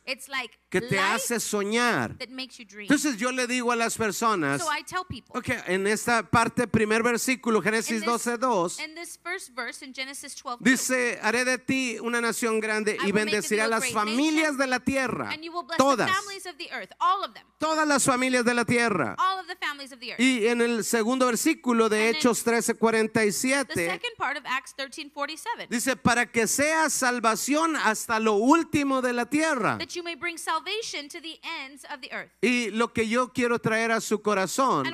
que 0.69 0.81
te 0.81 0.99
hace 0.99 1.39
soñar. 1.39 2.17
that 2.17 2.27
makes 2.29 2.57
you 2.57 2.65
dream. 2.65 2.89
Entonces 3.05 3.21
yo 3.21 3.31
le 3.31 3.45
digo 3.45 3.71
a 3.71 3.75
las 3.75 3.95
personas, 3.97 4.61
So 4.61 4.67
I 4.71 4.81
tell 4.83 5.03
people 5.07 5.39
en 5.67 5.85
esta 5.85 6.23
parte, 6.23 6.67
primer 6.67 7.03
versículo, 7.03 7.61
Génesis 7.61 7.99
this, 8.01 8.07
12:2, 8.07 8.83
in 8.83 8.95
this 8.95 9.19
first 9.21 9.51
verse 9.55 9.85
in 9.85 9.93
Genesis 9.93 10.33
12, 10.35 10.57
dice, 10.59 11.19
haré 11.21 11.45
de 11.45 11.59
ti 11.59 11.97
una 12.01 12.19
nación 12.19 12.59
grande 12.59 12.97
I 13.03 13.09
y 13.09 13.11
bendeciré 13.11 13.61
a 13.61 13.67
las 13.67 13.91
familias 13.91 14.53
nation, 14.53 14.57
de 14.57 14.67
la 14.67 14.79
tierra. 14.79 15.29
and 15.31 15.43
you 15.43 15.51
will 15.51 15.63
bless 15.63 15.77
Todas, 15.77 16.07
the 16.07 16.13
families 16.13 16.45
of 16.47 16.57
the 16.57 16.71
earth, 16.71 16.91
all 16.99 17.23
of 17.23 17.33
them, 17.35 17.43
todas 17.59 17.87
las 17.87 18.03
familias 18.03 18.43
de 18.43 18.53
la 18.55 18.65
tierra. 18.65 19.15
all 19.19 19.39
of 19.39 19.47
the 19.47 19.55
families 19.63 19.91
of 19.91 19.99
the 19.99 20.13
earth. 20.13 20.19
Y 20.19 20.47
en 20.47 20.61
el 20.61 20.83
segundo 20.83 21.27
versículo 21.27 21.89
de 21.89 22.07
And 22.07 22.15
Hechos 22.17 22.43
The 22.43 22.51
13:47, 22.51 23.75
second 23.75 24.15
part 24.17 24.37
of 24.37 24.43
Acts 24.47 24.73
13:47, 24.75 25.67
dice, 25.69 25.95
para 25.95 26.25
que 26.31 26.47
sea 26.47 26.89
salvación 26.89 27.75
hasta 27.75 28.19
lo 28.19 28.33
último 28.33 29.01
de 29.03 29.13
la 29.13 29.25
tierra. 29.25 29.77
that 29.77 29.95
you 29.95 30.01
may 30.01 30.15
bring 30.15 30.39
salvation 30.39 31.07
to 31.07 31.21
the 31.21 31.39
ends 31.61 31.85
of 31.93 32.01
the 32.01 32.11
earth. 32.11 32.31
Y 32.41 32.69
lo 32.71 32.93
que 32.95 33.09
yo 33.09 33.33
quiero 33.33 33.59
traer 33.59 33.91
a 33.91 33.99
su 33.99 34.21
corazón, 34.21 34.87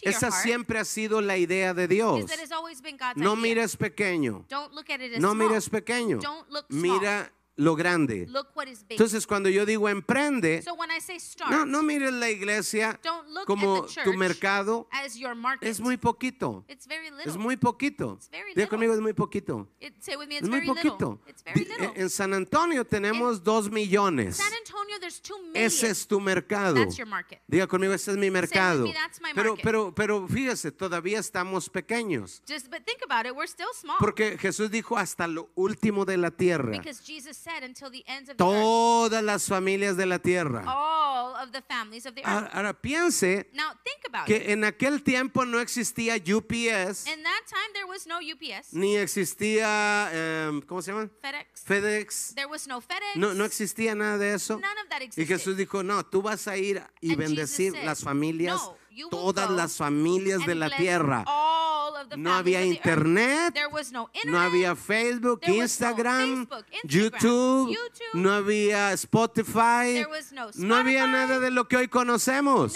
esa 0.00 0.30
siempre 0.30 0.78
ha 0.78 0.84
sido 0.84 1.20
la 1.20 1.36
idea 1.36 1.74
de 1.74 1.86
Dios. 1.86 2.24
No 3.16 3.34
idea. 3.34 3.36
mires 3.36 3.76
pequeño, 3.76 4.46
no 4.50 5.32
small. 5.32 5.36
mires 5.36 5.68
pequeño, 5.68 6.18
mira 6.70 7.30
lo 7.56 7.74
grande. 7.76 8.26
Look 8.28 8.48
what 8.54 8.66
is 8.66 8.80
big. 8.82 8.92
Entonces 8.92 9.26
cuando 9.26 9.48
yo 9.48 9.66
digo 9.66 9.88
emprende, 9.88 10.62
so 10.62 10.74
when 10.74 10.90
I 10.90 11.00
say 11.00 11.18
start, 11.20 11.50
no, 11.50 11.66
no 11.66 11.82
mires 11.82 12.12
la 12.12 12.30
iglesia 12.30 12.98
don't 13.02 13.28
look 13.28 13.46
como 13.46 13.86
tu 14.04 14.14
mercado, 14.14 14.88
as 14.90 15.16
your 15.16 15.34
market. 15.34 15.68
es 15.68 15.80
muy 15.80 15.96
poquito, 15.96 16.64
it's 16.68 16.86
very 16.86 17.10
little. 17.10 17.30
es 17.30 17.36
muy 17.36 17.56
poquito. 17.56 18.18
Diga 18.54 18.68
conmigo, 18.68 18.94
es 18.94 19.00
muy 19.00 19.12
poquito. 19.12 19.68
It- 19.80 20.02
say 20.02 20.16
with 20.16 20.28
me, 20.28 20.36
it's 20.36 20.44
Es 20.44 20.48
muy 20.48 20.60
very 20.60 20.68
little. 20.72 20.90
poquito. 20.90 21.20
En 21.94 22.08
San 22.10 22.32
Antonio 22.32 22.84
tenemos 22.86 23.42
dos 23.42 23.70
millones. 23.70 24.36
San 24.36 24.52
Antonio, 24.52 24.98
there's 24.98 25.20
two 25.20 25.36
million. 25.38 25.56
Ese 25.66 25.90
es 25.90 26.06
tu 26.06 26.20
mercado. 26.20 26.74
That's 26.74 26.96
your 26.96 27.06
market. 27.06 27.40
Diga 27.46 27.66
conmigo, 27.66 27.92
ese 27.92 28.12
es 28.12 28.16
mi 28.16 28.30
mercado. 28.30 28.86
me, 28.86 29.34
Pero, 29.34 29.56
pero, 29.62 29.94
pero 29.94 30.26
fíjese, 30.26 30.72
todavía 30.72 31.18
estamos 31.18 31.68
pequeños. 31.68 32.42
Just 32.48 32.70
but 32.70 32.84
think 32.86 33.00
about 33.08 33.26
it, 33.26 33.32
we're 33.36 33.46
still 33.46 33.68
small. 33.74 33.96
Porque 33.98 34.38
Jesús 34.38 34.70
dijo 34.70 34.96
hasta 34.96 35.26
lo 35.26 35.50
último 35.54 36.04
de 36.04 36.16
la 36.16 36.30
tierra. 36.30 36.72
Said 37.42 37.64
until 37.64 37.90
the 37.90 38.04
ends 38.06 38.28
of 38.30 38.36
the 38.36 38.44
Todas 38.44 39.22
las 39.22 39.48
familias 39.48 39.96
de 39.96 40.06
la 40.06 40.18
tierra. 40.18 40.62
all 40.66 41.34
of 41.36 41.50
the 41.52 41.62
families 41.62 42.06
of 42.06 42.14
the 42.14 42.22
earth. 42.24 42.48
Ahora, 42.52 42.72
piense 42.72 43.48
now 43.52 43.72
think 43.84 43.98
about 44.08 44.28
it. 44.28 44.42
que 44.42 44.52
en 44.52 44.64
aquel 44.64 45.02
tiempo 45.02 45.44
no 45.44 45.58
existía 45.60 46.16
UPS, 46.16 47.06
In 47.06 47.22
that 47.22 47.42
time 47.48 47.72
there 47.74 47.86
was 47.86 48.06
no 48.06 48.18
UPS, 48.20 48.72
ni 48.72 48.96
existía, 48.96 50.10
em, 50.12 50.60
¿cómo 50.62 50.82
se 50.82 50.92
llama? 50.92 51.08
FedEx. 51.20 51.62
FedEx. 51.64 52.34
there 52.34 52.46
was 52.48 52.66
no 52.68 52.80
FedEx. 52.80 53.16
No, 53.16 53.34
no 53.34 53.44
existía 53.44 53.94
nada 53.94 54.18
de 54.18 54.34
eso. 54.34 54.54
None 54.58 54.80
of 54.82 54.88
that 54.88 55.00
Y 55.00 55.04
existed. 55.04 55.26
Jesús 55.26 55.56
dijo, 55.56 55.82
no, 55.82 56.04
tú 56.04 56.22
vas 56.22 56.46
a 56.48 56.56
ir 56.56 56.82
y 57.00 57.10
And 57.12 57.18
bendecir 57.18 57.72
said, 57.72 57.84
las 57.84 58.02
familias, 58.02 58.60
"No, 58.90 59.08
todas 59.10 59.50
las 59.50 59.76
familias 59.76 60.44
de 60.46 60.54
la 60.54 60.70
tierra. 60.76 61.24
all 61.26 61.71
No 62.16 62.34
había 62.34 62.64
internet, 62.64 63.54
no 64.24 64.40
había 64.40 64.76
Facebook, 64.76 65.40
Instagram, 65.46 66.48
YouTube, 66.84 67.76
no 68.14 68.32
había 68.32 68.92
Spotify, 68.92 70.04
no 70.56 70.76
había 70.76 71.06
nada 71.06 71.38
de 71.38 71.50
lo 71.50 71.68
que 71.68 71.76
hoy 71.76 71.88
conocemos. 71.88 72.74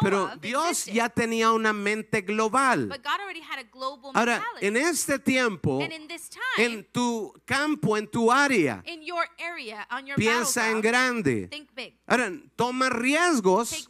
Pero 0.00 0.30
Dios 0.40 0.86
ya 0.86 1.08
tenía 1.08 1.52
una 1.52 1.72
mente 1.72 2.22
global. 2.22 2.88
but 2.88 3.02
God 3.02 3.20
already 3.20 3.40
had 3.40 3.58
a 3.58 3.64
global 3.64 4.12
Ahora, 4.14 4.42
en 4.60 4.76
este 4.76 5.18
tiempo, 5.18 5.80
en 6.56 6.84
tu 6.90 7.32
campo, 7.44 7.96
en 7.96 8.08
tu 8.08 8.30
área, 8.32 8.82
piensa 10.16 10.70
en 10.70 10.80
grande. 10.80 11.48
think 11.48 11.70
big. 11.74 11.98
Ahora, 12.06 12.32
toma 12.56 12.88
riesgos 12.90 13.88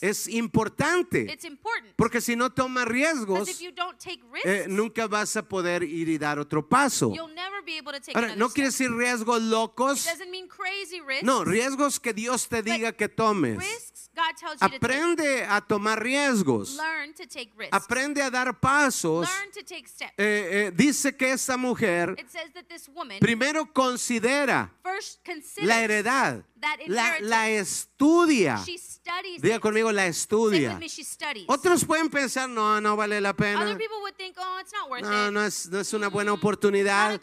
es 0.00 0.28
importante. 0.28 1.32
it's 1.32 1.44
important. 1.44 1.94
Porque 1.96 2.20
si 2.20 2.36
no 2.36 2.50
toma 2.50 2.84
Because 2.84 2.92
riesgos, 2.92 3.48
don't 3.80 3.98
take 3.98 4.22
risks, 4.30 4.46
eh, 4.46 4.66
nunca 4.68 5.08
vas 5.08 5.34
a 5.36 5.42
poder 5.42 5.82
ir 5.82 6.08
y 6.08 6.18
dar 6.18 6.38
otro 6.38 6.66
paso. 6.68 7.12
you'll 7.14 7.34
never 7.34 7.62
be 7.64 7.78
able 7.78 7.92
to 7.92 8.00
take 8.00 8.14
Ahora, 8.16 8.36
no 8.36 8.46
step. 8.46 8.54
quiere 8.54 8.68
decir 8.68 8.90
riesgos 8.90 9.42
locos. 9.42 10.04
It 10.04 10.10
doesn't 10.10 10.30
mean 10.30 10.48
crazy 10.48 11.00
risks. 11.00 11.24
No, 11.24 11.44
riesgos 11.44 11.98
que 11.98 12.12
Dios 12.12 12.48
te 12.48 12.62
diga 12.62 12.92
que 12.92 13.08
tomes. 13.08 13.58
risks 13.58 13.99
God 14.14 14.36
tells 14.36 14.60
you 14.60 14.68
to 14.68 14.78
take. 14.78 14.80
Aprende 14.82 15.46
a 15.48 15.60
tomar 15.60 15.98
riesgos. 16.02 16.76
Learn 16.76 17.14
to 17.14 17.26
take 17.26 17.52
risks. 17.56 17.72
Aprende 17.76 18.20
a 18.22 18.30
dar 18.30 18.52
pasos. 18.58 19.26
Learn 19.28 19.50
to 19.52 19.62
take 19.62 19.86
steps. 19.88 20.12
Eh, 20.18 20.66
eh, 20.66 20.72
dice 20.74 21.16
que 21.16 21.30
esta 21.32 21.56
mujer 21.56 22.16
it 22.18 22.28
says 22.30 22.52
that 22.52 22.66
this 22.68 22.88
woman 22.88 23.18
primero 23.20 23.64
considera 23.72 24.70
first 24.82 25.20
la 25.62 25.80
heredad, 25.80 26.44
that 26.60 26.78
la, 26.86 27.14
la 27.20 27.48
estudia. 27.50 28.62
she 28.64 28.76
studies 28.78 29.40
Diga 29.40 29.58
conmigo, 29.60 29.92
la 29.92 30.06
estudia. 30.06 30.70
with 30.74 30.80
me, 30.80 30.88
she 30.88 31.04
studies. 31.04 31.44
Otros 31.48 31.84
pueden 31.84 32.08
pensar, 32.10 32.48
no, 32.48 32.80
no 32.80 32.96
vale 32.96 33.20
la 33.20 33.30
Other 33.30 33.36
pena. 33.36 33.76
people 33.78 34.00
would 34.02 34.16
think, 34.16 34.36
oh, 34.38 34.58
it's 34.60 34.72
not 34.72 34.90
worth 34.90 35.02
No, 35.02 35.28
it. 35.28 35.32
no 35.32 35.40
es, 35.44 35.68
no 35.68 35.78
es 35.80 35.92
una 35.94 36.08
buena 36.08 36.32
a 36.32 36.34
oportunidad. 36.34 37.20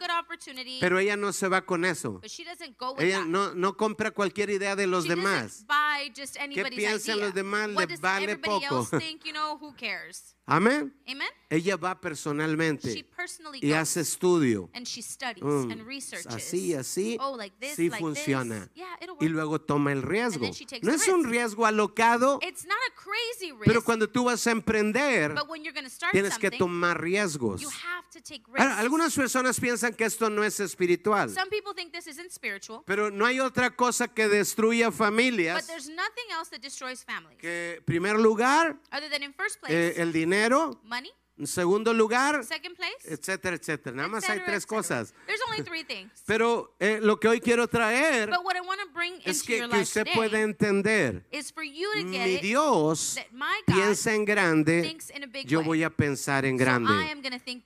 Pero 0.80 1.00
ella 1.00 1.16
no 1.18 1.32
se 1.34 1.48
va 1.48 1.66
con 1.66 1.86
eso. 1.86 2.20
but 2.22 2.30
she 2.30 2.44
doesn't 2.44 2.78
go 2.78 2.94
with 2.94 3.04
Ella 3.04 3.24
no, 3.26 3.54
no 3.54 3.76
compra 3.76 4.12
cualquier 4.12 4.50
idea 4.50 4.76
de 4.76 4.88
los 4.88 5.04
she 5.04 5.10
demás. 5.10 5.66
doesn't 5.66 5.68
buy 5.68 6.12
just 6.16 6.38
anybody's 6.38 6.77
piensan 6.78 7.20
los 7.20 7.34
demás? 7.34 7.70
What 7.74 7.82
Le 7.82 7.88
does 7.88 8.00
vale 8.02 8.38
poco. 8.38 8.84
think? 9.00 9.26
You 9.26 9.34
know, 9.34 9.58
who 9.58 9.74
cares? 9.74 10.36
Amén. 10.50 10.94
Amen? 11.06 11.28
Ella 11.50 11.76
va 11.78 11.94
She 11.94 12.02
personalmente 12.02 13.04
personally 13.16 13.60
y 13.62 13.72
hace 13.74 14.02
estudio. 14.02 14.70
and 14.74 14.86
she 14.86 15.02
studies 15.02 15.44
Mm, 15.44 15.72
and 15.72 15.86
researches. 15.86 16.28
Así, 16.28 16.74
así, 16.74 17.18
Oh, 17.20 17.36
like 17.38 17.56
this, 17.60 17.76
sí 17.76 17.90
like 17.90 18.02
funciona. 18.02 18.70
Yeah. 18.74 18.86
Y 19.20 19.28
luego 19.28 19.60
toma 19.60 19.92
el 19.92 20.02
riesgo. 20.04 20.50
No 20.82 20.92
es 20.94 21.08
un 21.08 21.26
riesgo 21.26 21.66
alocado, 21.66 22.40
It's 22.42 22.66
not 22.66 22.78
a 22.78 22.94
crazy 22.96 23.52
risk, 23.52 23.66
pero 23.66 23.82
cuando 23.84 24.08
tú 24.10 24.26
vas 24.26 24.46
a 24.48 24.52
emprender, 24.52 25.34
but 25.34 25.50
when 25.50 25.64
you're 25.64 25.74
going 25.74 25.86
to 25.86 25.90
start 25.94 26.14
tienes 26.14 26.38
que 26.38 26.50
tomar 26.52 27.02
riesgos. 27.02 27.62
you 27.62 27.70
have 27.70 28.10
to 28.12 28.22
take 28.22 28.44
risks. 28.48 28.62
Ahora, 28.62 28.80
algunas 28.80 29.14
personas 29.16 29.60
piensan 29.60 29.94
que 29.96 30.06
esto 30.06 30.30
no 30.30 30.44
es 30.46 30.60
espiritual, 30.62 31.30
Some 31.30 31.50
people 31.50 31.74
think 31.76 31.92
this 31.94 32.08
isn't 32.08 32.32
spiritual, 32.32 32.84
pero 32.86 33.10
no 33.12 33.26
hay 33.26 33.40
otra 33.42 33.76
cosa 33.76 34.08
que 34.08 34.28
destruya 34.30 34.88
but 34.90 34.98
familias 34.98 35.68
there's 35.68 35.90
nothing 35.90 36.30
else 36.32 36.50
that 36.52 36.62
destroys 36.62 37.04
families. 37.04 37.38
que, 37.38 37.76
en 37.80 37.84
primer 37.84 38.18
lugar, 38.18 38.78
than 38.92 39.24
in 39.24 39.34
first 39.34 39.60
place, 39.60 39.74
eh, 39.74 40.02
el 40.02 40.12
dinero, 40.14 40.37
money, 40.84 41.12
en 41.38 41.48
segundo 41.48 41.94
lugar, 41.94 42.44
second 42.44 42.76
place, 42.76 42.98
etcétera, 43.04 43.56
etcétera. 43.56 43.96
Nada 43.96 44.08
más 44.08 44.28
hay 44.30 44.40
tres 44.46 44.66
cosas. 44.66 45.14
There's 45.26 45.42
only 45.48 45.64
three 45.64 45.84
things. 45.84 46.12
Pero 46.26 46.74
eh, 46.80 47.00
lo 47.02 47.20
que 47.20 47.28
hoy 47.28 47.40
quiero 47.40 47.68
traer 47.68 48.30
But 48.30 48.44
what 48.44 48.56
I 48.56 48.62
want 48.62 48.82
to 48.82 48.88
bring 48.94 49.22
es 49.24 49.44
que, 49.44 49.68
que 49.68 49.80
usted 49.80 50.08
pueda 50.14 50.42
entender, 50.42 51.26
is 51.32 51.52
for 51.52 51.64
you 51.64 51.88
to 51.94 52.12
get 52.12 52.26
mi 52.26 52.38
Dios 52.38 53.18
piensa 53.66 54.14
en 54.14 54.26
grande, 54.26 54.98
yo 55.46 55.64
voy 55.64 55.84
a 55.84 55.90
pensar 55.90 56.46
en 56.46 56.58
grande. 56.58 56.94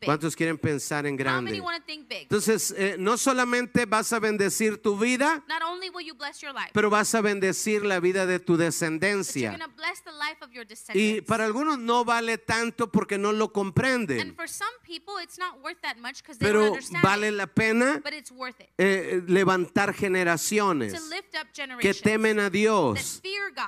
¿Cuántos 0.03 0.35
quieren 0.35 0.57
pensar 0.57 1.05
en 1.05 1.13
How 1.13 1.17
grande? 1.17 1.51
many 1.51 1.61
want 1.61 1.77
to 1.77 1.85
think 1.85 2.07
big? 2.07 2.23
Entonces, 2.23 2.73
eh, 2.77 2.95
no 2.99 3.17
solamente 3.17 3.85
vas 3.85 4.11
a 4.13 4.19
bendecir 4.19 4.81
tu 4.81 4.97
vida, 4.97 5.43
Not 5.47 5.61
only 5.63 5.89
will 5.89 6.05
you 6.05 6.15
bless 6.15 6.41
your 6.41 6.53
life, 6.53 6.71
pero 6.73 6.89
vas 6.89 7.13
a 7.15 7.21
bendecir 7.21 7.85
la 7.85 7.99
vida 7.99 8.25
de 8.25 8.39
tu 8.39 8.53
but 8.53 8.59
you're 8.59 8.65
descendencia. 8.65 9.51
going 9.51 9.61
to 9.61 9.75
bless 9.75 10.01
the 10.03 10.11
life 10.11 10.41
of 10.41 10.51
your 10.51 10.65
Y 10.93 11.21
para 11.21 11.45
algunos 11.45 11.79
no 11.79 12.05
vale 12.05 12.37
tanto 12.37 12.91
porque 12.91 13.17
no 13.17 13.31
lo 13.31 13.51
comprenden, 13.61 14.35
for 14.35 14.47
some 14.47 14.67
people, 14.83 15.13
it's 15.21 15.37
not 15.37 15.61
worth 15.63 15.81
that 15.81 15.97
much 15.97 16.21
because 16.21 16.37
they 16.37 16.51
don't 16.51 16.79
pero 16.91 17.01
vale 17.01 17.31
la 17.31 17.47
pena 17.47 18.01
it 18.05 18.31
eh, 18.77 19.21
levantar 19.27 19.93
generaciones 19.93 20.93
lift 21.09 21.35
up 21.35 21.47
que 21.79 21.93
temen 21.93 22.39
a 22.39 22.49
Dios, 22.49 23.21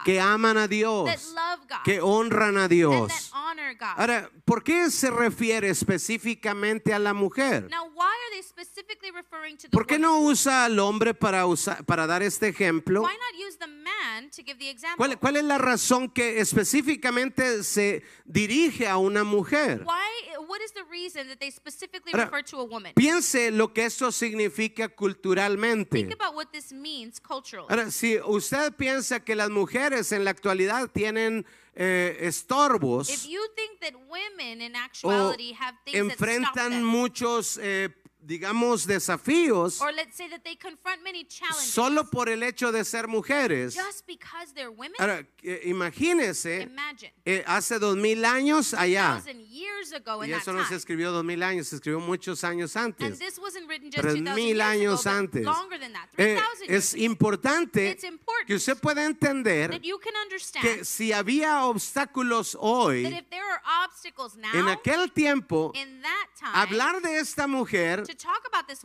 que 0.05 0.19
aman 0.19 0.57
a 0.57 0.61
that 0.61 0.69
Dios, 0.69 1.33
love 1.33 1.67
God, 1.67 1.83
que 1.83 2.01
honran 2.01 2.57
a 2.57 2.67
Dios. 2.67 3.31
honor 3.33 3.73
God. 3.79 3.95
Ahora, 3.97 4.29
¿por 4.45 4.63
qué 4.63 4.89
se 4.89 5.09
refiere 5.09 5.69
específicamente 5.69 6.93
a 6.93 6.99
la 6.99 7.13
mujer? 7.13 7.67
now, 7.69 7.89
why 7.93 8.12
they 8.33 8.41
specifically 8.41 9.11
referring 9.11 9.57
to 9.57 9.67
the 9.67 9.69
¿Por 9.69 9.85
qué 9.85 9.95
woman? 9.95 10.23
no 10.23 10.29
usa 10.29 10.65
al 10.65 10.79
hombre 10.79 11.13
para, 11.13 11.45
usar, 11.45 11.85
para 11.85 12.07
dar 12.07 12.23
este 12.23 12.47
ejemplo? 12.47 13.01
Why 13.01 13.13
not 13.13 13.47
use 13.47 13.57
the 13.57 13.67
man 13.67 14.29
to 14.31 14.43
give 14.43 14.57
the 14.57 14.69
example? 14.69 14.97
¿Cuál, 14.97 15.19
cuál 15.19 15.35
es 15.37 15.43
la 15.43 15.57
razón 15.57 16.09
que 16.09 16.39
específicamente 16.39 17.63
se 17.63 18.03
dirige 18.25 18.87
a 18.87 18.97
una 18.97 19.23
mujer? 19.23 19.83
Why? 19.85 20.37
What 20.47 20.61
is 20.61 20.73
the 20.73 20.83
reason 20.89 21.27
that 21.27 21.39
they 21.39 21.51
specifically 21.51 22.11
Ahora, 22.13 22.25
refer 22.25 22.43
to 22.43 22.59
a 22.59 22.63
woman? 22.63 22.93
Piense 22.95 23.51
lo 23.51 23.73
que 23.73 23.85
eso 23.85 24.11
significa 24.11 24.89
culturalmente. 24.89 25.97
Think 25.97 26.13
about 26.13 26.35
what 26.35 26.47
this 26.51 26.71
means 26.71 27.19
culturally. 27.19 27.67
Ahora, 27.69 27.91
si 27.91 28.19
usted 28.19 28.73
piensa 28.75 29.19
que 29.23 29.35
las 29.35 29.49
mujeres 29.49 30.11
en 30.11 30.25
la 30.25 30.31
actualidad 30.31 30.89
tienen 30.91 31.45
eh, 31.75 32.17
estorbos 32.21 33.09
If 33.09 33.25
you 33.25 33.41
think 33.55 33.79
that 33.81 33.93
women 34.07 34.61
in 34.61 34.75
o 34.75 34.79
actuality 34.79 35.53
have 35.53 35.75
things 35.83 36.07
that 36.07 36.17
stop 36.17 36.27
enfrentan 36.27 36.69
them, 36.71 36.83
muchos, 36.83 37.57
eh, 37.57 37.89
digamos, 38.25 38.85
desafíos 38.87 39.81
or 39.81 39.91
let's 39.93 40.15
say 40.15 40.27
that 40.29 40.41
they 40.43 40.55
confront 40.55 41.03
many 41.03 41.23
challenges 41.25 41.71
solo 41.71 42.03
por 42.09 42.29
el 42.29 42.41
hecho 42.43 42.71
de 42.71 42.83
ser 42.83 43.07
mujeres, 43.07 43.75
just 43.75 44.05
because 44.07 44.53
they're 44.53 44.69
women, 44.71 44.95
ahora, 44.99 45.25
eh, 45.43 45.61
imagínese, 45.65 46.61
imagine. 46.63 47.11
eh, 47.25 47.43
hace 47.45 47.79
dos 47.79 47.95
mil 47.97 48.23
años 48.25 48.73
allá, 48.73 49.21
years 49.49 49.91
ago 49.93 50.23
in 50.23 50.29
y 50.29 50.33
that 50.33 50.41
eso 50.41 50.53
no 50.53 50.59
se 50.63 50.65
time. 50.69 50.77
escribió 50.77 51.11
dos 51.11 51.23
mil 51.23 51.41
años, 51.43 51.67
se 51.67 51.75
escribió 51.75 51.99
muchos 51.99 52.43
años 52.43 52.75
And 52.75 52.93
antes. 53.01 53.19
this 53.19 53.37
wasn't 53.39 53.67
written 53.67 53.91
just 53.91 54.01
Tres 54.01 54.15
2,000 54.15 54.35
mil 54.35 54.55
years 54.55 54.61
años 54.61 55.05
ago, 55.05 55.11
but 55.11 55.19
antes. 55.19 55.45
longer 55.45 55.77
than 55.79 55.93
that, 55.93 56.07
Eh, 56.17 56.35
3,000 56.35 56.67
years 56.69 56.83
es 56.85 56.93
ago. 56.93 57.03
importante 57.03 57.89
It's 57.91 58.03
important 58.03 58.47
que 58.47 58.55
usted 58.55 58.77
pueda 58.79 59.05
entender 59.05 59.69
that 59.69 59.81
you 59.83 59.99
can 59.99 60.13
understand 60.15 60.63
que 60.63 60.85
si 60.85 61.11
había 61.11 61.65
obstáculos 61.65 62.51
that 62.53 62.59
hoy, 62.61 63.05
if 63.05 63.29
there 63.29 63.43
are 63.43 63.61
obstacles 63.85 64.35
now, 64.35 64.51
en 64.53 64.67
aquel 64.69 65.11
tiempo, 65.13 65.71
in 65.75 66.01
that 66.01 66.27
time, 66.39 66.51
hablar 66.53 67.01
de 67.01 67.17
esta 67.19 67.47
mujer 67.47 68.03
to 68.03 68.12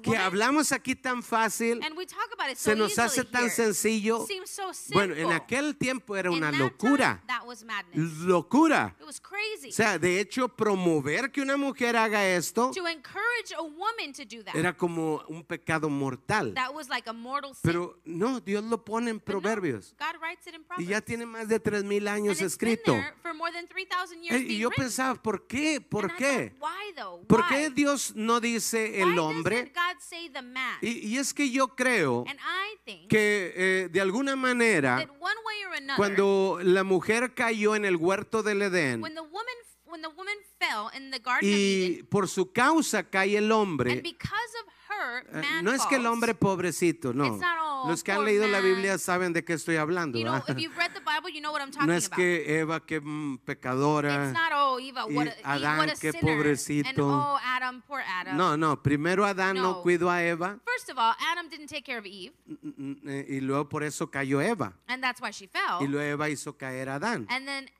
que 0.02 0.16
hablamos 0.16 0.72
aquí 0.72 0.94
tan 0.94 1.22
fácil, 1.22 1.80
and 1.84 1.96
we 1.96 2.06
talk 2.06 2.28
about 2.32 2.50
it 2.50 2.56
so 2.56 2.70
se 2.70 2.76
nos 2.76 2.98
hace 2.98 3.24
tan 3.24 3.50
sencillo. 3.50 4.26
seems 4.26 4.50
so 4.50 4.72
simple. 4.72 4.94
Bueno, 4.94 5.14
en 5.14 5.32
aquel 5.32 5.76
tiempo 5.76 6.16
era 6.16 6.30
una 6.30 6.50
that 6.50 6.58
locura, 6.58 7.22
locura. 7.94 8.94
It 8.98 9.06
was 9.06 9.20
crazy. 9.20 9.68
O 9.68 9.72
sea, 9.72 9.98
de 9.98 10.20
hecho, 10.20 10.48
promover 10.48 11.30
que 11.30 11.40
una 11.40 11.56
mujer 11.56 11.96
haga 11.96 12.26
esto 12.26 12.70
to 12.74 12.86
encourage 12.86 13.52
a 13.56 13.62
woman 13.62 14.12
to 14.12 14.24
do 14.24 14.42
that, 14.44 14.54
era 14.54 14.76
como 14.76 15.22
un 15.28 15.44
pecado 15.44 15.88
mortal. 15.88 16.54
that 16.54 16.72
was 16.74 16.88
like 16.88 17.08
a 17.08 17.12
mortal 17.12 17.54
sin. 17.54 17.70
Pero 17.70 17.98
no, 18.04 18.40
Dios 18.40 18.64
lo 18.64 18.84
pone 18.84 19.10
en 19.10 19.20
Proverbios. 19.20 19.94
God 19.98 20.20
writes 20.20 20.46
it 20.46 20.54
in 20.54 20.64
Y 20.78 20.86
ya 20.86 21.00
tiene 21.00 21.26
más 21.26 21.48
de 21.48 21.58
tres 21.58 21.84
mil 21.84 22.06
and 22.06 22.18
años 22.18 22.40
it's 22.40 22.40
been 22.58 22.72
escrito. 22.72 22.92
3,000 22.92 23.18
Eh, 24.30 24.38
Y 24.48 24.58
yo 24.58 24.70
pensaba, 24.70 25.14
¿por 25.14 25.46
qué? 25.46 25.80
¿Por 25.80 26.14
qué? 26.16 26.54
¿Por 27.26 27.46
qué 27.46 27.70
Dios 27.70 28.14
no 28.14 28.40
dice 28.40 29.02
Why 29.04 29.14
el 29.18 29.36
hombre? 29.36 29.72
Y, 30.80 31.08
y 31.08 31.18
es 31.18 31.34
que 31.34 31.50
yo 31.50 31.68
creo 31.68 32.24
que 33.08 33.52
eh, 33.56 33.88
de 33.90 34.00
alguna 34.00 34.36
manera, 34.36 34.96
another, 34.96 35.96
cuando 35.96 36.58
la 36.62 36.84
mujer 36.84 37.34
cayó 37.34 37.74
en 37.74 37.84
el 37.84 37.96
huerto 37.96 38.42
del 38.42 38.62
Edén 38.62 39.02
when 39.02 39.14
the 39.14 39.20
woman 39.20 39.44
when 39.86 40.02
the 40.02 40.08
woman 40.08 40.34
fell 40.58 40.90
in 40.94 41.10
the 41.10 41.18
garden 41.18 41.48
of 41.48 41.58
y 41.58 42.02
por 42.10 42.28
su 42.28 42.52
causa 42.52 43.08
cae 43.08 43.36
el 43.36 43.50
hombre, 43.50 44.02
her, 44.88 45.26
eh, 45.32 45.62
no 45.62 45.72
es 45.72 45.84
que 45.86 45.96
el 45.96 46.06
hombre 46.06 46.34
pobrecito, 46.34 47.12
no. 47.12 47.38
Oh, 47.80 47.88
Los 47.88 48.02
que 48.02 48.12
han 48.12 48.24
leído 48.24 48.46
la 48.48 48.60
man. 48.60 48.70
Biblia 48.70 48.98
saben 48.98 49.32
de 49.32 49.44
qué 49.44 49.52
estoy 49.54 49.76
hablando. 49.76 50.18
You 50.18 50.24
know, 50.24 50.42
Bible, 50.44 51.32
you 51.32 51.40
know 51.40 51.52
what 51.52 51.60
I'm 51.60 51.70
talking 51.70 51.86
No 51.86 51.94
es 51.94 52.06
about. 52.06 52.16
que 52.16 52.58
Eva, 52.60 52.84
que 52.84 53.00
pecadora. 53.44 54.30
Oh 54.70 54.78
Eva, 54.78 55.06
what 55.06 55.28
a, 55.28 55.30
Adán, 55.44 55.78
what 55.78 55.88
a 55.88 55.92
qué 55.92 56.12
sinner, 56.12 56.30
and 56.32 56.40
pobrecito. 56.40 57.02
oh 57.06 57.38
Adam, 57.42 57.82
poor 57.86 58.02
Adam. 58.06 58.36
No, 58.36 58.56
no, 58.56 58.76
primero 58.82 59.24
Adán 59.24 59.54
no 59.56 59.62
No. 59.62 59.82
cuidó 59.82 60.10
a 60.10 60.22
Eva 60.22 60.58
First 60.64 60.90
of 60.90 60.98
all, 60.98 61.14
Adam 61.32 61.48
didn't 61.48 61.68
take 61.68 61.84
care 61.84 61.98
of 61.98 62.04
Eve, 62.06 62.32
eh, 63.06 63.26
y 63.28 63.40
luego 63.40 63.68
por 63.68 63.82
eso 63.82 64.10
cayó 64.10 64.42
Eva. 64.42 64.74
and 64.88 65.02
that's 65.02 65.20
why 65.20 65.30
she 65.30 65.46
fell. 65.46 65.78
Y 65.80 65.86
luego 65.86 66.12
Eva 66.22 66.28
hizo 66.28 66.56
caer 66.58 66.88
a 66.90 66.96
Adán. 66.96 67.26
And 67.30 67.46
then 67.46 67.70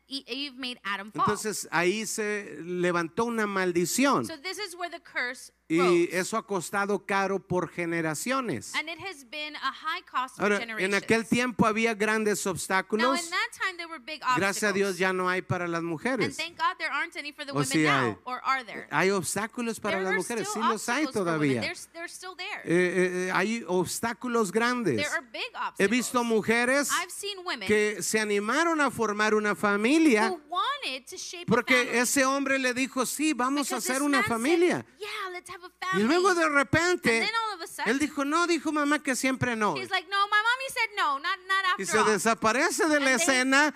Made 0.57 0.81
Adam 0.85 1.13
fall. 1.13 1.23
Entonces 1.27 1.69
ahí 1.71 2.07
se 2.07 2.57
levantó 2.63 3.25
una 3.27 3.47
maldición. 3.47 4.27
so 4.27 4.37
this 4.41 4.59
is 4.59 4.75
where 4.75 4.91
the 4.91 5.01
curse 5.03 5.53
Y 5.71 5.79
rose. 5.79 6.09
eso 6.19 6.37
ha 6.39 6.47
costado 6.47 7.05
caro 7.05 7.39
por 7.47 7.69
generaciones. 7.69 8.75
and 8.75 8.89
it 8.89 8.99
has 8.99 9.23
been 9.29 9.55
a 9.57 9.71
high 9.71 10.01
cost 10.11 10.37
for 10.37 10.45
Ahora, 10.45 10.57
en 10.57 10.61
generations. 10.63 10.95
aquel 10.95 11.27
tiempo 11.29 11.67
había 11.67 11.93
grandes 11.95 12.45
now, 12.47 12.53
obstáculos 12.53 13.23
in 13.23 13.31
that 13.31 13.51
time, 13.63 13.77
there 13.77 13.87
were 13.87 13.99
big 13.99 14.23
obstacles. 14.23 14.39
Gracias 14.39 14.71
a 14.71 14.73
Dios 14.73 14.97
ya 14.97 15.13
no 15.13 15.29
hay 15.29 15.43
para 15.43 15.69
las 15.69 15.83
mujeres. 15.83 16.37
thank 16.39 16.57
God 16.57 16.77
there 16.79 16.91
aren't 16.91 17.15
any 17.17 17.33
for 17.33 17.45
the 17.45 17.53
O 17.53 17.61
now. 17.61 17.65
hay. 17.67 18.17
Or 18.25 18.41
are 18.45 18.65
there? 18.65 18.89
Hay 18.91 19.11
obstáculos 19.11 19.79
para 19.79 19.99
there 19.99 20.05
las 20.05 20.13
are 20.13 20.17
mujeres, 20.17 20.49
sí 20.49 20.59
los 20.59 20.89
hay 20.89 21.07
todavía. 21.09 21.61
They're, 21.61 21.77
they're 21.93 22.09
still 22.09 22.35
there. 22.35 22.63
Eh, 22.65 23.27
eh, 23.29 23.31
hay 23.35 23.63
obstáculos 23.67 24.51
grandes. 24.51 24.97
there 24.97 25.11
are 25.11 25.21
big 25.31 25.53
obstacles. 25.55 25.79
He 25.81 25.87
visto 25.87 26.25
mujeres 26.25 26.91
I've 26.93 27.11
seen 27.13 27.45
women 27.45 27.69
que 27.69 28.03
se 28.03 28.19
animaron 28.19 28.81
a 28.81 28.91
formar 28.91 29.35
una 29.35 29.55
familia 29.55 29.98
who 30.31 30.41
wanted 30.49 31.07
to 31.07 31.17
shape 31.17 31.43
a 31.43 31.47
porque 31.47 31.99
ese 32.01 32.25
hombre 32.25 32.59
le 32.59 32.73
dijo, 32.75 33.05
sí, 33.07 33.33
vamos 33.35 33.71
a 33.73 33.77
hacer 33.77 34.03
una 34.03 34.19
said, 34.23 34.29
familia. 34.29 34.87
yeah, 34.99 35.09
let's 35.33 35.51
have 35.51 35.63
a 35.65 35.69
Y 35.69 35.87
family. 35.93 36.05
luego 36.07 36.35
de 36.35 36.49
repente, 36.49 37.11
then 37.21 37.31
all 37.49 37.55
of 37.57 37.63
a 37.63 37.67
sudden, 37.67 37.93
él 37.93 37.99
dijo, 37.99 38.25
no, 38.25 38.47
dijo 38.47 38.73
mamá 38.73 39.03
que 39.03 39.15
siempre 39.17 39.57
no. 39.57 39.75
he's 39.77 39.91
like, 39.91 40.09
no, 40.11 40.17
my 40.27 40.43
mommy 40.43 40.69
said 40.73 40.91
no, 40.97 41.19
not, 41.19 41.39
not 41.49 41.79
Y 41.81 41.85
se 41.87 41.99
all. 41.99 42.05
desaparece 42.07 42.87
de 42.89 43.01
la 43.01 43.13
And 43.13 43.21
escena 43.21 43.75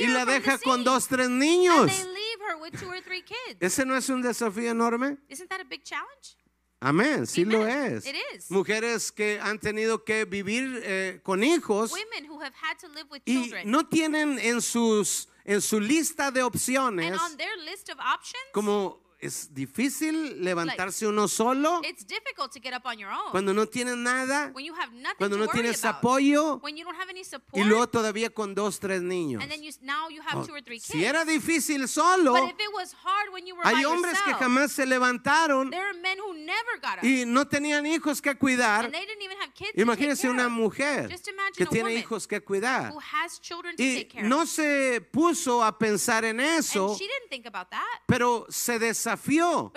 y 0.00 0.06
la 0.06 0.24
deja 0.24 0.58
con 0.58 0.82
dos, 0.82 1.06
tres 1.08 1.28
niños. 1.28 1.90
¿Ese 3.60 3.84
no 3.84 3.96
es 3.96 4.08
un 4.08 4.22
desafío 4.22 4.70
enorme? 4.70 5.18
Isn't 5.28 5.48
that 5.50 5.60
a 5.60 5.64
big 5.64 5.82
challenge? 5.84 6.36
Amén, 6.80 7.26
sí 7.28 7.44
lo 7.44 7.64
es. 7.66 8.04
It 8.06 8.16
is. 8.34 8.50
Mujeres 8.50 9.12
que 9.12 9.38
han 9.40 9.60
tenido 9.60 10.04
que 10.04 10.24
vivir 10.24 10.80
eh, 10.84 11.20
con 11.22 11.44
hijos 11.44 11.92
Women 11.92 12.28
who 12.28 12.40
have 12.40 12.52
had 12.60 12.76
to 12.80 12.88
live 12.88 13.06
with 13.08 13.22
y 13.24 13.42
children. 13.44 13.70
no 13.70 13.86
tienen 13.86 14.38
en 14.40 14.60
sus 14.60 15.28
en 15.44 15.60
su 15.60 15.80
lista 15.80 16.30
de 16.30 16.40
and 16.40 16.48
opciones 16.48 17.20
on 17.20 17.36
their 17.36 17.56
list 17.64 17.88
of 17.88 17.98
options, 18.00 18.42
como 18.52 19.02
es 19.22 19.54
difícil 19.54 20.42
levantarse 20.42 21.06
uno 21.06 21.28
solo 21.28 21.80
it's 21.84 22.04
difficult 22.04 22.50
to 22.52 22.58
get 22.60 22.74
up 22.74 22.84
on 22.84 22.98
your 22.98 23.10
own. 23.12 23.30
cuando 23.30 23.54
no 23.54 23.66
tienes 23.66 23.96
nada, 23.96 24.50
when 24.52 24.64
you 24.64 24.74
have 24.74 24.92
nothing 24.92 25.16
cuando 25.16 25.38
no 25.38 25.46
tienes 25.46 25.84
about. 25.84 25.98
apoyo 26.02 26.60
when 26.60 26.76
you 26.76 26.84
don't 26.84 26.96
have 27.00 27.08
any 27.08 27.22
support. 27.22 27.54
y 27.54 27.62
luego 27.62 27.86
todavía 27.88 28.30
con 28.30 28.52
dos, 28.52 28.80
tres 28.80 29.00
niños. 29.00 29.40
and 29.40 29.48
then 29.48 29.62
you, 29.62 29.70
now 29.80 30.08
you 30.08 30.20
have 30.22 30.42
Oh, 30.42 30.44
two 30.44 30.54
or 30.54 30.60
three 30.60 30.80
kids. 30.80 30.86
Si 30.90 31.04
era 31.04 31.24
difícil 31.24 31.86
solo, 31.86 32.32
but 32.32 32.50
if 32.50 32.58
it 32.58 32.72
was 32.74 32.92
hard 32.94 33.32
when 33.32 33.46
you 33.46 33.54
were 33.54 33.62
hay 33.64 33.84
hombres 33.84 34.20
que 34.22 34.32
yourself, 34.32 34.40
jamás 34.40 34.72
se 34.72 34.86
levantaron 34.86 35.70
there 35.70 35.86
are 35.86 35.98
men 36.00 36.18
who 36.18 36.34
never 36.34 36.80
got 36.80 36.98
up. 36.98 37.04
y 37.04 37.24
no 37.24 37.46
tenían 37.46 37.86
hijos 37.86 38.20
que 38.20 38.34
cuidar. 38.34 38.90
Imagínense 39.74 40.28
una 40.28 40.48
mujer 40.48 41.08
que 41.56 41.66
tiene 41.66 41.94
hijos 41.94 42.26
que 42.26 42.40
cuidar 42.42 42.92
y 43.78 44.08
no 44.22 44.46
se 44.46 45.00
puso 45.12 45.62
a 45.64 45.76
pensar 45.78 46.24
en 46.24 46.40
eso, 46.40 46.96
pero 48.06 48.46
se 48.48 48.78
desafió, 48.78 49.72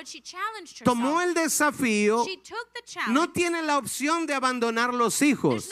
tomó 0.84 1.22
el 1.22 1.34
desafío, 1.34 2.26
no 3.08 3.32
tiene 3.32 3.62
la 3.62 3.78
opción 3.78 4.26
de 4.26 4.34
abandonar 4.34 4.94
los 4.94 5.22
hijos. 5.22 5.70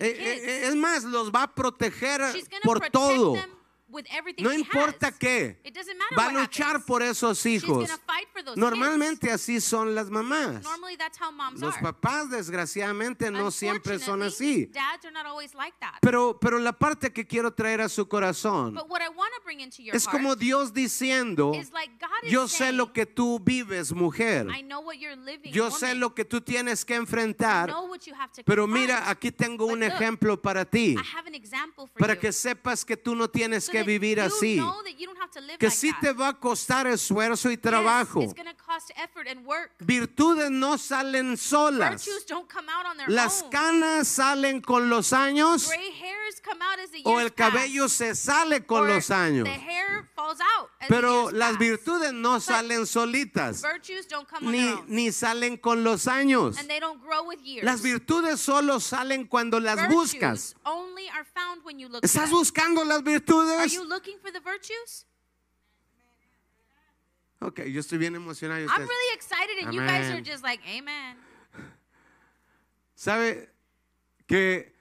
Eh, 0.00 0.18
eh, 0.20 0.66
Es 0.68 0.74
más, 0.76 1.04
los 1.04 1.30
va 1.30 1.44
a 1.44 1.54
proteger 1.54 2.20
por 2.62 2.80
todo. 2.90 3.34
With 3.92 4.06
everything 4.10 4.42
No 4.44 4.50
she 4.50 4.60
importa 4.60 5.06
has. 5.08 5.18
qué, 5.18 5.56
It 5.64 5.74
doesn't 5.74 5.96
matter 5.98 6.16
va 6.16 6.22
a 6.24 6.32
what 6.32 6.42
luchar 6.48 6.66
happens. 6.68 6.84
por 6.86 7.02
esos 7.02 7.38
She's 7.40 7.62
hijos. 7.62 7.86
gonna 7.88 7.98
fight 8.06 8.26
for 8.32 8.42
those 8.42 8.56
Normalmente 8.58 9.30
así 9.30 9.60
son 9.60 9.94
las 9.94 10.08
mamás. 10.10 10.62
Normally 10.62 10.96
that's 10.96 11.18
how 11.20 11.30
moms 11.30 11.60
Los 11.60 11.74
are. 11.76 11.82
papás, 11.82 12.30
desgraciadamente, 12.30 13.30
no 13.30 13.50
siempre 13.50 13.98
son 13.98 14.22
Unfortunately, 14.22 14.64
así. 14.64 14.72
Dads 14.72 15.04
are 15.04 15.12
not 15.12 15.26
always 15.26 15.54
like 15.54 15.74
that. 15.80 15.98
Pero, 16.00 16.38
pero 16.40 16.58
la 16.58 16.72
parte 16.72 17.12
que 17.12 17.26
quiero 17.26 17.52
traer 17.52 17.80
a 17.82 17.88
su 17.88 18.06
corazón 18.08 18.74
but 18.74 18.88
what 18.88 19.00
I 19.02 19.08
want 19.08 19.32
to 19.36 19.42
bring 19.44 19.60
into 19.60 19.82
your 19.82 19.94
es 19.94 20.06
como 20.06 20.34
Dios 20.36 20.72
diciendo, 20.72 21.52
is 21.54 21.70
like 21.72 21.92
God 22.00 22.08
is 22.24 22.32
yo 22.32 22.46
sé 22.48 22.58
saying, 22.58 22.76
lo 22.76 22.92
que 22.92 23.06
tú 23.06 23.38
vives, 23.40 23.92
mujer. 23.92 24.46
I 24.50 24.62
know 24.62 24.80
what 24.80 24.96
you're 24.98 25.16
living, 25.16 25.52
Yo 25.52 25.64
woman. 25.64 25.78
sé 25.80 25.94
lo 25.94 26.14
que 26.14 26.24
tú 26.24 26.40
tienes 26.40 26.84
que 26.84 26.94
I 26.94 26.98
enfrentar. 26.98 27.68
know 27.68 27.86
what 27.88 28.06
you 28.06 28.14
have 28.14 28.32
to 28.32 28.42
Pero 28.44 28.64
confront. 28.64 28.88
mira, 28.88 29.10
aquí 29.10 29.30
tengo 29.32 29.66
un 29.66 29.80
look, 29.80 29.88
ejemplo 29.92 30.40
para 30.40 30.64
ti. 30.64 30.96
I 30.96 31.02
have 31.16 31.26
an 31.26 31.34
example 31.34 31.86
for 31.86 31.98
Para 31.98 32.14
you. 32.14 32.20
que 32.20 32.32
sepas 32.32 32.84
que 32.84 32.96
tú 32.96 33.14
no 33.14 33.28
tienes 33.28 33.64
so 33.64 33.72
que 33.72 33.81
vivir 33.82 34.20
así. 34.20 34.60
Que 35.58 35.70
sí 35.70 35.92
te 36.00 36.12
va 36.12 36.28
a 36.28 36.32
costar 36.34 36.86
esfuerzo 36.86 37.50
y 37.50 37.56
trabajo. 37.56 38.22
it's 38.22 38.34
going 38.34 38.46
to 38.46 38.54
cost 38.54 38.90
effort 38.96 39.26
and 39.28 39.46
work. 39.46 39.70
Virtudes 39.80 40.50
no 40.50 40.76
salen 40.76 41.36
solas. 41.36 42.06
Las 43.08 43.44
canas 43.50 44.08
salen 44.08 44.60
con 44.60 44.88
los 44.88 45.12
años 45.12 45.70
o 47.04 47.20
el 47.20 47.32
cabello 47.34 47.88
se 47.88 48.14
sale 48.14 48.64
con 48.64 48.86
los 48.86 49.10
años. 49.10 49.48
Pero 50.88 51.30
las 51.30 51.58
virtudes 51.58 52.12
no 52.12 52.40
salen 52.40 52.86
solitas, 52.86 53.62
ni, 54.40 54.74
ni 54.86 55.12
salen 55.12 55.56
con 55.56 55.84
los 55.84 56.06
años. 56.06 56.56
Las 57.62 57.82
virtudes 57.82 58.40
solo 58.40 58.80
salen 58.80 59.26
cuando 59.26 59.60
las 59.60 59.88
buscas. 59.88 60.56
¿Estás 62.02 62.30
buscando 62.30 62.84
las 62.84 63.02
Are 63.02 63.70
virtudes? 63.72 63.74
you 63.74 63.88
looking 63.88 64.18
for 64.18 64.30
the 64.32 64.40
virtues? 64.40 65.06
Ok, 67.40 67.60
yo 67.66 67.80
estoy 67.80 67.98
bien 67.98 68.14
emocionado. 68.14 68.60
y 68.60 68.64
I'm 68.64 68.68
ustedes- 68.70 68.88
really 68.88 69.14
excited 69.14 69.64
and 69.64 69.74
you 69.74 69.80
guys 69.80 70.06
are 70.06 70.12
Amen. 70.18 70.24
just 70.24 70.44
like, 70.44 70.62
amen. 70.66 71.16
¿Sabe 72.94 73.48
que 74.28 74.72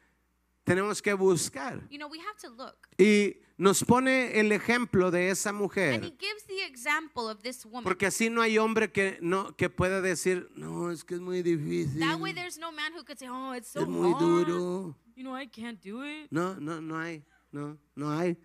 tenemos 0.63 1.01
que 1.01 1.13
buscar? 1.15 1.81
You 1.89 1.97
know, 1.97 2.07
we 2.07 2.19
have 2.19 2.37
to 2.41 2.49
look. 2.49 2.87
Y 2.99 3.37
nos 3.57 3.83
pone 3.83 4.39
el 4.39 4.51
ejemplo 4.51 5.09
de 5.09 5.29
esa 5.31 5.49
And 5.49 5.57
mujer. 5.59 6.03
he 6.03 6.11
gives 6.19 6.43
the 6.47 6.63
example 6.63 7.27
of 7.29 7.41
this 7.41 7.65
woman. 7.65 7.83
Porque 7.83 8.05
así 8.05 8.29
no 8.29 8.41
hay 8.43 8.59
hombre 8.59 8.91
que, 8.91 9.17
no, 9.21 9.55
que 9.55 9.69
pueda 9.69 9.99
decir, 10.01 10.47
no, 10.55 10.91
es 10.91 11.03
que 11.03 11.15
es 11.15 11.21
muy 11.21 11.41
difícil. 11.41 11.99
that 11.99 12.19
way 12.19 12.31
there's 12.31 12.59
no 12.59 12.71
man 12.71 12.93
who 12.93 13.03
could 13.03 13.17
say, 13.17 13.27
oh, 13.27 13.53
it's 13.53 13.69
so 13.69 13.81
Es 13.81 13.87
muy 13.87 14.11
hard. 14.11 14.19
duro. 14.45 14.95
You 15.15 15.23
know, 15.23 15.33
I 15.35 15.47
can't 15.47 15.81
do 15.81 16.03
it. 16.03 16.31
No, 16.31 16.53
no, 16.59 16.79
no 16.79 16.95
hay. 16.99 17.23
No, 17.51 17.77
no 17.95 18.09
hay. 18.15 18.37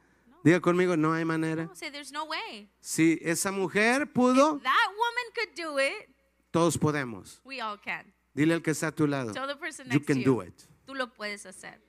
Diga 0.46 0.60
conmigo, 0.60 0.96
no 0.96 1.12
hay 1.12 1.24
manera. 1.24 1.68
Say 1.74 1.90
there's 1.90 2.12
no 2.12 2.24
way. 2.24 2.70
Si 2.80 3.18
esa 3.20 3.50
mujer 3.50 4.06
pudo, 4.12 4.60
That 4.62 4.88
woman 4.96 5.24
could 5.34 5.52
do 5.56 5.80
it. 5.80 6.08
todos 6.52 6.78
podemos. 6.78 7.40
We 7.44 7.60
all 7.60 7.76
can. 7.80 8.14
Dile 8.32 8.54
al 8.54 8.62
que 8.62 8.70
está 8.70 8.86
a 8.86 8.92
tu 8.92 9.08
lado. 9.08 9.32
Tell 9.32 9.48
the 9.48 9.56
person 9.56 9.86
You 9.86 9.94
next 9.94 10.06
can 10.06 10.18
to 10.18 10.24
do 10.24 10.34
you. 10.36 10.42
it. 10.42 10.54
Tú 10.86 10.94
lo 10.94 11.08
puedes 11.12 11.44
hacer. 11.46 11.80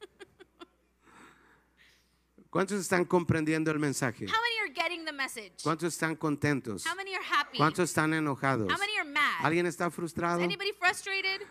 ¿Cuántos 2.50 2.80
están 2.80 3.04
comprendiendo 3.04 3.70
el 3.70 3.78
mensaje? 3.78 4.24
How 4.24 4.40
many 4.40 4.58
are 4.62 4.72
getting 4.72 5.04
the 5.04 5.12
message? 5.12 5.62
¿Cuántos 5.62 5.92
están 5.92 6.16
contentos? 6.16 6.86
How 6.86 6.96
many 6.96 7.14
are 7.14 7.22
happy? 7.22 7.58
¿Cuántos 7.58 7.90
están 7.90 8.14
enojados? 8.14 8.72
How 8.72 8.78
many 8.78 8.96
are 8.98 9.04
mad? 9.10 9.44
¿Alguien 9.44 9.66
está 9.66 9.90
frustrado? 9.90 10.42
Anybody 10.42 10.72
frustrated? 10.80 11.42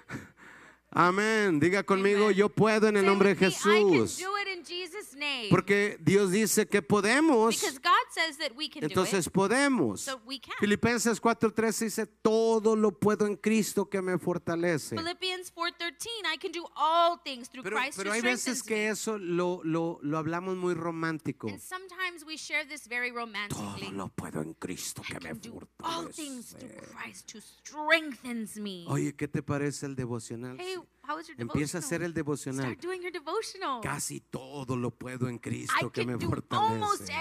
Amén. 0.90 1.60
Diga 1.60 1.84
conmigo, 1.84 2.24
Amen. 2.26 2.36
yo 2.36 2.50
puedo 2.50 2.88
en 2.88 2.98
el 2.98 3.04
Say 3.04 3.10
nombre 3.10 3.36
de 3.36 3.36
with 3.36 3.42
me, 3.42 3.48
I 3.48 3.52
can 3.84 3.92
Jesús. 3.92 4.18
do 4.18 4.38
it 4.40 4.47
name. 5.16 5.48
Porque 5.50 5.98
Dios 6.02 6.32
dice 6.32 6.68
que 6.68 6.82
podemos, 6.82 7.56
because 7.60 7.80
God 7.80 7.94
says 8.12 8.38
that 8.38 8.52
we 8.56 8.70
can 8.70 8.84
entonces 8.84 9.26
do 9.26 9.30
it. 9.30 9.34
podemos. 9.34 10.02
So 10.02 10.20
we 10.26 10.40
can. 10.40 10.54
Filipenses 10.60 11.22
4:13 11.22 11.86
dice, 11.86 12.06
todo 12.06 12.76
lo 12.76 12.92
puedo 12.92 13.26
en 13.26 13.36
Cristo 13.36 13.90
que 13.90 14.02
me 14.02 14.18
fortalece. 14.18 14.96
Philippians 14.96 15.54
4:13, 15.54 16.08
I 16.34 16.38
can 16.38 16.52
do 16.52 16.66
all 16.76 17.20
things 17.24 17.50
through 17.50 17.64
Pero, 17.64 17.78
hay 17.80 18.22
veces 18.22 18.64
que 18.64 18.76
me. 18.76 18.90
eso 18.90 19.18
lo, 19.18 19.62
lo, 19.64 20.00
lo 20.02 20.18
hablamos 20.18 20.56
muy 20.58 20.74
romántico. 20.74 21.48
And 21.48 21.60
sometimes 21.62 22.26
we 22.26 22.38
share 22.38 22.66
this 22.68 22.88
very 22.88 23.10
Todo 23.10 23.20
romantically. 23.20 23.92
lo 23.92 24.10
puedo 24.10 24.42
en 24.42 24.54
Cristo 24.54 25.02
I 25.04 25.14
que 25.14 25.20
me 25.20 25.36
things 26.14 26.54
through 26.54 26.70
fortalece. 26.70 26.96
Christ 27.04 27.34
who 27.34 27.42
strengthens 27.42 28.58
me. 28.58 28.86
Oye, 28.88 29.16
¿qué 29.16 29.28
te 29.28 29.42
parece 29.42 29.86
el 29.86 29.96
devocional? 29.96 30.58
Hey, 30.60 30.76
how 31.08 31.16
was 31.16 31.28
your 31.28 31.40
Empieza 31.40 31.78
a 31.78 31.82
hacer 31.82 32.04
el 32.04 32.14
devocional. 32.14 32.66
Start 32.66 32.82
doing 32.82 33.02
your 33.02 33.12
devotional. 33.12 33.82
Casi 33.82 34.20
todo 34.20 34.76
lo 34.76 34.92
puedo 34.92 35.28
en 35.30 35.36
I 35.36 35.40
Cristo 35.40 35.92
que 35.92 36.06
me 36.06 36.18
fortalece. 36.20 37.16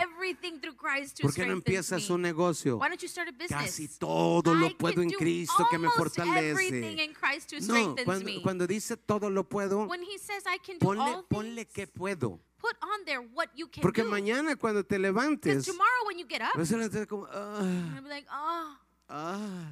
¿Por 1.22 1.34
qué 1.34 1.47
no 1.47 1.53
empiezas 1.53 2.11
un 2.11 2.22
negocio? 2.22 2.78
Why 2.78 2.89
don't 2.89 3.01
you 3.01 3.09
start 3.09 3.28
a 3.28 3.32
business? 3.32 3.51
Casi 3.51 3.89
todo 3.89 4.55
I 4.55 4.61
lo 4.61 4.76
puedo 4.76 5.03
en 5.03 5.11
Cristo 5.11 5.66
que 5.70 5.78
me 5.78 5.89
fortalece. 5.91 7.07
No, 7.62 7.95
cuando, 8.05 8.43
cuando 8.43 8.66
dice 8.66 8.97
todo 8.97 9.30
lo 9.30 9.49
puedo, 9.49 9.87
when 9.87 10.03
he 10.03 10.18
says 10.18 10.45
I 10.47 10.59
can 10.59 10.78
do 10.78 10.87
ponle, 10.87 11.22
ponle 11.28 11.66
que 11.66 11.87
puedo. 11.87 12.41
put 12.59 12.76
on 12.82 13.05
there 13.05 13.20
what 13.20 13.49
you 13.55 13.68
can 13.68 13.82
Porque 13.82 14.03
do. 14.03 14.11
mañana 14.11 14.57
cuando 14.57 14.84
te 14.84 14.99
levantes, 14.99 15.64
tomorrow 15.64 16.07
when 16.07 16.18
you 16.18 16.26
get 16.26 16.43
up, 16.43 16.57
vas 16.57 16.72
a 16.72 16.76
estar 16.84 17.07
como, 17.07 17.26
ah, 17.30 17.61
oh, 18.30 18.76
ah, 19.09 19.62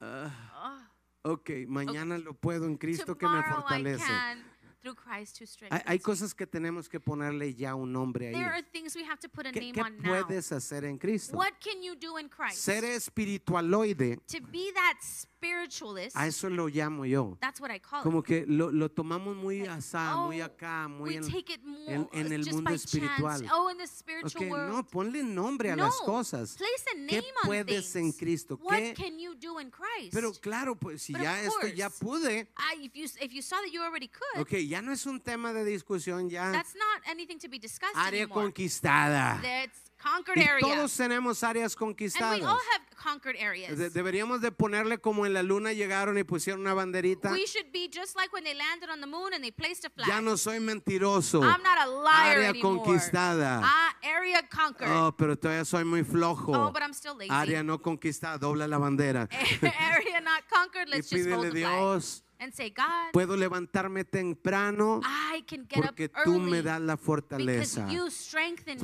oh, 0.00 0.30
ah. 0.54 0.91
Ok, 1.24 1.50
mañana 1.68 2.18
lo 2.18 2.34
puedo 2.34 2.66
en 2.66 2.76
Cristo 2.76 3.16
que 3.16 3.26
me 3.26 3.32
tomorrow 3.42 3.60
fortalece. 3.62 4.04
can 4.04 4.44
through 4.80 4.96
Christ 4.96 5.38
who 5.40 5.44
Hay, 5.44 5.46
strengthens 5.46 5.82
hay 5.86 5.98
me. 5.98 6.02
cosas 6.02 6.34
que 6.34 6.44
tenemos 6.46 6.88
que 6.88 6.98
ponerle 6.98 7.54
ya 7.54 7.76
un 7.76 7.92
nombre 7.92 8.32
There 8.32 8.44
are 8.44 8.56
ahí. 8.56 8.64
things 8.72 8.96
we 8.96 9.04
have 9.04 9.20
to 9.20 9.28
put 9.28 9.46
a 9.46 9.52
¿Qué, 9.52 9.60
name 9.60 9.72
qué 9.74 9.80
on 9.82 9.96
now. 10.02 10.24
puedes 10.24 10.50
hacer 10.50 10.84
en 10.84 10.98
Cristo? 10.98 11.36
What 11.36 11.52
can 11.60 11.80
you 11.82 11.94
do 11.94 12.18
in 12.18 12.28
Christ? 12.28 12.56
Ser 12.58 12.82
espiritualoide 12.84 14.16
to 14.26 14.40
be 14.50 14.72
that 14.74 14.98
spiritualists, 15.42 16.16
A 16.16 16.26
eso 16.26 16.48
lo 16.48 16.68
llamo 16.68 17.04
yo. 17.04 17.36
that's 17.40 17.60
what 17.60 17.70
I 17.70 17.78
call 17.80 18.02
Como 18.02 18.20
it. 18.20 18.24
que 18.26 18.44
lo, 18.46 18.70
lo 18.70 18.88
tomamos 18.90 19.36
muy 19.36 19.62
asá, 19.66 20.16
muy 20.16 20.40
oh, 20.40 20.44
acá, 20.46 20.88
muy 20.88 21.16
en, 21.16 21.24
more 21.24 21.94
en- 21.94 22.08
en 22.12 22.32
el 22.32 22.44
mundo 22.52 22.70
espiritual. 22.72 23.44
Oh, 23.52 23.68
in 23.70 23.78
the 23.78 23.86
spiritual 23.86 24.44
Ok, 24.44 24.50
world. 24.50 24.72
no, 24.72 24.82
ponle 24.86 25.22
nombre 25.22 25.70
a 25.72 25.76
no, 25.76 25.84
las 25.84 25.96
cosas. 26.00 26.56
place 26.56 26.84
a 26.94 27.06
¿Qué 27.06 27.22
puedes 27.44 27.96
en. 27.96 28.12
Cristo? 28.12 28.58
What 28.62 28.76
¿Qué? 28.78 28.94
can 28.94 29.18
you 29.18 29.34
do 29.34 29.58
in 29.60 29.70
Christ? 29.70 30.12
Pero 30.12 30.32
claro, 30.34 30.76
pues 30.76 31.02
si 31.02 31.12
But 31.12 31.22
ya 31.22 31.40
esto 31.42 31.66
ya 31.68 31.90
pude, 31.90 32.48
I, 32.56 32.84
if 32.86 32.94
you 32.94 33.04
if 33.20 33.32
you 33.32 33.42
saw 33.42 33.56
that 33.60 33.70
you 33.72 33.82
already 33.82 34.08
could, 34.08 34.42
ok, 34.42 34.52
ya 34.66 34.80
no 34.80 34.92
es 34.92 35.06
un 35.06 35.20
tema 35.20 35.52
de 35.52 35.64
discusión, 35.64 36.28
ya 36.30 36.52
that's 36.52 36.74
not 36.74 37.02
anything 37.06 37.38
to 37.38 37.48
be 37.48 37.58
discussed 37.58 37.96
área 37.96 38.22
anymore. 38.24 38.44
conquistada. 38.44 39.40
That's 39.42 39.81
conquered 40.02 40.36
Y 40.38 40.42
area. 40.42 40.60
todos 40.60 40.96
tenemos 40.96 41.42
áreas 41.42 41.74
and 41.74 41.80
we 41.80 41.94
conquistadas. 41.94 42.42
all 42.42 42.58
have 42.72 42.82
conquered 42.96 43.36
areas. 43.38 43.76
De- 43.78 43.90
deberíamos 43.90 44.40
de 44.40 44.50
ponerle 44.50 44.98
como 44.98 45.24
en 45.26 45.32
la 45.34 45.42
luna 45.42 45.72
llegaron 45.72 46.18
y 46.18 46.24
pusieron 46.24 46.60
una 46.60 46.74
banderita. 46.74 47.30
we 47.30 47.46
should 47.46 47.70
be 47.72 47.88
just 47.92 48.16
like 48.16 48.32
when 48.32 48.44
they 48.44 48.54
landed 48.54 48.88
on 48.90 49.00
the 49.00 49.06
moon 49.06 49.32
and 49.34 49.42
they 49.44 49.50
placed 49.50 49.84
a 49.84 49.90
flag. 49.90 50.08
Ya 50.08 50.20
no 50.20 50.36
soy 50.36 50.58
mentiroso. 50.60 51.42
I'm 51.42 51.62
not 51.62 51.78
a 51.78 51.86
liar 51.88 52.38
Área 52.38 52.48
anymore. 52.50 52.78
conquistada. 52.82 53.60
Ah, 53.62 53.94
area 54.02 54.42
conquered. 54.48 54.88
Oh, 54.90 55.12
pero 55.16 55.36
todavía 55.36 55.64
soy 55.64 55.84
muy 55.84 56.02
flojo. 56.04 56.52
Oh, 56.54 56.70
but 56.72 56.82
I'm 56.82 56.92
still 56.94 57.14
lazy. 57.16 57.30
Área 57.30 57.62
no 57.62 57.78
conquistada, 57.78 58.38
dobla 58.38 58.66
la 58.68 58.78
bandera. 58.78 59.28
area 59.62 60.20
not 60.20 60.42
conquered. 60.48 60.88
y 60.92 60.96
Let's 60.96 61.10
just 61.10 61.24
pídele 61.24 61.34
fold 61.36 61.46
the 61.54 61.60
flag 61.60 61.78
Dios, 61.78 62.22
and 62.42 62.52
say, 62.52 62.70
God, 62.70 63.12
puedo 63.12 63.36
levantarme 63.36 64.04
temprano 64.04 65.00
I 65.04 65.42
can 65.46 65.64
get 65.68 65.78
up 65.78 65.86
porque 65.86 66.08
tú 66.08 66.34
early 66.34 66.50
me 66.50 66.62
das 66.62 66.80
la 66.80 66.96
fortaleza. 66.96 67.88
you 67.88 68.08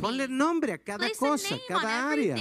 Ponle 0.01 0.29
nombre 0.29 0.73
a 0.73 0.79
cada 0.79 1.09
cosa, 1.19 1.59
cada 1.67 2.09
área. 2.09 2.37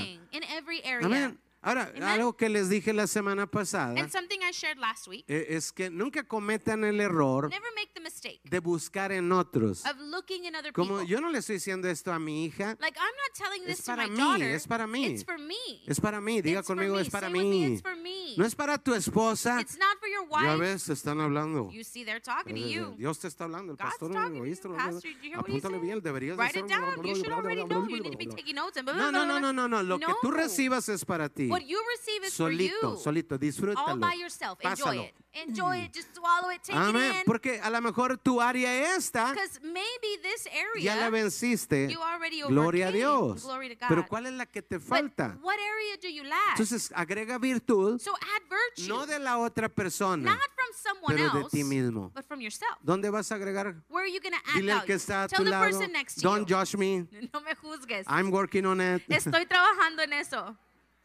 Amén. 1.01 1.39
Ahora, 1.61 1.89
Amen. 1.89 2.03
algo 2.03 2.37
que 2.37 2.49
les 2.49 2.69
dije 2.69 2.93
la 2.93 3.07
semana 3.07 3.47
pasada 3.47 3.99
And 3.99 4.11
something 4.11 4.39
I 4.41 4.51
shared 4.51 4.77
last 4.77 5.07
week. 5.07 5.25
eh, 5.27 5.47
es 5.49 5.71
que 5.71 5.89
nunca 5.89 6.23
cometan 6.23 6.83
el 6.83 6.99
error 7.01 7.49
Never 7.49 7.71
make 7.75 7.91
the 7.93 7.99
mistake 7.99 8.39
de 8.43 8.59
buscar 8.59 9.11
en 9.11 9.31
otros. 9.31 9.83
of 9.85 9.97
looking 9.99 10.45
in 10.45 10.55
other 10.55 10.71
Como 10.71 10.99
people. 10.99 11.07
yo 11.07 11.19
no 11.19 11.29
le 11.29 11.39
estoy 11.39 11.55
diciendo 11.55 11.87
esto 11.89 12.13
a 12.13 12.19
mi 12.19 12.45
hija, 12.45 12.77
Like 12.79 12.97
I'm 12.99 13.15
not 13.17 13.33
telling 13.35 13.63
Es 13.63 13.77
this 13.77 13.85
to 13.85 13.91
para 13.91 14.03
my 14.03 14.09
mí, 14.11 14.17
daughter. 14.17 14.51
es 14.55 14.67
para 14.67 14.87
mí. 14.87 15.05
It's 15.07 15.25
for 15.25 15.39
me. 15.39 15.55
es 15.87 15.99
para 15.99 16.21
mí, 16.21 16.41
diga 16.41 16.59
It's 16.59 16.67
conmigo, 16.67 16.99
es 16.99 17.09
para 17.09 17.27
Say 17.27 17.37
with 17.37 17.43
me, 17.43 17.49
mí. 17.49 17.73
It's 17.73 17.81
for 17.81 17.95
me. 17.95 18.35
No 18.37 18.45
es 18.45 18.55
para 18.55 18.77
tu 18.77 18.93
esposa. 18.93 19.59
It's 19.59 19.77
not 19.77 19.97
for 19.99 20.07
your 20.07 20.27
Ya 20.43 20.55
ves, 20.55 20.85
te 20.85 20.93
están 20.93 21.19
hablando. 21.19 21.71
You 21.71 21.83
see, 21.83 22.05
they're 22.05 22.21
talking 22.21 22.53
to 22.55 22.61
you. 22.69 22.95
Dios 22.97 23.17
te 23.19 23.27
está 23.27 23.45
hablando, 23.45 23.71
el 23.71 23.77
God's 23.77 23.89
pastor 23.91 24.11
talking 24.11 24.41
¿oíste? 24.41 24.69
Pastor, 24.69 25.01
you 25.23 25.31
hear 25.31 25.39
Apúntale 25.39 25.79
bien, 25.79 26.01
deberías 26.01 26.37
de 26.37 26.43
Write 26.43 26.59
it 26.59 26.67
down. 26.67 27.03
You 27.03 27.15
should 27.15 27.31
already 27.31 27.63
know. 27.63 27.87
You 27.87 27.99
need 28.01 28.11
to 28.11 28.17
be 28.17 28.27
taking 28.27 28.55
notes. 28.55 28.77
No, 28.83 29.11
no, 29.11 29.25
no, 29.25 29.39
no, 29.39 29.51
no, 29.51 29.67
no. 29.67 29.81
Lo 29.83 29.97
que 29.99 30.13
tú 30.21 30.29
recibas 30.31 30.87
es 30.89 31.03
para 31.03 31.29
ti. 31.29 31.46
What 31.49 31.63
you 31.67 31.79
receive 31.97 32.23
is 32.27 32.35
for 32.35 32.51
Solito, 32.51 32.91
you. 32.93 32.97
solito, 32.97 33.33
All 33.35 33.39
disfrútalo. 33.39 33.99
by 33.99 34.13
yourself. 34.15 34.59
Enjoy 34.63 34.85
Pásalo. 34.85 35.03
it. 35.05 35.13
Enjoy 35.47 35.75
it. 35.77 35.93
Just 35.93 36.15
swallow 36.15 36.49
it. 36.49 36.63
Take 36.63 36.75
Amén. 36.75 37.11
it 37.11 37.15
in. 37.17 37.23
Porque 37.25 37.59
a 37.61 37.69
lo 37.69 37.79
mejor 37.81 38.17
tu 38.17 38.41
área 38.41 38.95
esta 38.95 39.31
Because 39.33 39.59
maybe 39.61 40.17
this 40.23 40.45
ya 40.81 40.95
la 40.95 41.05
area 41.07 41.09
venciste. 41.11 41.89
you 41.91 41.99
already 42.01 42.41
Gloria 42.41 42.87
a. 42.87 42.91
Dios. 42.91 43.43
Glory 43.43 43.69
to 43.69 43.75
God. 43.75 43.87
Pero 43.89 44.05
¿cuál 44.07 44.25
es 44.25 44.33
la 44.33 44.47
que 44.47 44.63
te 44.63 44.77
But 44.79 44.87
falta? 44.87 45.37
what 45.43 45.53
area 45.59 45.97
do 46.01 46.07
you 46.09 46.23
lack? 46.23 46.51
Entonces 46.57 46.91
agrega 46.95 47.37
virtud, 47.37 47.99
so 48.01 48.13
add 48.15 48.43
virtue. 48.49 48.87
no 48.87 49.05
de 49.05 49.19
la 49.19 49.37
otra 49.37 49.69
persona. 49.69 50.31
not 50.31 50.39
from 50.55 50.73
someone 50.73 51.15
pero 51.15 51.29
de 51.33 51.39
else, 51.41 51.51
ti 51.51 51.63
mismo. 51.63 52.11
but 52.15 52.25
from 52.25 52.41
yourself. 52.41 52.77
¿Dónde 52.81 53.11
vas 53.11 53.31
a 53.31 53.35
agregar? 53.35 53.75
Where 53.89 54.05
are 54.05 54.11
you 54.11 54.19
going 54.19 54.33
to 54.33 54.41
add 54.49 54.55
Dile 54.59 54.71
al 54.71 54.85
que 54.85 54.95
está 54.95 55.25
a 55.25 55.27
Tell 55.27 55.37
tu 55.37 55.43
the 55.43 55.49
lado. 55.51 55.65
person 55.65 55.91
next 55.91 56.15
to 56.15 56.21
Don't 56.21 56.49
you. 56.49 56.55
judge 56.57 56.75
me. 56.77 57.05
No 57.31 57.41
me 57.41 57.53
juzgues. 57.61 58.05
I'm 58.07 58.31
working 58.31 58.65
on 58.65 58.81
it. 58.81 59.03
Estoy 59.07 59.45
trabajando 59.45 60.01
en 60.01 60.13
eso. 60.13 60.57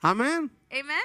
Amén. 0.02 0.50
Amen. 0.70 1.00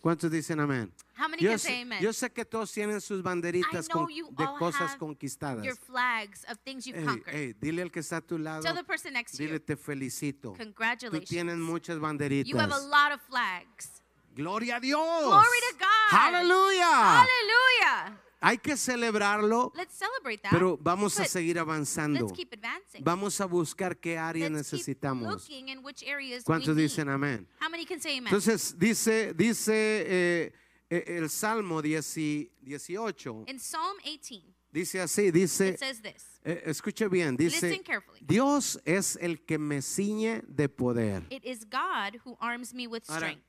¿Cuántos 0.00 0.30
dicen 0.30 0.60
amén? 0.60 0.92
How 1.18 1.28
many 1.28 1.42
Yo 1.42 1.50
can 1.50 1.58
sé, 1.58 1.68
say 1.68 1.82
amen? 1.82 2.00
yo 2.00 2.12
sé 2.12 2.30
que 2.32 2.44
todos 2.44 2.70
tienen 2.72 3.00
sus 3.00 3.18
I 3.18 3.22
banderitas 3.22 3.88
know 3.88 4.04
con- 4.06 4.14
you 4.14 4.28
de 4.30 4.46
cosas 4.58 4.94
conquistadas. 4.96 5.64
your 5.64 5.74
flags 5.76 6.44
of 6.48 6.56
things 6.64 6.86
you've 6.86 7.04
conquered. 7.04 7.56
dile 7.60 7.82
al 7.82 7.90
que 7.90 7.98
está 8.00 8.18
a 8.18 8.20
tu 8.20 8.38
lado, 8.38 8.62
Tell 8.62 8.76
the 8.76 8.84
person 8.84 9.12
next 9.14 9.32
to 9.32 9.38
dile 9.38 9.54
you. 9.54 9.58
te 9.58 9.76
felicito. 9.76 10.52
Tú 10.52 10.58
Congratulations. 10.58 11.28
tienes 11.28 11.56
muchas 11.58 11.96
You 11.96 12.04
have 12.04 12.04
a 12.04 12.06
banderitas. 12.12 12.84
lot 12.86 13.12
of 13.12 13.20
flags. 13.28 14.00
Gloria 14.36 14.76
a 14.76 14.80
Dios. 14.80 15.24
Glory 15.24 15.58
to 15.72 15.78
God. 15.78 16.12
Aleluya. 16.16 17.24
Hallelujah. 17.26 18.20
Hay 18.40 18.58
que 18.58 18.76
celebrarlo, 18.76 19.72
Let's 19.74 19.94
celebrate 19.94 20.42
that. 20.42 20.52
pero 20.52 20.76
vamos 20.80 21.18
a 21.18 21.24
seguir 21.24 21.58
avanzando. 21.58 22.20
Let's 22.26 22.32
keep 22.36 22.52
advancing. 22.52 23.02
Vamos 23.04 23.40
a 23.40 23.46
buscar 23.46 23.96
qué 23.98 24.16
área 24.16 24.48
Let's 24.48 24.70
keep 24.70 24.78
necesitamos. 24.78 25.28
looking 25.28 25.68
in 25.70 25.78
which 25.84 26.02
areas 26.04 26.40
we 26.40 26.44
¿Cuántos 26.44 26.76
need. 26.76 26.84
dicen 26.84 27.08
amén? 27.08 27.46
How 27.60 27.68
many 27.68 27.84
can 27.84 28.00
say 28.00 28.12
amen? 28.18 28.28
Entonces 28.28 28.78
dice, 28.78 29.34
dice 29.34 29.72
eh, 29.74 30.52
eh, 30.90 31.04
el 31.18 31.28
Salmo 31.30 31.82
10 31.82 32.14
18, 32.62 33.44
in 33.48 33.58
Psalm 33.58 33.96
18, 34.04 34.42
dice 34.72 35.00
así, 35.00 35.30
dice, 35.32 35.70
it 35.70 35.78
says 35.78 36.00
this. 36.00 36.38
eh, 36.44 36.62
escuche 36.66 37.08
bien, 37.08 37.36
dice, 37.36 37.66
Listen 37.68 37.82
carefully. 37.82 38.20
Dios 38.24 38.78
es 38.84 39.16
el 39.20 39.44
que 39.44 39.58
me 39.58 39.82
ciñe 39.82 40.42
de 40.46 40.68
poder. 40.68 41.24
It 41.30 41.44
is 41.44 41.64
God 41.68 42.20
who 42.24 42.36
arms 42.40 42.72
me 42.72 42.86
with 42.86 43.02
Ahora, 43.08 43.30
strength. 43.30 43.42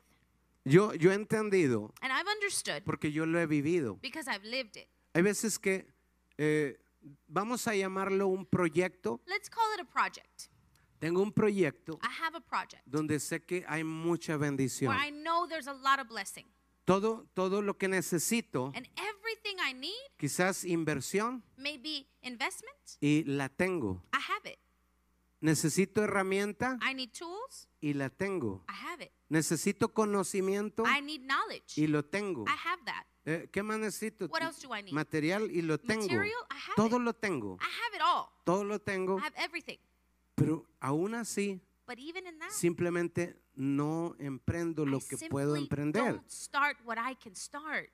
Yo, 0.70 0.94
yo 0.94 1.12
he 1.12 1.16
entendido, 1.16 1.94
And 2.02 2.12
I've 2.14 2.28
understood 2.28 2.84
porque 2.86 3.12
yo 3.12 3.26
lo 3.26 3.40
he 3.40 3.46
vivido. 3.46 4.00
because 4.02 4.28
I've 4.30 4.44
lived 4.46 4.78
it. 4.78 4.88
Hay 5.14 5.22
veces 5.24 5.58
que 5.60 5.88
eh, 6.38 6.78
vamos 7.28 7.68
a 7.68 7.72
llamarlo 7.76 8.28
un 8.28 8.46
proyecto. 8.46 9.22
Let's 9.26 9.50
call 9.50 9.64
it 9.76 9.82
a 9.82 9.86
project. 9.86 10.50
Tengo 11.00 11.22
un 11.22 11.32
proyecto 11.32 11.98
I 12.04 12.10
have 12.24 12.36
a 12.36 12.42
project 12.42 12.84
donde 12.86 13.20
sé 13.20 13.44
que 13.46 13.64
hay 13.68 13.84
mucha 13.84 14.38
bendición. 14.38 14.90
where 14.94 15.00
I 15.00 15.10
know 15.12 15.48
there's 15.48 15.68
a 15.68 15.74
lot 15.74 16.00
of 16.00 16.08
blessing. 16.10 16.46
Todo, 16.86 17.28
todo 17.36 17.62
lo 17.62 17.78
que 17.78 17.88
necesito, 17.88 18.72
And 18.76 18.88
everything 18.98 19.58
I 19.60 19.74
need, 19.74 19.94
quizás 20.18 20.66
inversión, 20.66 21.44
maybe 21.56 22.08
investment, 22.22 22.76
y 23.00 23.24
la 23.26 23.48
tengo. 23.48 24.02
I 24.14 24.18
have 24.18 24.46
it. 24.52 24.58
Necesito 25.42 26.04
herramienta 26.04 26.78
I 26.82 26.94
need 26.94 27.12
tools, 27.12 27.68
y 27.80 27.94
la 27.94 28.10
tengo. 28.10 28.66
I 28.68 28.74
have 28.74 29.04
it. 29.06 29.12
Necesito 29.30 29.94
conocimiento 29.94 30.84
I 30.86 31.02
need 31.02 31.22
knowledge, 31.22 31.78
y 31.78 31.88
lo 31.88 32.04
tengo. 32.04 32.44
I 32.46 32.52
have 32.68 32.84
that. 32.86 33.06
Eh, 33.26 33.50
¿Qué 33.52 33.64
más 33.64 33.80
necesito? 33.80 34.28
What 34.28 34.42
else 34.42 34.66
do 34.68 34.76
I 34.76 34.82
need? 34.82 34.94
Material 34.94 35.50
y 35.52 35.62
lo 35.62 35.78
tengo. 35.78 36.02
Material, 36.08 36.44
I 36.52 36.56
have 36.56 36.76
Todo 36.76 36.98
it. 36.98 37.04
lo 37.04 37.14
tengo. 37.14 37.58
I 37.62 37.66
have 37.66 37.96
it 37.96 38.02
all. 38.02 38.30
Todo 38.44 38.64
lo 38.64 38.80
tengo. 38.80 39.18
I 39.18 39.22
have 39.22 39.36
everything. 39.38 39.78
Pero 40.36 40.66
aún 40.82 41.16
así, 41.16 41.62
But 41.88 42.00
even 42.00 42.28
in 42.28 42.38
that, 42.40 42.52
simplemente 42.52 43.36
no 43.56 44.16
emprendo 44.20 44.86
lo 44.86 44.98
I 44.98 45.02
que 45.02 45.30
puedo 45.30 45.56
simply 45.56 45.64
emprender. 45.64 46.04
don't 46.04 46.30
start 46.30 46.78
what 46.86 46.98
I 46.98 47.16
can 47.16 47.36
start. 47.36 47.90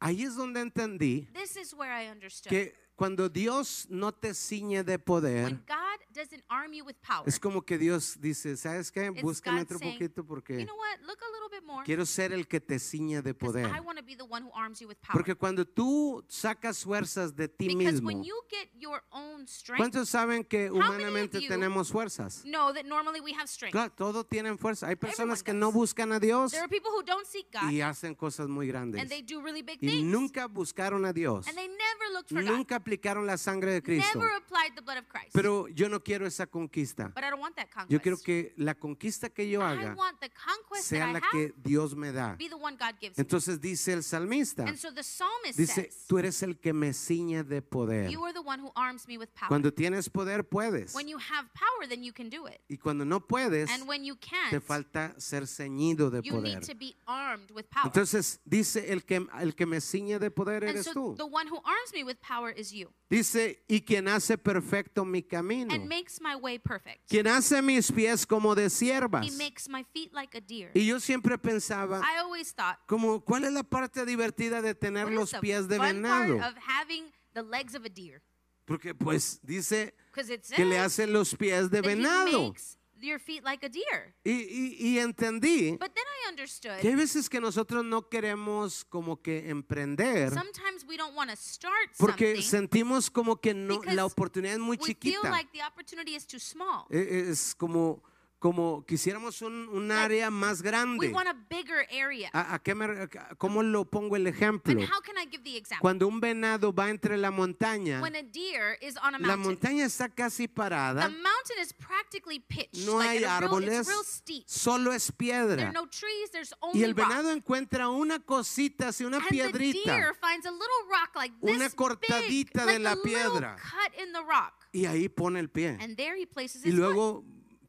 Ahí 0.00 0.22
es 0.22 0.34
donde 0.34 0.60
entendí 0.60 1.28
This 1.34 1.56
is 1.56 1.72
where 1.74 1.92
I 1.92 2.10
understood. 2.10 2.50
que 2.50 2.74
cuando 2.96 3.28
Dios 3.28 3.86
no 3.90 4.12
te 4.12 4.34
ciñe 4.34 4.82
de 4.84 4.98
poder, 4.98 5.44
when 5.44 5.64
God 5.66 5.76
doesn't 6.12 6.42
arm 6.48 6.72
you 6.72 6.84
with 6.84 6.96
power, 7.02 7.24
es 7.26 7.38
como 7.38 7.62
que 7.62 7.78
Dios 7.78 8.16
dice, 8.20 8.56
¿sabes 8.56 8.90
qué? 8.90 9.06
It's 9.10 9.22
Búscame 9.22 9.58
God 9.58 9.64
otro 9.66 9.78
saying, 9.78 9.94
poquito 9.98 10.22
you 10.22 10.26
porque 10.26 10.64
know 10.66 10.76
what? 10.76 11.00
Look 11.06 11.18
a 11.22 11.32
little 11.32 11.48
bit 11.50 11.64
more. 11.66 11.84
quiero 11.84 12.04
ser 12.06 12.32
el 12.32 12.46
que 12.46 12.60
te 12.60 12.78
ciñe 12.78 13.22
de 13.22 13.34
poder. 13.34 13.66
I 13.66 13.80
want 13.80 13.98
to 13.98 14.04
be 14.04 14.14
the 14.16 14.24
one 14.24 14.42
who 14.44 14.50
arms 14.54 14.80
you 14.80 14.88
with 14.88 14.96
power. 15.00 15.12
Porque 15.14 15.34
cuando 15.34 15.64
tú 15.64 16.24
sacas 16.28 16.84
fuerzas 16.84 17.34
de 17.36 17.48
ti 17.48 17.68
because 17.68 17.94
mismo, 18.00 18.06
when 18.08 18.22
you 18.24 18.34
get 18.50 18.68
your 18.78 19.02
own 19.12 19.46
strength, 19.46 19.78
¿cuántos 19.80 20.08
saben 20.08 20.44
que 20.44 20.70
humanamente 20.70 21.40
you 21.40 21.48
tenemos 21.48 21.90
fuerzas? 21.90 22.42
know 22.44 22.72
that 22.72 22.84
normally 22.84 23.20
we 23.20 23.32
have 23.32 23.48
strength. 23.48 23.72
Claro, 23.72 23.90
todos 23.96 24.26
tienen 24.28 24.58
fuerza. 24.58 24.86
Hay 24.88 24.96
personas 24.96 25.40
Everyone 25.40 25.44
que 25.44 25.52
does. 25.52 25.60
no 25.60 25.72
buscan 25.72 26.12
a 26.12 26.20
Dios 26.20 26.52
There 26.52 26.62
are 26.62 26.68
people 26.68 26.90
who 26.90 27.02
don't 27.02 27.26
seek 27.26 27.46
God 27.52 27.70
y 27.70 27.80
hacen 27.80 28.14
cosas 28.14 28.48
muy 28.48 28.66
grandes. 28.66 29.00
and 29.00 29.10
they 29.10 29.22
do 29.22 29.40
really 29.40 29.62
big 29.62 29.78
Y 29.82 29.88
things. 29.88 30.02
nunca 30.04 30.46
buscaron 30.48 31.04
a 31.06 31.12
Dios. 31.12 31.46
and 31.46 31.56
they 31.56 31.68
never 31.68 32.12
looked 32.12 32.30
for 32.30 32.42
Nunca 32.42 32.76
aplicaron 32.76 33.26
la 33.26 33.36
sangre 33.36 33.72
de 33.72 33.80
God. 33.80 33.84
Cristo. 33.84 34.18
Never 34.18 34.32
applied 34.36 34.74
the 34.74 34.82
blood 34.82 34.98
of 34.98 35.08
Christ. 35.08 35.30
Pero 35.32 35.66
yo 35.68 35.88
no 35.88 35.99
quiero 36.02 36.26
esa 36.26 36.46
conquista. 36.46 37.08
but 37.14 37.24
I 37.24 37.30
don't 37.30 37.40
want 37.40 37.56
that 37.56 37.68
conquest. 37.70 37.90
Yo 37.90 38.00
quiero 38.00 38.16
que 38.18 38.52
la 38.56 38.74
conquista 38.74 39.28
que 39.30 39.48
yo 39.48 39.60
I 39.60 39.64
haga 39.72 39.94
want 39.94 40.20
the 40.20 40.30
conquest 40.30 40.84
sea 40.88 41.00
that 41.00 41.12
la 41.12 41.18
I 41.18 41.22
have 41.22 41.30
que 41.32 41.52
Dios 41.62 41.94
me 41.94 42.12
da. 42.12 42.34
be 42.36 42.48
the 42.48 42.56
one 42.56 42.76
God 42.76 42.94
gives 43.00 43.16
me. 43.16 43.22
Entonces 43.22 43.60
dice 43.60 43.92
el 43.92 44.02
salmista, 44.02 44.64
And 44.66 44.76
so 44.76 44.92
the 44.92 45.02
psalmist 45.02 45.56
dice, 45.58 45.74
says, 45.74 46.06
tú 46.06 46.18
eres 46.18 46.42
el 46.42 46.58
que 46.58 46.72
me 46.72 46.92
ciñe 46.92 47.44
de 47.44 47.62
poder. 47.62 48.10
You 48.10 48.24
are 48.24 48.32
the 48.32 48.40
one 48.42 48.60
who 48.60 48.70
arms 48.74 49.06
me 49.06 49.18
with 49.18 49.28
power. 49.34 49.48
Cuando 49.48 49.72
tienes 49.72 50.08
poder 50.08 50.44
puedes. 50.44 50.94
when 50.94 51.08
you 51.08 51.18
have 51.18 51.48
power, 51.54 51.88
then 51.88 52.02
you 52.02 52.12
can 52.12 52.28
do 52.28 52.46
it. 52.46 52.60
Y 52.68 52.76
cuando 52.76 53.04
no 53.04 53.20
puedes, 53.20 53.70
And 53.70 53.86
when 53.88 54.04
you 54.04 54.16
can't, 54.16 54.50
te 54.50 54.60
falta 54.60 55.14
ser 55.18 55.46
ceñido 55.46 56.10
de 56.10 56.20
you 56.22 56.32
poder. 56.34 56.54
need 56.58 56.62
to 56.66 56.74
be 56.74 56.94
armed 57.06 57.50
with 57.52 57.64
power. 57.70 57.86
Entonces 57.86 58.40
dice 58.44 58.92
el 58.92 59.04
que 59.04 59.26
el 59.40 59.54
que 59.54 59.66
me 59.66 59.80
ciñe 59.80 60.18
de 60.18 60.30
poder 60.30 60.62
and 60.64 60.70
eres 60.70 60.86
so 60.86 60.92
tú. 60.92 61.14
the 61.16 61.24
one 61.26 61.46
who 61.48 61.56
arms 61.64 61.92
me 61.92 62.04
with 62.04 62.16
power 62.20 62.50
is 62.50 62.70
you 62.72 62.88
Dice, 63.10 63.64
y 63.66 63.80
quien 63.80 64.06
hace 64.06 64.38
perfecto 64.38 65.04
mi 65.04 65.22
camino. 65.22 65.74
and 65.74 65.88
makes 65.90 66.20
my 66.20 66.36
way 66.36 66.58
perfect. 66.58 67.08
Quien 67.08 67.26
hace 67.26 67.60
mis 67.62 67.90
pies 67.90 68.24
como 68.24 68.54
de 68.54 68.70
siervas. 68.70 69.26
He 69.26 69.36
makes 69.36 69.68
my 69.68 69.84
feet 69.92 70.12
like 70.14 70.36
a 70.36 70.40
deer. 70.40 70.70
Y 70.74 70.86
yo 70.86 71.00
siempre 71.00 71.36
pensaba, 71.36 72.00
I 72.00 72.18
always 72.18 72.52
thought, 72.54 72.78
como, 72.86 73.20
¿cuál 73.20 73.44
es 73.44 73.52
la 73.52 73.64
parte 73.64 74.04
divertida 74.06 74.62
de 74.62 74.74
tener 74.74 75.06
what 75.06 75.14
los 75.14 75.24
is 75.24 75.30
the 75.32 75.40
pies 75.40 75.66
de 75.68 75.76
fun 75.76 76.02
part 76.02 76.28
venado? 76.28 76.48
of 76.48 76.54
having 76.56 77.04
the 77.34 77.42
legs 77.42 77.74
of 77.74 77.84
a 77.84 77.88
deer? 77.88 78.22
Porque 78.64 78.94
pues 78.94 79.40
dice 79.42 79.92
Because 80.12 80.30
it 80.32 80.44
says 80.44 80.56
que 80.56 80.64
le 80.64 80.78
hace 80.78 81.06
los 81.08 81.34
pies 81.34 81.68
de 81.70 81.82
that 81.82 81.90
he 81.90 81.94
venado. 81.96 82.42
makes 82.52 82.76
your 83.02 83.18
feet 83.20 83.42
like 83.44 83.64
a 83.64 83.68
deer. 83.68 84.14
Y, 84.24 84.30
y- 84.32 84.76
y 84.78 84.98
entendí 84.98 85.72
But 85.78 85.92
then 85.94 86.04
I 86.26 86.28
understood 86.30 86.78
que 86.80 86.88
hay 86.88 86.94
veces 86.94 87.28
que 87.28 87.40
nosotros 87.40 87.84
no 87.84 88.08
queremos 88.08 88.84
como 88.84 89.20
que 89.22 89.48
emprender 89.50 90.30
sometimes 90.32 90.84
we 90.86 90.96
don't 90.96 91.14
want 91.16 91.30
to 91.30 91.36
start 91.36 91.90
porque 91.98 92.36
something 92.36 92.42
sentimos 92.48 93.10
como 93.10 93.36
que 93.40 93.54
no, 93.54 93.78
because 93.78 93.94
la 93.96 94.04
oportunidad 94.04 94.54
es 94.54 94.60
muy 94.60 94.76
we 94.76 94.86
feel 94.86 94.94
chiquita. 94.94 95.30
like 95.30 95.50
the 95.52 95.62
opportunity 95.62 96.14
is 96.14 96.26
too 96.26 96.38
small. 96.40 96.86
E- 96.90 97.28
Es 97.30 97.54
como, 97.54 98.02
como 98.40 98.84
quisiéramos 98.86 99.42
un, 99.42 99.68
un 99.68 99.92
área 99.92 100.30
más 100.30 100.60
We 100.62 100.64
grande. 100.64 101.08
want 101.10 101.28
a 101.28 101.34
bigger 101.50 101.86
area. 101.92 102.30
¿A, 102.32 102.58
qué 102.58 102.74
me 102.74 102.86
a- 102.86 103.08
¿Cómo 103.36 103.62
lo 103.62 103.84
pongo 103.84 104.16
el 104.16 104.26
ejemplo? 104.26 104.72
And 104.72 104.82
how 104.90 105.00
can 105.02 105.16
I 105.18 105.28
give 105.30 105.44
the 105.44 105.56
example? 105.58 105.82
Cuando 105.82 106.08
un 106.08 106.20
venado 106.20 106.72
va 106.72 106.88
entre 106.88 107.18
la 107.18 107.30
montaña, 107.30 108.00
When 108.00 108.16
a 108.16 108.22
deer 108.22 108.78
is 108.80 108.96
on 108.96 109.14
a 109.14 109.18
la 109.18 109.36
mountain, 109.36 109.42
montaña 109.42 109.84
está 109.84 110.08
casi 110.08 110.48
the 110.48 110.54
parada, 110.54 111.08
mountain 111.10 111.58
is 111.60 111.72
practically 111.74 112.40
pitched. 112.40 112.86
no 112.86 112.98
hay 113.00 113.22
árboles, 113.24 113.86
real 113.86 114.44
solo 114.46 114.92
es 114.92 115.04
There 115.08 115.16
piedra. 115.18 115.62
are 115.68 115.72
no 115.72 115.86
trees, 115.86 116.30
there's 116.32 116.52
Y 116.52 116.56
only 116.62 116.84
el 116.84 116.94
rock. 116.96 117.08
venado 117.08 117.30
encuentra 117.32 117.90
una 117.90 118.20
cosita, 118.20 118.88
así 118.88 119.04
una 119.04 119.18
And 119.18 119.26
the 119.26 119.30
piedrita. 119.34 119.96
deer 119.96 120.14
finds 120.18 120.46
a 120.46 120.50
little 120.50 120.66
rock 120.88 121.14
like 121.14 121.34
this 121.42 121.56
Una 121.56 121.66
big, 121.68 121.76
cortadita 121.76 122.64
de 122.64 122.78
like 122.78 122.82
la 122.82 122.96
piedra. 123.02 123.56
cut 123.56 124.00
in 124.02 124.12
the 124.14 124.20
rock. 124.22 124.54
Y 124.72 124.86
ahí 124.86 125.10
pone 125.10 125.38
el 125.40 125.50
pie. 125.50 125.76
And 125.78 125.94
there 125.96 126.16
he 126.18 126.26
places 126.26 126.64
Y 126.64 126.70
foot. 126.70 126.80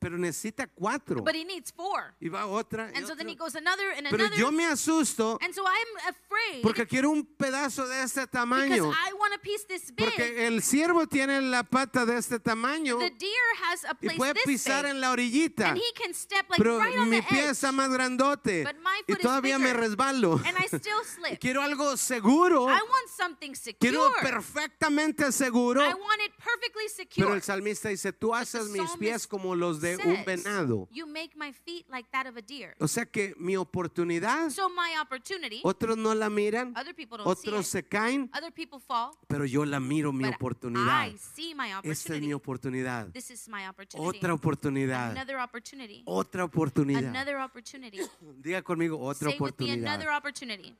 Pero 0.01 0.17
necesita 0.17 0.65
cuatro. 0.67 1.21
But 1.21 1.35
he 1.35 1.45
needs 1.45 1.71
four. 1.71 2.15
Y 2.19 2.27
va 2.27 2.47
otra. 2.47 2.89
y 2.91 2.97
And 2.97 3.05
so 3.07 3.15
then 3.15 3.29
he 3.29 3.35
goes 3.35 3.53
another 3.55 3.91
and 3.95 4.07
Pero 4.09 4.25
another. 4.25 4.35
yo 4.39 4.51
me 4.51 4.65
asusto 4.65 5.37
and 5.41 5.53
so 5.53 5.63
I'm 5.63 6.09
afraid 6.09 6.63
porque 6.63 6.87
quiero 6.87 7.11
un 7.11 7.23
pedazo 7.23 7.87
de 7.87 8.01
este 8.01 8.21
because 8.21 8.31
tamaño. 8.31 8.91
I 8.91 9.13
want 9.13 9.33
a 9.35 9.37
piece 9.39 9.63
this 9.67 9.93
big. 9.95 10.05
Porque 10.09 10.47
el 10.47 10.63
ciervo 10.63 11.05
tiene 11.07 11.39
la 11.41 11.61
pata 11.63 12.03
de 12.05 12.17
este 12.17 12.39
tamaño 12.39 12.97
the 12.97 13.11
deer 13.11 13.47
has 13.69 13.85
a 13.85 13.91
y 13.91 14.07
place 14.07 14.17
puede 14.17 14.33
this 14.33 14.43
pisar 14.45 14.83
big. 14.85 14.91
en 14.91 15.01
la 15.01 15.11
orillita. 15.11 15.69
and 15.69 15.77
he 15.77 15.93
can 15.93 16.13
step 16.15 16.49
like 16.49 16.57
Pero 16.57 16.79
right 16.79 16.97
on 16.97 17.07
mi 17.09 17.17
the 17.21 17.27
pie 17.27 17.39
edge. 17.43 17.51
está 17.51 17.71
más 17.71 17.91
grandote 17.93 18.63
But 18.63 18.77
my 18.83 18.97
y 19.07 19.11
foot 19.13 19.19
is 19.19 19.23
todavía 19.25 19.59
me 19.59 19.65
bigger. 19.71 19.79
resbalo. 19.81 20.41
and 20.45 20.57
I 20.57 20.65
still 20.65 21.03
slip. 21.15 21.39
Quiero 21.39 21.61
algo 21.61 21.95
seguro. 21.95 22.65
I 22.67 22.79
want 22.81 23.07
something 23.15 23.53
secure. 23.53 23.77
Quiero 23.91 24.09
perfectamente 24.21 25.31
seguro. 25.31 25.81
I 25.81 25.93
want 25.93 26.21
it 26.25 26.31
perfectly 26.37 26.87
secure. 26.89 27.27
Pero 27.27 27.35
el 27.35 27.41
salmista 27.43 27.89
dice, 27.89 28.11
tú 28.13 28.33
haces 28.33 28.67
mis 28.69 28.89
pies 28.97 29.27
como 29.27 29.55
los 29.55 29.79
de 29.79 29.90
un 29.95 30.15
says, 30.17 30.25
venado. 30.25 30.87
You 30.91 31.05
make 31.07 31.35
my 31.35 31.51
feet 31.53 31.85
like 31.89 32.09
that 32.11 32.27
of 32.27 32.37
a 32.37 32.41
deer. 32.41 32.75
O 32.79 32.87
sea 32.87 33.05
que 33.05 33.33
mi 33.37 33.55
oportunidad, 33.57 34.49
So 34.51 34.69
my 34.69 34.97
opportunity, 34.99 35.61
otros 35.63 35.97
no 35.97 36.13
la 36.15 36.29
miran, 36.29 36.73
other 36.75 36.93
people 36.95 37.17
don't 37.17 37.27
otros 37.27 37.65
see 37.65 37.71
se 37.71 37.79
it. 37.79 37.89
caen, 37.89 38.29
Other 38.33 38.51
people 38.51 38.79
fall. 38.79 39.11
pero 39.27 39.45
yo 39.45 39.65
la 39.65 39.79
miro 39.79 40.11
mi 40.13 40.23
but 40.25 40.35
oportunidad. 40.35 41.07
I 41.07 41.17
see 41.17 41.53
my 41.55 41.67
Esta 41.69 41.79
es 41.89 41.99
opportunity. 42.05 42.27
mi 42.27 42.33
oportunidad. 42.33 43.11
This 43.13 43.31
is 43.31 43.47
my 43.47 43.67
opportunity. 43.67 44.17
Otra 44.19 44.33
oportunidad. 44.33 45.11
Another 45.11 45.37
opportunity. 45.39 46.03
Otra 46.05 46.43
oportunidad. 46.45 47.03
Another 47.03 47.37
opportunity. 47.37 47.99
Diga 48.41 48.61
conmigo, 48.61 48.99
otra 48.99 49.29
Say 49.31 49.37
with 49.39 49.59
me 49.59 49.71
oportunidad. 49.71 49.95
another 49.95 50.09
opportunity. 50.09 50.75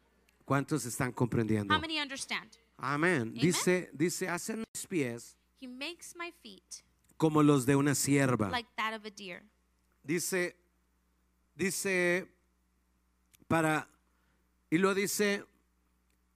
¿Cuántos 0.45 0.86
están 0.86 1.12
comprendiendo? 1.14 1.74
How 1.74 1.80
many 1.80 1.99
understand? 1.99 2.49
Amén. 2.78 3.32
Dice, 3.34 3.89
dice, 3.93 4.28
hacen 4.28 4.64
mis 4.74 4.88
pies 4.88 5.38
He 5.62 5.68
makes 5.68 6.16
my 6.16 6.32
feet 6.41 6.84
como 7.22 7.43
los 7.43 7.67
de 7.67 7.76
una 7.76 7.93
sierva. 7.93 8.49
like 8.49 8.67
that 8.76 8.95
of 8.95 9.05
a 9.05 9.11
deer. 9.11 9.43
Dice, 10.01 10.55
dice, 11.53 12.28
para, 13.47 13.88
y 14.72 14.80
lo 14.80 14.95
dice, 14.95 15.45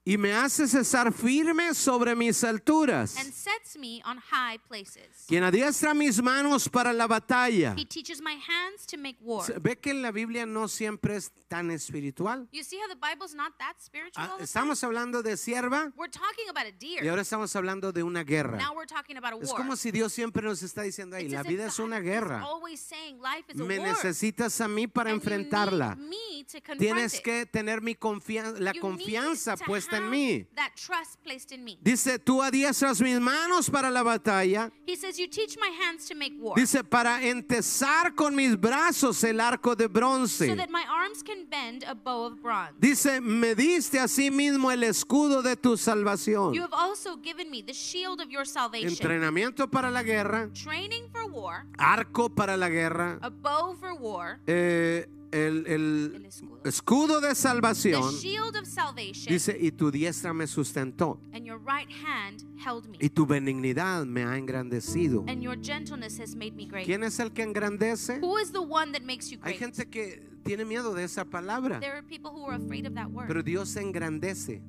y 0.07 0.19
me 0.19 0.33
hace 0.33 0.67
cesar 0.67 1.11
firme 1.11 1.73
sobre 1.73 2.15
mis 2.15 2.43
alturas. 2.43 3.17
And 3.17 3.33
sets 3.33 3.75
me 3.75 4.03
on 4.05 4.19
high 4.19 4.59
places. 4.67 5.25
Quien 5.27 5.43
adiestra 5.43 5.95
mis 5.95 6.21
manos 6.21 6.69
para 6.69 6.93
la 6.93 7.07
batalla. 7.07 7.73
He 7.75 7.85
teaches 7.85 8.21
my 8.21 8.33
hands 8.35 8.85
to 8.85 8.97
make 8.99 9.17
war. 9.21 9.43
Ve 9.59 9.77
que 9.79 9.95
la 9.95 10.11
Biblia 10.11 10.45
no 10.45 10.67
siempre 10.67 11.15
es 11.15 11.31
tan 11.47 11.71
espiritual. 11.71 12.47
You 12.51 12.63
see 12.63 12.77
how 12.77 12.87
the 12.87 12.95
Bible's 13.01 13.33
not 13.33 13.53
that 13.57 13.77
spiritual? 13.83 14.27
Ah? 14.29 14.37
Estamos 14.39 14.83
hablando 14.83 15.23
de 15.23 15.37
sierva 15.37 15.91
We're 15.97 16.11
talking 16.11 16.49
about 16.49 16.65
a 16.65 16.69
y 16.69 16.71
deer. 16.97 17.09
ahora 17.09 17.23
estamos 17.23 17.55
hablando 17.55 17.91
de 17.91 18.03
una 18.03 18.23
guerra. 18.23 18.57
Now 18.59 18.75
we're 18.75 18.85
talking 18.85 19.17
about 19.17 19.33
a 19.33 19.37
Es 19.43 19.49
war. 19.49 19.57
como 19.57 19.75
si 19.75 19.89
Dios 19.89 20.13
siempre 20.13 20.43
nos 20.43 20.61
está 20.61 20.83
diciendo, 20.83 21.15
ahí, 21.15 21.25
It's 21.25 21.33
la 21.33 21.41
vida 21.41 21.65
es 21.65 21.79
una 21.79 21.99
guerra. 21.99 22.43
always 22.43 22.79
saying 22.79 23.17
life 23.19 23.45
is 23.51 23.59
a 23.59 23.63
Me 23.63 23.79
war. 23.79 23.87
necesitas 23.87 24.61
a 24.61 24.67
mí 24.67 24.85
para 24.87 25.09
and 25.09 25.19
you 25.19 25.23
enfrentarla. 25.27 25.95
need 25.95 26.07
me 26.09 26.43
to 26.43 26.75
Tienes 26.77 27.15
it. 27.15 27.23
que 27.23 27.45
tener 27.47 27.81
mi 27.81 27.95
confianza, 27.95 28.59
la 28.59 28.71
You 28.71 28.81
confianza 28.81 29.55
to 29.57 29.63
puesta 29.95 30.05
en 30.05 30.09
mí. 30.09 30.47
That 30.55 30.71
trust 30.75 31.21
placed 31.23 31.51
in 31.51 31.63
me. 31.63 31.77
Dice, 31.81 32.19
tú 32.19 32.41
adiestras 32.41 33.01
mis 33.01 33.19
manos 33.19 33.69
para 33.69 33.89
la 33.89 34.03
batalla. 34.03 34.71
He 34.85 34.95
says, 34.95 35.17
You 35.17 35.27
teach 35.27 35.57
my 35.57 35.69
hands 35.69 36.07
to 36.07 36.15
make 36.15 36.33
war. 36.39 36.55
Dice, 36.55 36.83
para 36.83 37.23
entesar 37.23 38.15
con 38.15 38.35
mis 38.35 38.55
brazos 38.59 39.23
el 39.23 39.39
arco 39.39 39.75
de 39.75 39.85
so 39.85 39.89
bronce. 39.89 40.55
that 40.55 40.69
my 40.69 40.83
arms 40.89 41.23
can 41.23 41.45
bend 41.49 41.83
a 41.83 41.95
bow 41.95 42.25
of 42.25 42.41
bronze. 42.41 42.73
Dice, 42.79 43.21
me 43.21 43.55
diste 43.55 43.99
a 43.99 44.07
sí 44.07 44.31
mismo 44.31 44.71
el 44.71 44.83
escudo 44.83 45.41
de 45.41 45.55
tu 45.55 45.77
salvación. 45.77 46.53
You 46.53 46.61
have 46.61 46.73
also 46.73 47.17
given 47.17 47.49
me 47.49 47.61
the 47.61 47.73
shield 47.73 48.21
of 48.21 48.29
your 48.29 48.45
salvation. 48.45 48.89
Entrenamiento 48.89 49.69
para 49.69 49.89
la 49.89 50.03
guerra, 50.03 50.49
Training 50.53 51.09
for 51.11 51.25
war, 51.31 51.65
arco 51.77 52.29
para 52.29 52.57
la 52.57 52.69
guerra, 52.69 53.19
a 53.21 53.29
bow 53.29 53.75
for 53.75 53.93
war, 53.93 54.39
eh, 54.47 55.07
el, 55.35 56.27
escudo. 56.63 57.19
de 57.21 57.29
The 57.29 57.35
salvación. 57.35 58.11
shield 58.19 58.55
of 58.55 58.65
salvation, 58.65 59.27
Dice, 59.33 59.57
y 59.59 59.71
tu 59.71 59.91
diestra 59.91 60.33
me 60.33 60.47
sustentó, 60.47 61.19
and 61.33 61.45
your 61.45 61.59
right 61.59 61.89
hand 61.91 62.43
held 62.57 62.87
me, 62.87 62.97
y 63.01 63.09
tu 63.09 63.25
benignidad 63.25 64.05
me 64.05 64.23
ha 64.23 64.37
engrandecido. 64.37 65.23
and 65.27 65.41
your 65.41 65.57
gentleness 65.61 66.19
has 66.19 66.35
made 66.35 66.53
me 66.55 66.65
great. 66.65 66.85
¿Quién 66.85 67.03
es 67.03 67.19
el 67.19 67.31
que 67.31 67.43
engrandece? 67.43 68.19
Who 68.21 68.37
is 68.39 68.51
the 68.51 68.59
one 68.61 68.91
that 68.93 69.01
makes 69.03 69.29
you 69.29 69.37
Hay 69.43 69.57
great? 69.57 69.59
gente 69.75 69.89
que 69.89 70.35
tiene 70.43 70.63
miedo 70.65 70.93
de 70.93 71.03
esa 71.03 71.25
palabra, 71.25 71.79
There 71.79 71.93
are 71.93 72.03
people 72.03 72.31
who 72.31 72.45
are 72.47 72.55
afraid 72.55 72.85
of 72.85 72.93
that 72.95 73.09
word. 73.11 73.27
pero 73.27 73.41
Dios 73.43 73.75
engrandece. 73.75 74.61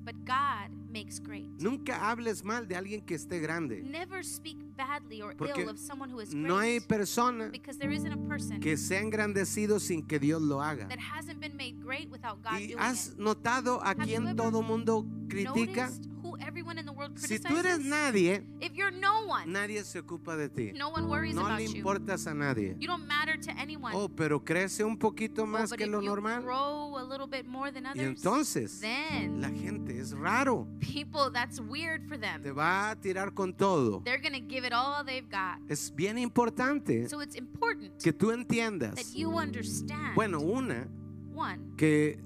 Makes 0.96 1.20
great. 1.20 1.46
Nunca 1.60 2.10
hables 2.10 2.42
mal 2.42 2.66
de 2.66 2.74
alguien 2.76 3.00
que 3.04 3.14
esté 3.14 3.38
grande, 3.40 3.82
Never 3.82 4.24
speak 4.24 4.56
badly 4.76 5.20
or 5.22 5.34
Porque 5.36 5.62
ill 5.62 5.68
of 5.70 5.78
someone 5.78 6.10
who 6.10 6.20
is 6.20 6.30
great. 6.30 6.46
no 6.46 6.58
hay 6.58 6.80
persona 6.80 7.48
because 7.52 7.78
there 7.78 7.92
isn't 7.94 8.12
a 8.12 8.28
person 8.28 8.60
que 8.60 8.76
sea 8.76 9.00
engrandecido 9.00 9.78
sin 9.78 10.02
que 10.06 10.18
Dios 10.18 10.40
lo 10.40 10.60
haga. 10.62 10.86
that 10.88 10.98
hasn't 10.98 11.38
been 11.40 11.56
made 11.56 11.78
great 11.82 12.08
without 12.10 12.42
God 12.42 12.54
¿Y 12.58 12.68
doing 12.68 12.78
has 12.78 13.08
it. 13.08 13.18
notado 13.18 13.80
a 13.82 13.88
Have 13.90 14.10
ever 14.10 14.34
todo 14.34 14.62
mundo 14.62 15.04
critica? 15.28 15.86
Noticed 15.90 16.08
who 16.38 16.46
everyone 16.46 16.78
in 16.78 16.86
the 16.86 16.92
world 16.92 17.18
Si 17.18 17.26
criticizes? 17.38 17.50
tú 17.50 17.58
eres 17.58 17.78
nadie, 17.84 18.42
if 18.60 18.72
you're 18.74 18.90
no 18.92 19.26
one, 19.26 19.46
nadie 19.52 19.82
se 19.84 20.00
ocupa 20.00 20.36
de 20.36 20.48
ti. 20.48 20.72
no 20.76 20.88
one 20.90 21.08
worries 21.08 21.34
No 21.34 21.42
about 21.46 21.58
le 21.58 21.66
you. 21.66 21.76
importas 21.82 22.26
a 22.26 22.34
nadie. 22.34 22.76
You 22.78 22.86
don't 22.86 23.06
matter 23.06 23.36
to 23.40 23.50
anyone. 23.58 23.92
Oh, 23.94 24.08
pero 24.08 24.40
crece 24.44 24.84
un 24.84 24.96
poquito 24.98 25.42
Oh, 25.42 25.46
más 25.46 25.70
but 25.70 25.78
que 25.78 25.84
if 25.84 25.90
lo 25.90 26.00
you 26.00 26.08
normal. 26.08 26.42
grow 26.42 26.96
a 26.98 27.04
little 27.04 27.26
bit 27.26 27.46
more 27.46 27.70
than 27.72 27.84
Y 27.86 27.90
others, 27.90 28.06
entonces 28.06 28.80
then 28.80 29.40
la 29.40 29.50
gente 29.50 29.98
es 29.98 30.12
raro. 30.12 30.66
people, 30.80 31.30
that's 31.32 31.60
weird 31.60 32.06
for 32.08 32.18
them. 32.18 32.42
Te 32.42 32.50
va 32.52 32.90
a 32.90 32.96
tirar 32.96 33.32
con 33.34 33.52
todo. 33.52 34.00
They're 34.04 34.18
going 34.20 34.34
to 34.34 34.46
give 34.46 34.64
it 34.66 34.72
all 34.72 35.04
they've 35.04 35.28
got. 35.30 35.58
Es 35.68 35.90
bien 35.94 36.18
importante 36.18 37.08
So 37.08 37.20
it's 37.20 37.36
important 37.36 38.02
que 38.02 38.12
tú 38.12 38.30
entiendas. 38.32 38.94
that 38.96 39.14
you 39.14 39.30
understand, 39.38 40.14
Bueno, 40.14 40.40
una, 40.40 40.88
one, 41.34 41.58
que 41.76 42.18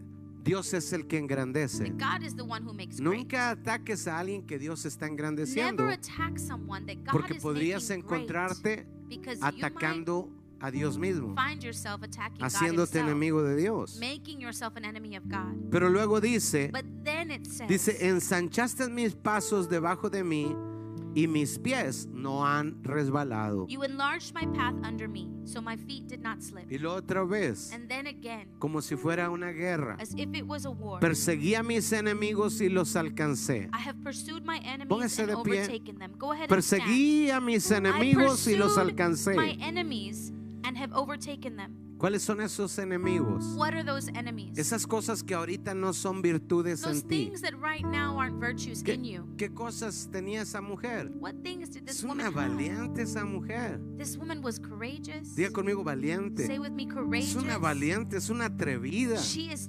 Dios 0.50 0.74
es 0.74 0.92
el 0.92 1.06
que 1.06 1.16
engrandece. 1.16 1.90
God 1.90 2.24
is 2.24 2.34
the 2.34 2.42
one 2.42 2.64
who 2.64 2.74
makes 2.74 2.96
great. 2.96 3.18
Nunca 3.18 3.50
ataques 3.50 4.08
a 4.08 4.18
alguien 4.18 4.44
que 4.44 4.58
Dios 4.58 4.84
está 4.84 5.06
engrandeciendo, 5.06 5.88
porque 7.12 7.36
podrías 7.36 7.88
encontrarte 7.90 8.84
atacando 9.40 10.28
a 10.58 10.72
Dios 10.72 10.98
mismo, 10.98 11.36
haciéndote 12.40 12.98
enemigo 12.98 13.44
de 13.44 13.54
Dios. 13.54 14.00
making 14.00 14.40
yourself 14.40 14.76
an 14.76 14.84
enemy 14.84 15.16
of 15.16 15.22
God. 15.28 15.70
Pero 15.70 15.88
luego 15.88 16.20
dice, 16.20 16.68
But 16.72 16.84
then 17.04 17.30
it 17.30 17.46
says, 17.46 17.68
dice, 17.68 18.08
ensanchaste 18.08 18.88
mis 18.88 19.14
pasos 19.14 19.68
debajo 19.68 20.10
de 20.10 20.24
mí 20.24 20.56
y 21.14 21.26
mis 21.26 21.58
pies 21.58 22.06
no 22.12 22.44
han 22.46 22.82
resbalado. 22.82 23.66
You 23.68 23.82
enlarged 23.82 24.34
my 24.34 24.46
path 24.56 24.74
under 24.84 25.08
me, 25.08 25.28
so 25.44 25.60
my 25.60 25.76
feet 25.76 26.06
did 26.08 26.20
not 26.22 26.42
slip. 26.42 26.70
Y 26.70 26.78
lo 26.78 26.94
otra 26.94 27.24
vez, 27.24 27.72
And 27.72 27.88
then 27.88 28.06
again, 28.06 28.48
como 28.58 28.80
si 28.80 28.96
fuera 28.96 29.30
una 29.30 29.52
guerra, 29.52 29.96
as 30.00 30.14
if 30.14 30.34
it 30.34 30.46
was 30.46 30.64
a 30.66 30.70
war, 30.70 31.00
perseguí 31.00 31.54
a 31.54 31.62
mis 31.62 31.92
enemigos 31.92 32.60
y 32.60 32.68
los 32.68 32.94
alcancé. 32.96 33.68
I 33.72 33.78
have 33.78 34.00
pursued 34.02 34.44
my 34.44 34.58
enemies 34.58 34.88
Póngase 34.88 35.18
and 35.20 35.28
de 35.28 35.36
pie. 35.42 35.60
overtaken 35.60 35.98
them. 35.98 36.12
Go 36.18 36.32
ahead 36.32 36.50
and 36.50 36.64
stand. 36.64 36.82
A 36.82 37.40
mis 37.40 37.70
I 37.70 37.74
y 37.76 38.12
los 38.12 38.44
pursued 38.44 38.60
alcancé. 38.78 39.34
my 39.36 39.56
enemies 39.60 40.32
and 40.64 40.76
have 40.76 40.92
overtaken 40.92 41.56
them. 41.56 41.89
¿Cuáles 42.00 42.22
son 42.22 42.40
esos 42.40 42.78
enemigos? 42.78 43.44
What 43.56 43.74
are 43.74 43.84
those 43.84 44.10
enemies? 44.14 44.56
Esas 44.56 44.86
cosas 44.86 45.22
que 45.22 45.34
ahorita 45.34 45.74
no 45.74 45.92
son 45.92 46.22
virtudes 46.22 46.80
those 46.80 47.02
en 47.02 47.08
ti. 47.08 47.32
that 47.42 47.52
right 47.60 47.84
now 47.84 48.18
aren't 48.18 48.40
virtues 48.40 48.78
in 48.80 48.84
¿Qué, 48.86 48.96
you. 49.12 49.26
qué 49.36 49.52
cosas 49.52 50.08
tenía 50.10 50.40
esa 50.40 50.62
mujer? 50.62 51.10
What 51.20 51.34
things 51.42 51.68
did 51.68 51.84
this 51.84 51.96
Es 51.98 52.02
una 52.04 52.30
woman 52.30 52.32
have? 52.32 52.34
valiente 52.56 53.02
esa 53.02 53.24
mujer. 53.26 53.78
This 53.98 54.16
woman 54.16 54.42
was 54.42 54.58
courageous. 54.58 55.34
Diga 55.36 55.50
conmigo 55.52 55.84
valiente. 55.84 56.46
Say 56.46 56.58
with 56.58 56.70
me, 56.72 56.84
Es 56.84 56.94
courageous. 56.94 57.36
una 57.36 57.58
valiente, 57.58 58.16
es 58.16 58.30
una 58.30 58.46
atrevida. 58.46 59.16
She 59.20 59.52
is. 59.52 59.68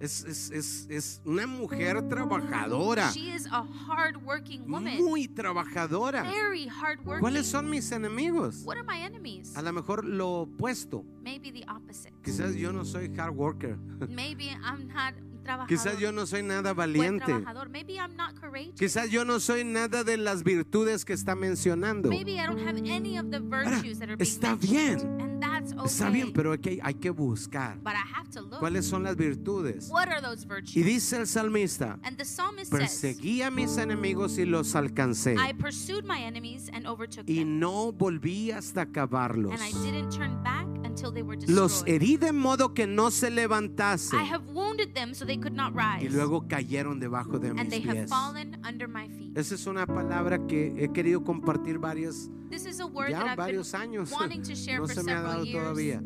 Es, 0.00 0.24
es- 0.24 0.50
es- 0.50 0.86
es 0.90 1.20
una 1.24 1.46
mujer 1.46 2.08
trabajadora, 2.08 3.10
She 3.12 3.34
is 3.34 3.46
a 3.50 3.62
hard-working 3.62 4.70
woman. 4.70 4.96
muy 5.02 5.28
trabajadora. 5.28 6.22
Very 6.22 6.68
hard-working. 6.68 7.20
¿Cuáles 7.20 7.46
son 7.46 7.68
mis 7.70 7.90
enemigos? 7.92 8.62
What 8.64 8.76
are 8.76 8.84
my 8.86 9.00
enemies? 9.04 9.56
A 9.56 9.62
lo 9.62 9.72
mejor 9.72 10.04
lo 10.04 10.42
opuesto. 10.46 11.04
Maybe 11.22 11.50
the 11.52 11.64
opposite. 11.68 12.12
Quizás 12.22 12.54
yo 12.56 12.72
no 12.72 12.84
soy 12.84 13.08
hard 13.16 13.34
worker. 13.34 13.76
Maybe 14.08 14.50
I'm 14.50 14.86
not 14.88 15.14
trabajador. 15.44 15.68
Quizás 15.68 15.98
yo 15.98 16.10
no 16.10 16.26
soy 16.26 16.42
nada 16.42 16.72
buen 16.72 16.92
valiente. 16.92 17.26
trabajador. 17.26 17.68
Maybe 17.68 17.94
I'm 17.94 18.16
not 18.16 18.34
courageous. 18.40 18.74
Quizás 18.78 19.10
yo 19.10 19.24
no 19.24 19.38
soy 19.38 19.64
nada 19.64 20.02
de 20.02 20.16
las 20.16 20.42
virtudes 20.42 21.04
que 21.04 21.12
está 21.12 21.34
mencionando. 21.36 22.08
Maybe 22.08 22.32
I 22.40 22.46
don't 22.46 22.58
have 22.66 22.76
any 22.78 23.18
of 23.18 23.30
the 23.30 23.36
Ahora, 23.36 23.70
virtues 23.70 23.98
that 24.00 24.08
are 24.08 24.16
being 24.16 24.28
está 24.28 24.56
bien. 24.56 24.98
And 25.20 25.42
that's 25.42 25.72
okay. 25.72 25.84
Está 25.86 26.10
bien, 26.10 26.32
pero 26.32 26.52
hay 26.52 26.58
que, 26.58 26.80
hay 26.82 26.94
que 26.94 27.10
buscar 27.10 27.78
But 27.82 27.92
I 27.94 28.02
have 28.16 28.28
to 28.30 28.40
look. 28.42 28.58
cuáles 28.60 28.86
son 28.86 29.02
las 29.04 29.16
virtudes. 29.16 29.88
What 29.90 30.08
are 30.08 30.20
those 30.20 30.44
virtues? 30.46 30.76
Y 30.76 30.82
dice 30.82 31.18
el 31.18 31.26
salmista, 31.26 31.98
and 32.02 32.16
the 32.16 32.24
psalmist 32.24 32.70
says, 32.72 32.80
perseguí 32.80 33.42
a 33.42 33.50
mis 33.50 33.76
enemigos 33.76 34.38
y 34.38 34.44
los 34.46 34.74
alcancé. 34.74 35.36
I 35.38 35.52
pursued 35.52 36.04
my 36.04 36.22
enemies 36.22 36.70
and 36.72 36.86
overtook 36.86 37.24
Y 37.28 37.40
them. 37.40 37.58
no 37.60 37.92
volví 37.92 38.50
hasta 38.50 38.82
acabarlos. 38.82 39.52
And 39.52 39.62
I 39.62 39.72
didn't 39.84 40.10
turn 40.10 40.42
back 40.42 40.66
until 40.94 41.12
they 41.12 41.22
were 41.22 41.36
destroyed. 41.36 41.56
Los 41.58 41.84
herí 41.86 42.16
de 42.16 42.32
modo 42.32 42.72
que 42.72 42.86
no 42.86 43.10
se 43.10 43.26
I 43.28 43.30
levantasen. 43.30 44.18
have 44.20 44.44
wounded 44.52 44.94
them 44.94 45.12
so 45.14 45.24
they 45.26 45.36
could 45.38 45.54
not 45.54 45.72
rise. 45.74 46.04
Y 46.04 46.08
luego 46.08 46.46
cayeron 46.48 47.00
debajo 47.00 47.38
de 47.38 47.52
mis 47.52 47.60
and 47.60 47.70
they 47.70 47.80
have 47.82 47.94
pies. 48.00 48.08
fallen 48.10 48.60
under 48.66 48.88
my 48.88 49.08
feet. 49.08 49.36
Esa 49.36 49.54
es 49.56 49.66
una 49.66 49.86
palabra 49.86 50.46
que 50.46 50.72
he 50.78 50.88
querido 50.92 51.24
compartir 51.24 51.78
varias, 51.78 52.30
This 52.50 52.66
is 52.66 52.78
a 52.80 52.86
word 52.86 53.10
ya 53.10 53.20
that 53.20 53.28
I've 53.32 53.36
varios 53.36 53.72
been 53.72 53.80
años. 53.80 54.12
wanting 54.12 54.42
to 54.42 54.54
share 54.54 54.78
No 54.78 54.86
for 54.86 54.94
se 54.94 55.02
me 55.02 55.12
ha 55.12 55.22
dado 55.22 55.44
years. 55.44 55.58
todavía. 55.64 56.02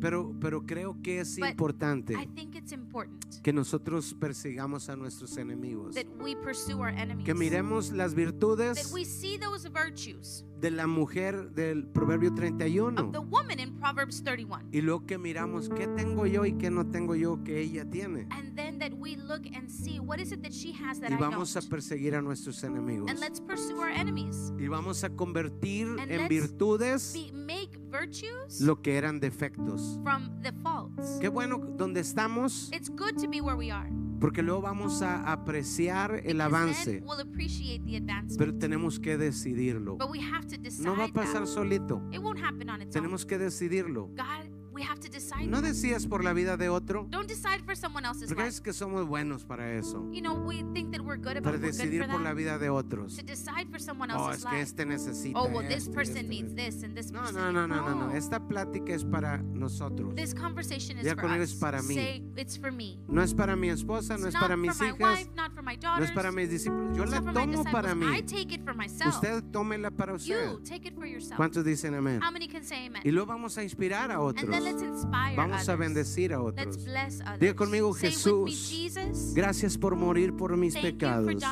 Pero, 0.00 0.34
pero 0.40 0.64
creo 0.64 0.96
que 1.02 1.20
es 1.20 1.36
But 1.38 1.50
importante 1.50 2.14
I 2.14 2.26
think 2.26 2.54
it's 2.54 2.72
important 2.72 3.42
que 3.42 3.52
nosotros 3.52 4.14
persigamos 4.14 4.88
a 4.88 4.96
nuestros 4.96 5.36
enemigos. 5.36 5.94
that 5.94 6.06
we 6.20 6.34
pursue 6.36 6.80
our 6.80 6.88
enemies. 6.88 7.24
Que 7.24 7.34
miremos 7.34 7.92
las 7.92 8.12
that 8.12 8.16
virtudes 8.16 8.92
we 8.92 9.04
see 9.04 9.38
those 9.38 9.68
virtues 9.68 10.44
de 10.60 10.70
la 10.70 10.86
mujer 10.86 11.50
del 11.50 11.86
Proverbio 11.86 12.34
31. 12.34 12.98
of 12.98 13.12
the 13.12 13.20
woman 13.20 13.60
in 13.60 13.78
Proverbs 13.78 14.22
31. 14.22 14.68
Y 14.72 14.80
luego 14.80 15.06
que 15.06 15.18
miramos 15.18 15.68
qué 15.68 15.86
tengo 15.88 16.26
yo 16.26 16.44
y 16.44 16.52
qué 16.54 16.70
no 16.70 16.86
tengo 16.90 17.14
yo 17.14 17.42
que 17.44 17.60
ella 17.60 17.84
tiene. 17.88 18.26
And 18.30 18.56
then 18.56 18.78
that 18.78 18.92
we 18.92 19.16
look 19.16 19.46
and 19.54 19.70
see 19.70 19.98
what 20.00 20.18
is 20.18 20.32
it 20.32 20.42
that 20.42 20.52
she 20.52 20.72
has 20.72 21.00
that 21.00 21.10
Y 21.10 21.14
I 21.14 21.18
vamos 21.18 21.56
a 21.56 21.62
perseguir 21.62 22.14
a 22.14 22.22
nuestros 22.22 22.62
enemigos. 22.64 23.10
And 23.10 23.20
let's 23.20 23.40
pursue 23.40 23.78
our 23.80 23.90
enemies. 23.90 24.52
Y 24.58 24.68
vamos 24.68 25.04
a 25.04 25.10
convertir 25.10 25.86
And 25.86 26.10
en 26.10 26.18
let's 26.18 26.28
virtudes 26.28 27.12
Be, 27.14 27.32
make 27.32 27.77
virtues 27.90 28.60
lo 28.60 28.80
que 28.82 28.96
eran 28.96 29.20
defectos. 29.20 29.98
from 30.02 30.40
the 30.42 30.52
faults. 30.62 31.18
Qué 31.20 31.28
bueno 31.28 31.58
donde 31.76 32.00
estamos, 32.00 32.70
It's 32.72 32.88
good 32.90 33.16
to 33.20 33.28
be 33.28 33.40
where 33.40 33.56
we 33.56 33.70
are. 33.70 33.90
porque 34.20 34.42
luego 34.42 34.62
vamos 34.62 35.00
a 35.02 35.30
apreciar 35.30 36.14
el 36.24 36.38
because 36.38 36.42
avance, 36.42 37.00
we'll 37.04 37.20
appreciate 37.20 37.84
the 37.84 37.96
advancement. 37.96 38.38
pero 38.38 38.54
tenemos 38.58 38.98
que 38.98 39.16
decidirlo. 39.16 39.96
but 39.96 40.10
we 40.10 40.20
have 40.20 40.46
to 40.46 40.56
decide 40.58 40.84
No 40.84 40.96
va 40.96 41.04
a 41.04 41.08
pasar 41.12 41.44
that. 41.44 41.46
solito, 41.48 42.02
It 42.12 42.18
won't 42.20 42.40
happen 42.42 42.68
on 42.68 42.82
its 42.82 42.92
tenemos 42.94 43.24
que 43.24 43.38
decidirlo. 43.38 44.08
God, 44.08 44.50
we 44.78 44.84
have 44.84 45.00
to 45.00 45.08
decide. 45.08 45.46
No 45.48 45.60
decidas 45.60 46.06
por 46.06 46.22
la 46.22 46.32
vida 46.32 46.56
de 46.56 46.68
otro, 46.68 47.06
Don't 47.10 47.28
decide 47.28 47.60
for 47.64 47.76
someone 47.76 48.06
else's 48.06 48.28
porque 48.28 48.46
es 48.46 48.60
que 48.60 48.72
somos 48.72 49.06
buenos 49.06 49.44
para 49.44 49.74
eso, 49.74 50.06
You 50.12 50.22
know, 50.22 50.34
we 50.34 50.62
think 50.72 50.92
that 50.92 51.00
we're 51.00 51.16
good 51.16 51.36
about 51.36 51.44
para 51.44 51.58
decidir 51.58 52.06
por 52.06 52.20
la 52.20 52.32
vida 52.32 52.58
de 52.58 52.70
otros. 52.70 53.16
to 53.16 53.22
decide 53.24 53.68
for 53.70 53.80
someone 53.80 54.10
Oh, 54.12 54.28
else's 54.30 54.44
es 54.44 54.50
que 54.50 54.60
este 54.60 54.86
necesita. 54.86 55.38
oh, 55.38 55.48
well, 55.48 55.66
this 55.68 55.88
person 55.88 56.28
needs 56.28 56.54
this 56.54 56.82
and 56.82 56.94
this 56.96 57.10
No, 57.10 57.20
person. 57.20 57.36
no, 57.36 57.50
no, 57.52 57.66
no, 57.66 57.76
no, 57.76 57.94
no. 57.94 58.08
No. 58.08 58.14
Esta 58.16 58.38
plática 58.40 58.94
es 58.94 59.04
para 59.04 59.38
nosotros. 59.38 60.14
This 60.14 60.32
conversation 60.32 60.98
is 60.98 61.06
for 61.08 61.16
conmigo, 61.16 61.42
us. 61.42 61.52
es 61.52 61.58
para 61.58 61.82
mí. 61.82 61.94
Say, 61.94 62.24
it's 62.36 62.56
for 62.56 62.70
me. 62.70 62.98
No 63.08 63.22
es 63.22 63.34
para 63.34 63.56
mi 63.56 63.70
esposa, 63.70 64.16
no 64.16 64.28
es 64.28 64.34
para 64.34 64.56
not 64.56 64.58
mis 64.58 64.76
for 64.76 64.84
my 64.86 64.90
hijas, 64.92 65.18
wife, 65.18 65.30
not 65.34 65.52
for 65.52 65.62
my 65.62 65.76
no 65.76 66.04
es 66.04 66.10
para 66.12 66.30
mis 66.30 66.50
discípulos. 66.50 66.96
Yo 66.96 67.04
la 67.04 67.20
not 67.20 67.24
for 67.24 67.32
my 67.34 67.52
tomo 67.52 67.64
para 67.64 67.94
mí. 67.94 68.06
I 68.06 68.22
take 68.22 68.52
it 68.54 68.62
for 68.64 68.74
myself. 68.74 69.14
Usted 69.14 69.42
tómela 69.50 69.90
para 69.90 70.14
usted. 70.14 70.28
you 70.28 70.60
take 70.64 70.86
it 70.86 70.94
for 70.94 71.06
yourself. 71.06 71.36
¿Cuántos 71.36 71.64
dicen 71.64 71.94
amén? 71.94 72.20
How 72.22 72.30
many 72.30 72.46
can 72.46 72.62
say 72.62 72.86
amen? 72.86 73.02
Y 73.04 73.10
luego 73.10 73.26
vamos 73.26 73.56
a 73.58 73.62
inspirar 73.62 74.10
a 74.12 74.20
otros. 74.20 74.48
Then 74.68 74.80
let's 74.80 74.82
inspire 74.82 75.36
Vamos 75.36 75.68
a 75.68 75.76
bendecir 75.76 76.32
a 76.32 76.42
Let's 76.42 76.78
otros. 76.86 77.38
Diga 77.38 77.54
conmigo, 77.54 77.92
Jesús, 77.92 78.92
Gracias 79.34 79.78
por 79.78 79.96
morir 79.96 80.34
por 80.34 80.56
mis 80.56 80.76
pecados 80.76 81.42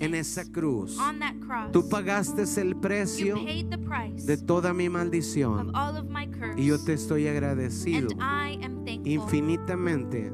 en 0.00 0.14
esa 0.14 0.44
cruz. 0.50 0.98
Tú 1.72 1.88
pagaste 1.88 2.44
el 2.60 2.76
precio 2.76 3.36
de 4.24 4.36
toda 4.36 4.72
mi 4.72 4.88
maldición 4.88 5.72
y 6.56 6.66
yo 6.66 6.82
te 6.82 6.94
estoy 6.94 7.28
agradecido 7.28 8.08
and 8.10 8.22
I 8.22 8.64
am 8.64 8.84
thankful, 8.84 9.12
infinitamente 9.12 10.32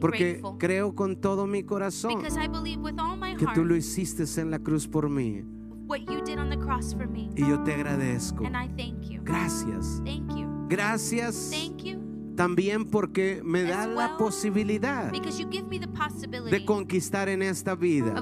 porque 0.00 0.42
creo 0.58 0.94
con 0.94 1.16
todo 1.16 1.46
mi 1.46 1.62
corazón 1.62 2.22
que 2.22 3.46
tú 3.54 3.64
lo 3.64 3.76
hiciste 3.76 4.24
en 4.40 4.50
la 4.50 4.58
cruz 4.58 4.86
por 4.86 5.08
mí 5.08 5.42
what 5.90 6.08
you 6.08 6.22
did 6.22 6.38
on 6.38 6.48
the 6.48 6.56
cross 6.56 6.92
for 6.92 7.08
me. 7.08 7.28
y 7.36 7.48
yo 7.48 7.58
te 7.64 7.74
agradezco. 7.74 8.44
And 8.44 8.56
I 8.56 8.68
thank 8.76 9.10
you. 9.10 9.20
Gracias. 9.24 10.00
Thank 10.04 10.30
you. 10.36 10.49
Gracias 10.70 11.50
Thank 11.50 11.82
you. 11.84 11.98
también 12.36 12.84
porque 12.86 13.42
me 13.44 13.64
da 13.64 13.82
As 13.82 13.88
la 13.88 14.06
well, 14.06 14.16
posibilidad 14.18 15.10
Because 15.10 15.38
you 15.38 15.48
give 15.50 15.66
me 15.68 15.78
the 15.78 15.88
possibility 15.88 16.50
de 16.50 16.64
conquistar 16.64 17.28
en 17.28 17.42
esta 17.42 17.74
vida, 17.74 18.14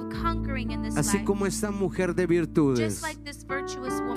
así 0.97 1.19
life. 1.19 1.25
como 1.25 1.47
esta 1.47 1.71
mujer 1.71 2.15
de 2.15 2.27
virtudes. 2.27 3.03
like. 3.03 3.19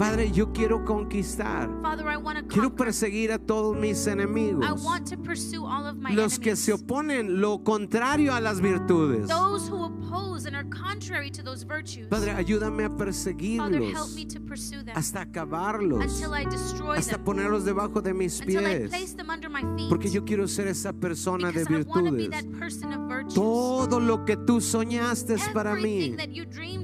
Padre, 0.02 0.32
yo 0.32 0.52
quiero 0.52 0.84
conquistar. 0.84 1.70
Father, 1.84 2.08
I 2.08 2.18
want 2.18 2.40
to 2.40 2.48
Quiero 2.48 2.76
perseguir 2.76 3.32
a 3.32 3.38
todos 3.38 3.78
mis 3.78 4.08
enemigos. 4.08 4.66
I 4.66 4.72
want 4.72 5.08
to 5.12 5.18
pursue 5.18 5.64
all 5.64 5.86
of 5.86 5.96
my 5.98 6.12
Los 6.16 6.40
que 6.40 6.50
enemies. 6.54 6.60
se 6.66 6.74
oponen 6.74 7.40
lo 7.40 7.64
contrario 7.64 8.34
a 8.34 8.42
las 8.42 8.60
virtudes. 8.62 9.28
Those 9.28 9.70
who 9.70 9.84
oppose 9.86 10.48
and 10.48 10.56
are 10.56 10.68
contrary 10.70 11.30
to 11.30 11.44
those 11.44 11.64
virtues. 11.64 12.08
Padre, 12.08 12.32
ayúdame 12.32 12.84
a 12.86 12.90
Father, 12.90 12.98
perseguirlos 13.06 13.94
help 13.94 14.10
me 14.16 14.26
to 14.26 14.40
pursue 14.40 14.84
them 14.84 14.96
hasta 14.96 15.22
acabarlos, 15.22 16.02
until 16.04 16.34
I 16.34 16.46
destroy 16.46 16.98
hasta 16.98 17.18
them. 17.18 17.24
ponerlos 17.24 17.64
debajo 17.64 18.02
de 18.02 18.16
mis 18.16 18.40
Until 18.42 18.66
I 18.66 18.80
pies. 18.80 18.90
place 18.90 19.14
them 19.16 19.30
under 19.30 19.52
my 19.52 19.62
feet. 19.78 19.88
Porque 19.88 20.10
yo 20.10 20.26
quiero 20.26 20.48
ser 20.48 20.66
esa 20.68 20.94
persona 20.94 21.52
de 21.52 21.60
because 21.64 21.86
I 21.86 21.90
want 21.90 22.08
to 22.08 22.12
be 22.14 22.28
virtudes. 22.28 22.44
that 22.44 22.60
person 22.60 22.92
of 22.94 23.08
virtues. 23.08 23.36
Todo 23.36 24.00
lo 24.00 24.26
que 24.26 24.36
tú 24.36 24.62
soñaste 24.62 25.36
es 25.36 25.48
para 25.50 25.74
Everything 25.74 26.14
mí. 26.14 26.18
that 26.18 26.30
you 26.34 26.46
dreamed. 26.46 26.81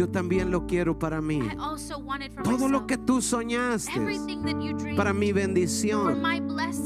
Yo 0.00 0.08
también 0.08 0.50
lo 0.50 0.66
quiero 0.66 0.98
para 0.98 1.20
mí. 1.20 1.40
I 1.40 1.56
also 1.58 1.98
want 1.98 2.22
it 2.22 2.32
for 2.32 2.42
Todo 2.42 2.70
lo 2.70 2.86
que 2.86 2.96
tú 2.96 3.20
soñaste 3.20 3.92
para 4.96 5.12
mi 5.12 5.30
bendición, 5.30 6.22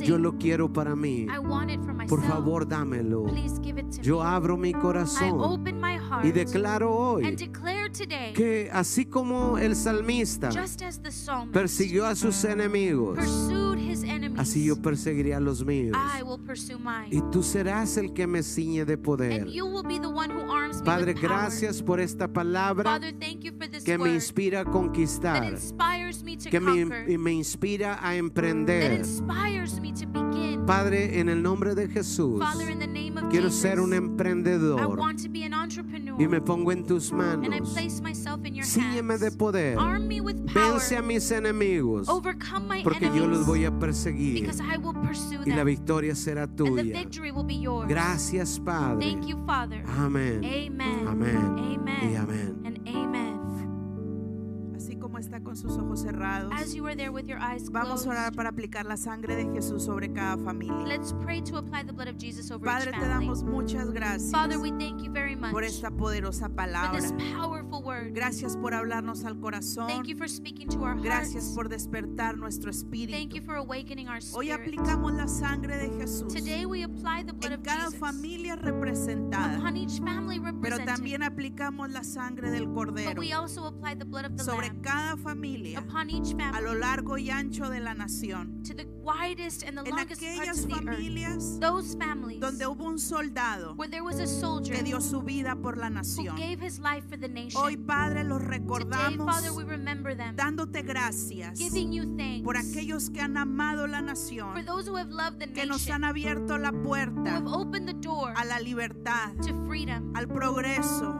yo 0.00 0.18
lo 0.18 0.36
quiero 0.36 0.72
para 0.72 0.96
mí. 0.96 1.28
Por 2.08 2.20
favor, 2.24 2.66
dámelo. 2.66 3.26
Yo 4.02 4.20
abro 4.20 4.56
mi 4.56 4.72
corazón 4.72 5.64
y 6.24 6.32
declaro 6.32 6.92
hoy 6.92 7.36
que 8.34 8.68
así 8.72 9.06
como 9.06 9.58
el 9.58 9.76
salmista 9.76 10.50
persiguió 11.52 12.06
a 12.06 12.16
sus 12.16 12.44
enemigos, 12.44 13.18
así 14.36 14.64
yo 14.64 14.82
perseguiré 14.82 15.34
a 15.34 15.40
los 15.40 15.64
míos. 15.64 15.96
I 16.18 16.22
will 16.22 16.40
pursue 16.44 16.78
mine. 16.78 17.08
Y 17.10 17.20
tú 17.30 17.42
serás 17.42 17.96
el 17.96 18.12
que 18.12 18.26
me 18.26 18.42
ciñe 18.42 18.84
de 18.84 18.98
poder. 18.98 19.46
Padre, 20.84 21.14
gracias 21.14 21.82
por 21.82 22.00
esta 22.00 22.28
palabra 22.28 22.98
Father, 23.04 23.16
thank 23.20 23.44
you 23.44 23.52
for 23.52 23.66
this 23.68 23.84
que 23.84 23.98
me 23.98 24.14
inspira 24.14 24.60
a 24.60 24.64
conquistar, 24.64 25.44
inspires 25.44 26.22
me 26.24 26.36
to 26.38 26.48
que 26.48 26.58
me, 26.58 27.32
inspira 27.32 27.98
a 28.00 28.16
emprender. 28.16 28.92
inspires 29.00 29.78
me 29.78 29.92
to 29.92 30.06
begin. 30.06 30.64
Padre, 30.64 31.18
en 31.20 31.28
el 31.28 31.42
nombre 31.42 31.74
de 31.74 31.86
Jesús, 31.88 32.40
Father, 32.40 32.70
in 32.70 32.78
the 32.78 32.86
name 32.86 33.18
of 33.18 33.28
quiero 33.30 33.48
Jesus, 33.48 33.60
ser 33.60 33.80
un 33.80 33.92
I 33.92 33.96
emprendedor 33.96 34.96
want 34.96 35.22
to 35.22 35.28
be 35.28 35.42
an 35.44 35.52
entrepreneur. 35.52 36.16
y 36.18 36.26
me 36.26 36.40
pongo 36.40 36.72
en 36.72 36.86
tus 36.86 37.10
and 37.12 37.20
I 37.44 37.48
manos. 37.50 37.74
place 37.74 38.00
myself 38.00 38.42
in 38.46 38.54
your 38.54 38.64
Síñeme 38.64 39.18
de 39.18 39.26
hands. 39.26 39.36
poder. 39.36 39.78
Arm 39.78 40.08
me 40.08 40.22
with 40.22 40.36
power. 40.46 40.72
Vence 40.72 40.96
a 40.96 41.02
mis 41.02 41.30
enemigos, 41.30 42.08
Overcome 42.08 42.66
my 42.68 42.82
porque 42.82 43.02
yo 43.08 43.24
enemies. 43.24 43.38
los 43.38 43.46
voy 43.46 43.66
a 43.66 43.70
perseguir 43.70 44.40
because 44.40 44.60
I 44.62 44.78
will 44.78 44.94
pursue 44.94 45.40
y 45.44 45.50
la 45.50 45.56
them. 45.56 45.66
victoria 45.66 46.14
será 46.14 46.44
and 46.44 46.56
the 46.56 46.64
tuya. 46.64 46.92
victory 46.94 47.30
will 47.30 47.44
be 47.44 47.56
yours. 47.60 47.86
Gracias, 47.86 48.58
Padre. 48.58 49.00
Thank 49.04 49.26
you, 49.28 49.36
Father. 49.44 49.82
Amén. 49.98 50.42
Amen. 50.42 51.06
Amén. 51.06 51.36
Amen. 51.36 52.10
Y 52.10 52.16
amén. 52.16 52.73
Como 55.14 55.20
está 55.24 55.38
con 55.44 55.56
sus 55.56 55.78
ojos 55.78 56.00
cerrados, 56.00 56.52
As 56.52 56.74
you 56.74 56.84
are 56.88 56.96
there 56.96 57.10
with 57.12 57.26
your 57.28 57.38
eyes 57.38 57.70
vamos 57.70 58.02
closed, 58.02 58.08
a 58.08 58.10
orar 58.10 58.32
para 58.34 58.48
aplicar 58.48 58.84
la 58.84 58.96
sangre 58.96 59.36
de 59.36 59.44
Jesús 59.44 59.84
sobre 59.84 60.12
cada 60.12 60.36
familia. 60.38 60.84
let's 60.88 61.12
pray 61.22 61.40
to 61.40 61.56
apply 61.56 61.84
the 61.84 61.92
blood 61.92 62.08
of 62.08 62.18
Jesus 62.18 62.50
over 62.50 62.66
Padre, 62.66 62.88
each 62.90 62.94
te 62.96 63.00
family. 63.00 63.26
damos 63.28 63.44
muchas 63.44 63.92
gracias 63.92 64.32
Father, 64.32 64.58
we 64.58 64.70
thank 64.72 65.00
you 65.04 65.12
very 65.12 65.36
much 65.36 65.52
por 65.52 65.62
esta 65.62 65.92
poderosa 65.92 66.48
for 66.48 66.56
palabra. 66.56 67.00
this 67.00 67.12
powerful 67.32 67.63
word. 67.82 68.12
Gracias 68.14 68.56
por 68.56 68.74
hablarnos 68.74 69.24
al 69.24 69.38
corazón. 69.38 69.86
Thank 69.88 70.06
you 70.06 70.16
for 70.16 70.28
speaking 70.28 70.68
to 70.68 70.80
our 70.82 70.94
Gracias 71.00 71.52
por 71.54 71.68
despertar 71.68 72.36
nuestro 72.36 72.70
Thank 72.72 72.84
espíritu. 72.84 73.36
you 73.36 73.42
for 73.42 73.56
awakening 73.56 74.08
our 74.08 74.20
Hoy 74.32 74.50
spirit. 74.50 74.60
aplicamos 74.60 75.12
la 75.14 75.26
sangre 75.28 75.76
de 75.76 75.88
Jesús 75.98 76.32
Today 76.32 76.66
we 76.66 76.82
apply 76.84 77.22
the 77.24 77.32
blood 77.32 77.52
en 77.52 77.58
of 77.60 77.62
cada 77.64 77.84
Jesus 77.86 77.98
familia 77.98 78.56
representada, 78.56 79.58
upon 79.58 79.76
each 79.76 80.00
family 80.00 80.40
pero 80.60 80.78
también 80.84 81.22
aplicamos 81.22 81.90
la 81.90 82.02
sangre 82.04 82.50
del 82.50 82.66
But 82.66 82.74
Cordero 82.74 83.18
we 83.20 83.32
also 83.32 83.66
apply 83.66 83.94
the 83.94 84.04
blood 84.04 84.24
of 84.26 84.36
the 84.36 84.44
sobre 84.44 84.68
Lamb 84.68 84.82
cada 84.82 85.16
familia 85.16 85.78
upon 85.80 86.10
each 86.10 86.34
a 86.52 86.60
lo 86.60 86.74
largo 86.74 87.16
y 87.18 87.30
ancho 87.30 87.68
de 87.70 87.80
la 87.80 87.94
nación. 87.94 88.62
to 88.64 88.74
the 88.74 88.86
widest 89.02 89.62
and 89.64 89.76
the 89.76 89.82
En 89.88 89.90
longest 89.96 90.22
parts 90.22 90.64
of 90.64 90.68
the 90.68 91.24
earth. 91.24 91.60
Those 91.60 91.94
families 91.96 92.40
donde 92.40 92.66
hubo 92.66 92.84
un 92.84 92.98
soldado 92.98 93.74
where 93.76 93.88
there 93.90 94.02
was 94.02 94.18
a 94.20 94.26
soldier 94.26 94.74
que 94.76 94.82
dio 94.82 95.00
su 95.00 95.20
vida 95.22 95.54
por 95.56 95.76
la 95.76 95.88
who 95.88 95.94
nación. 95.94 96.36
gave 96.36 96.60
his 96.60 96.78
life 96.78 97.04
for 97.08 97.16
the 97.18 97.28
nation. 97.28 97.60
Hoy, 97.64 97.78
Padre, 97.78 98.24
los 98.24 98.42
Today, 98.42 98.58
recordamos 98.58 99.26
Father, 99.26 100.16
them, 100.16 100.36
dándote 100.36 100.82
gracias 100.82 101.58
thanks 101.58 102.44
por 102.44 102.58
aquellos 102.58 103.08
que 103.08 103.22
han 103.22 103.38
amado 103.38 103.86
la 103.86 104.02
nación, 104.02 104.50
que 105.54 105.64
nos 105.64 105.88
han 105.88 106.04
abierto 106.04 106.58
la 106.58 106.72
puerta 106.72 107.40
door 107.40 108.34
a 108.36 108.44
la 108.44 108.60
libertad, 108.60 109.32
freedom, 109.66 110.14
al 110.14 110.28
progreso. 110.28 111.16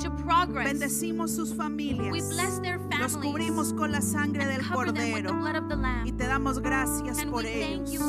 Bendecimos 0.53 1.35
sus 1.35 1.55
familias. 1.55 2.13
their 2.61 2.79
Los 2.79 3.13
families 3.13 3.17
cubrimos 3.17 3.73
con 3.73 3.91
la 3.91 4.03
sangre 4.03 4.47
del 4.47 4.69
Cordero 4.69 5.41
y 6.05 6.13
te 6.13 6.27
damos 6.27 6.59
gracias 6.59 7.21
And 7.21 7.31
por 7.31 7.47
ellos. 7.47 8.03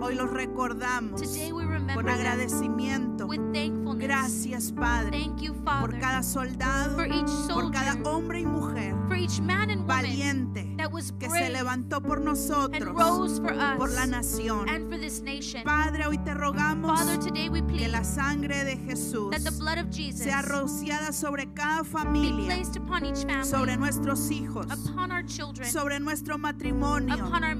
Hoy 0.00 0.14
los 0.14 0.30
recordamos 0.30 1.20
Today 1.20 1.50
con 1.94 2.08
agradecimiento. 2.08 3.28
Gracias, 3.98 4.72
Padre, 4.72 5.10
Thank 5.10 5.40
you, 5.40 5.54
por 5.54 5.98
cada 5.98 6.22
soldado, 6.22 6.96
for 6.96 7.06
each 7.06 7.30
por 7.52 7.70
cada 7.72 7.94
hombre 8.04 8.40
y 8.40 8.46
mujer 8.46 8.94
for 9.08 9.16
each 9.16 9.40
man 9.40 9.70
and 9.70 9.80
woman 9.80 9.86
valiente 9.86 10.75
que 11.18 11.28
se 11.28 11.50
levantó 11.50 12.00
por 12.00 12.18
and 12.18 12.26
nosotros, 12.26 12.94
rose 12.94 13.40
for 13.40 13.54
por 13.76 13.90
la 13.90 14.06
nación. 14.06 14.68
and 14.68 14.88
for 14.90 14.98
this 14.98 15.20
nation. 15.20 15.62
Padre, 15.64 16.06
hoy 16.06 16.18
te 16.18 16.32
rogamos 16.34 16.98
Father, 16.98 17.18
today 17.18 17.48
we 17.48 17.60
que 17.62 17.88
la 17.88 18.02
sangre 18.04 18.64
de 18.64 18.76
Jesús 18.76 19.30
that 19.30 19.42
the 19.42 19.50
blood 19.58 19.78
of 19.78 19.90
Jesus 19.90 20.22
sea 20.22 20.42
rociada 20.42 21.12
sobre 21.12 21.46
cada 21.54 21.82
be 21.82 21.88
familia, 21.88 22.46
placed 22.46 22.76
upon 22.76 23.04
each 23.04 23.26
sobre 23.44 23.76
nuestros 23.76 24.30
hijos, 24.30 24.66
upon 24.70 25.10
our 25.10 25.24
children, 25.24 25.68
sobre 25.68 25.98
nuestro 26.00 26.38
matrimonio, 26.38 27.14
upon 27.14 27.44
our 27.44 27.56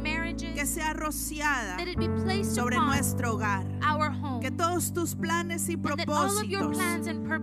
que 0.55 0.67
sea 0.67 0.93
rociada 0.95 1.77
that 1.77 1.89
it 1.89 1.99
be 1.99 2.09
placed 2.25 2.55
sobre 2.55 2.77
upon 2.77 2.89
nuestro 2.89 3.33
hogar. 3.35 3.67
our 3.83 4.11
home, 4.11 4.41
Que 4.41 4.51
todos 4.51 4.93
tus 4.93 5.15
planes 5.15 5.69
y 5.69 5.77
propósitos 5.77 6.77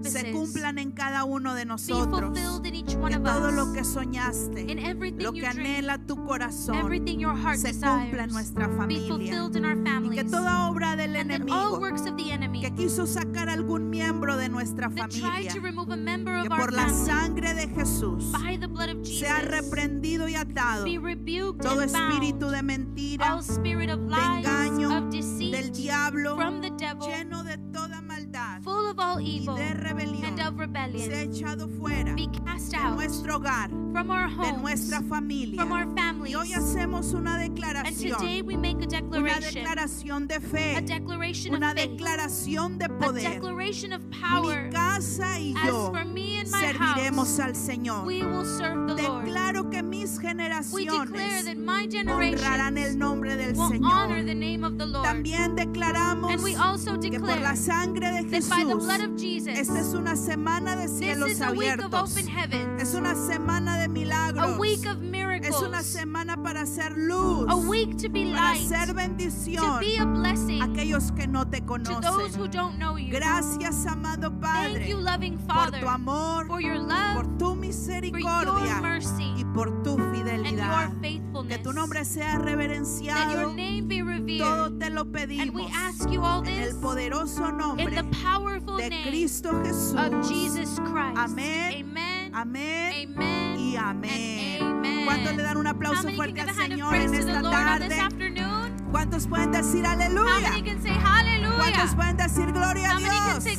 se 0.04 0.32
cumplan 0.32 0.78
en 0.78 0.92
cada 0.92 1.24
uno 1.26 1.54
de 1.54 1.66
nosotros. 1.66 2.34
Que 2.34 3.20
todo 3.20 3.52
lo 3.52 3.74
que 3.74 3.84
soñaste, 3.84 4.66
lo 5.20 5.34
que 5.34 5.42
dream, 5.42 5.73
anhela 5.74 5.98
tu 5.98 6.16
corazón, 6.26 6.76
everything 6.76 7.20
your 7.20 7.36
heart 7.36 7.58
se 7.58 7.74
cumpla 7.74 8.24
en 8.24 8.30
nuestra 8.32 8.70
familia. 8.70 9.50
Y 10.04 10.10
que 10.10 10.24
toda 10.24 10.70
obra 10.70 10.96
del 10.96 11.16
and 11.16 11.32
enemigo 11.32 11.82
enemy 12.32 12.62
que 12.62 12.74
quiso 12.74 13.06
sacar 13.06 13.50
algún 13.50 13.90
miembro 13.90 14.38
de 14.38 14.50
nuestra 14.50 14.90
familia, 14.90 15.52
que 15.52 16.50
por 16.50 16.74
la 16.74 16.88
family 16.88 17.06
sangre 17.06 17.54
de 17.54 17.68
Jesús 17.70 18.32
sea 19.04 19.38
Jesus 19.38 19.50
reprendido 19.50 20.28
y 20.28 20.36
atado. 20.36 20.86
todo 21.62 21.82
espíritu 21.82 22.50
de 22.50 22.64
mentira, 22.64 23.40
de 23.64 23.72
engaño, 23.72 25.10
deceit, 25.10 25.54
del 25.54 25.72
diablo, 25.72 26.36
from 26.36 26.62
the 26.62 26.72
devil, 26.72 27.08
lleno 27.08 27.44
de 27.44 27.58
toda 27.72 28.03
all 29.16 29.22
y 29.22 29.38
evil 29.38 29.56
de 29.56 29.74
rebelión, 29.74 30.26
and 30.26 30.40
of 30.42 30.58
rebellion, 30.60 31.10
sea 31.10 31.22
echado 31.24 31.68
fuera 31.70 32.14
be 32.16 32.28
cast 32.46 32.72
de 32.72 32.78
nuestro 32.96 33.36
hogar, 33.38 33.70
from 33.92 34.10
our 34.10 34.30
de 34.30 34.54
nuestra 34.62 35.02
familia. 35.04 35.60
from 35.62 35.72
our 35.72 35.86
Y 35.88 35.96
families. 35.96 36.36
hoy 36.36 36.54
hacemos 36.54 37.14
una 37.14 37.36
And 37.36 37.56
declaración, 37.56 38.18
today 38.18 38.42
we 38.42 38.56
make 38.58 38.78
a 38.82 38.88
una 38.88 39.02
declaration, 39.02 39.54
declaración 39.54 40.28
de 40.28 40.36
a 40.36 40.42
fe, 40.42 40.82
declaration 40.82 41.56
una 41.56 41.72
of 41.72 41.78
faith, 41.78 41.92
declaración 41.92 42.78
de 42.78 42.86
a 42.86 42.90
poder. 42.98 43.30
declaration 43.34 43.94
of 43.94 44.02
power. 44.12 44.66
Mi 44.66 44.72
casa 44.72 45.40
y 45.40 45.54
As 45.58 45.66
yo 45.66 45.92
for 45.92 46.06
me 46.06 46.40
and 46.40 46.50
my 46.52 46.60
serviremos 46.60 47.28
house, 47.28 47.40
al 47.40 47.56
Señor. 47.56 48.06
we 48.06 48.24
will 48.24 48.46
serve 48.46 48.88
the 48.96 49.02
Lord. 49.04 49.26
Declaro 49.26 49.70
que 49.70 49.84
mis 49.84 50.18
We 50.18 50.24
declare 50.24 50.36
generaciones 50.36 51.46
that 51.46 51.58
my 51.58 51.88
honrarán 51.88 52.78
el 52.78 52.84
generation 52.84 53.00
nombre 53.00 53.36
del 53.36 53.54
will 53.54 53.62
honor 53.86 54.18
Señor. 54.20 54.26
the 54.26 54.36
name 54.36 54.64
of 54.64 54.78
the 54.78 54.86
Lord. 54.86 55.06
También 55.06 55.56
declaramos 55.56 56.32
And 56.34 56.42
we 56.44 56.56
also 56.56 56.98
que 57.00 57.20
por 57.20 57.40
la 57.40 57.56
sangre 57.56 58.12
de 58.12 58.24
that 58.24 58.50
by 58.50 58.64
the 58.64 58.74
Jesús, 58.74 58.88
esta 59.08 59.80
es 59.80 59.94
una 59.94 60.16
semana 60.16 60.76
de 60.76 60.88
cielos 60.88 61.42
abiertos. 61.42 62.16
Es 62.80 62.94
una 62.94 63.16
semana 63.16 63.78
de 63.78 63.88
milagros. 63.90 64.56
a 64.56 64.58
week 64.58 64.86
of 64.86 64.94
Es 64.94 65.00
miracles, 65.02 65.62
una 65.62 65.84
semana 65.84 66.42
para 66.42 66.62
hacer 66.62 66.94
luz, 66.98 67.46
a 67.50 67.56
week 67.56 67.98
to 67.98 68.10
be 68.10 68.32
para 68.34 68.54
light, 68.54 68.72
hacer 68.72 68.88
to 68.88 68.94
bendición 68.94 69.80
be 69.80 69.98
a 69.98 70.66
aquellos 70.66 71.12
que 71.12 71.28
no 71.28 71.46
te 71.48 71.60
to 71.62 71.78
those 72.02 72.36
who 72.36 72.46
conocen. 72.48 72.52
don't 72.52 72.78
know 72.78 72.98
you. 72.98 73.12
Gracias, 73.12 73.86
amado 73.86 74.30
Thank 74.32 74.42
Padre, 74.42 74.88
you, 74.90 74.98
loving 74.98 75.38
por 75.38 75.72
tu 75.72 75.88
amor, 75.88 76.48
for 76.48 76.62
your 76.62 76.78
love, 76.78 77.16
por 77.16 77.26
tu 77.38 77.40
for 77.40 77.48
your 77.48 77.56
misericordia 77.58 78.82
mercy, 78.82 79.34
y 79.38 79.44
por 79.54 79.84
tu 79.84 79.96
and 79.98 80.16
fidelidad. 80.16 80.90
your 80.92 81.02
faithfulness. 81.02 81.58
Que 81.58 81.64
tu 81.64 81.74
nombre 81.74 82.06
sea 82.06 82.24
That 82.26 82.38
your 82.38 82.46
reverenciado. 82.46 83.54
name 83.56 83.82
be 83.88 84.02
Todo 84.40 84.72
te 84.78 84.90
lo 84.90 85.06
pedimos 85.06 85.54
we 85.54 85.68
ask 85.74 86.10
you 86.10 86.22
all 86.24 86.46
en 86.48 86.60
el 86.64 86.76
poderoso 86.76 87.50
in 87.50 87.58
nombre 87.58 87.96
the 87.96 88.04
powerful 88.24 88.78
de 88.78 88.90
name 88.90 88.93
Cristo 89.04 89.50
of 89.50 89.66
Jesús. 89.66 89.96
Jesus 90.28 90.80
Christ. 90.80 91.18
Amén. 91.18 91.86
Amen. 91.86 92.32
Amén 92.34 93.14
Amen. 93.16 93.60
y 93.60 93.76
amén. 93.76 94.62
amen. 94.62 95.06
¿Cuántos 95.06 95.36
le 95.36 95.44
dan 95.44 95.58
un 95.58 95.68
aplauso 95.68 96.10
fuerte 96.12 96.42
al 96.42 96.54
Señor 96.54 96.96
en 96.96 97.14
esta 97.14 97.42
tarde? 97.42 97.98
¿Cuántos 98.92 99.28
pueden 99.28 99.52
decir 99.52 99.86
aleluya? 99.86 100.52
¿Cuántos 101.58 101.96
pueden 101.96 102.18
decir 102.18 102.52
gloria 102.52 102.92
a 102.92 102.98
Dios? 102.98 103.58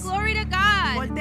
con 0.95 1.14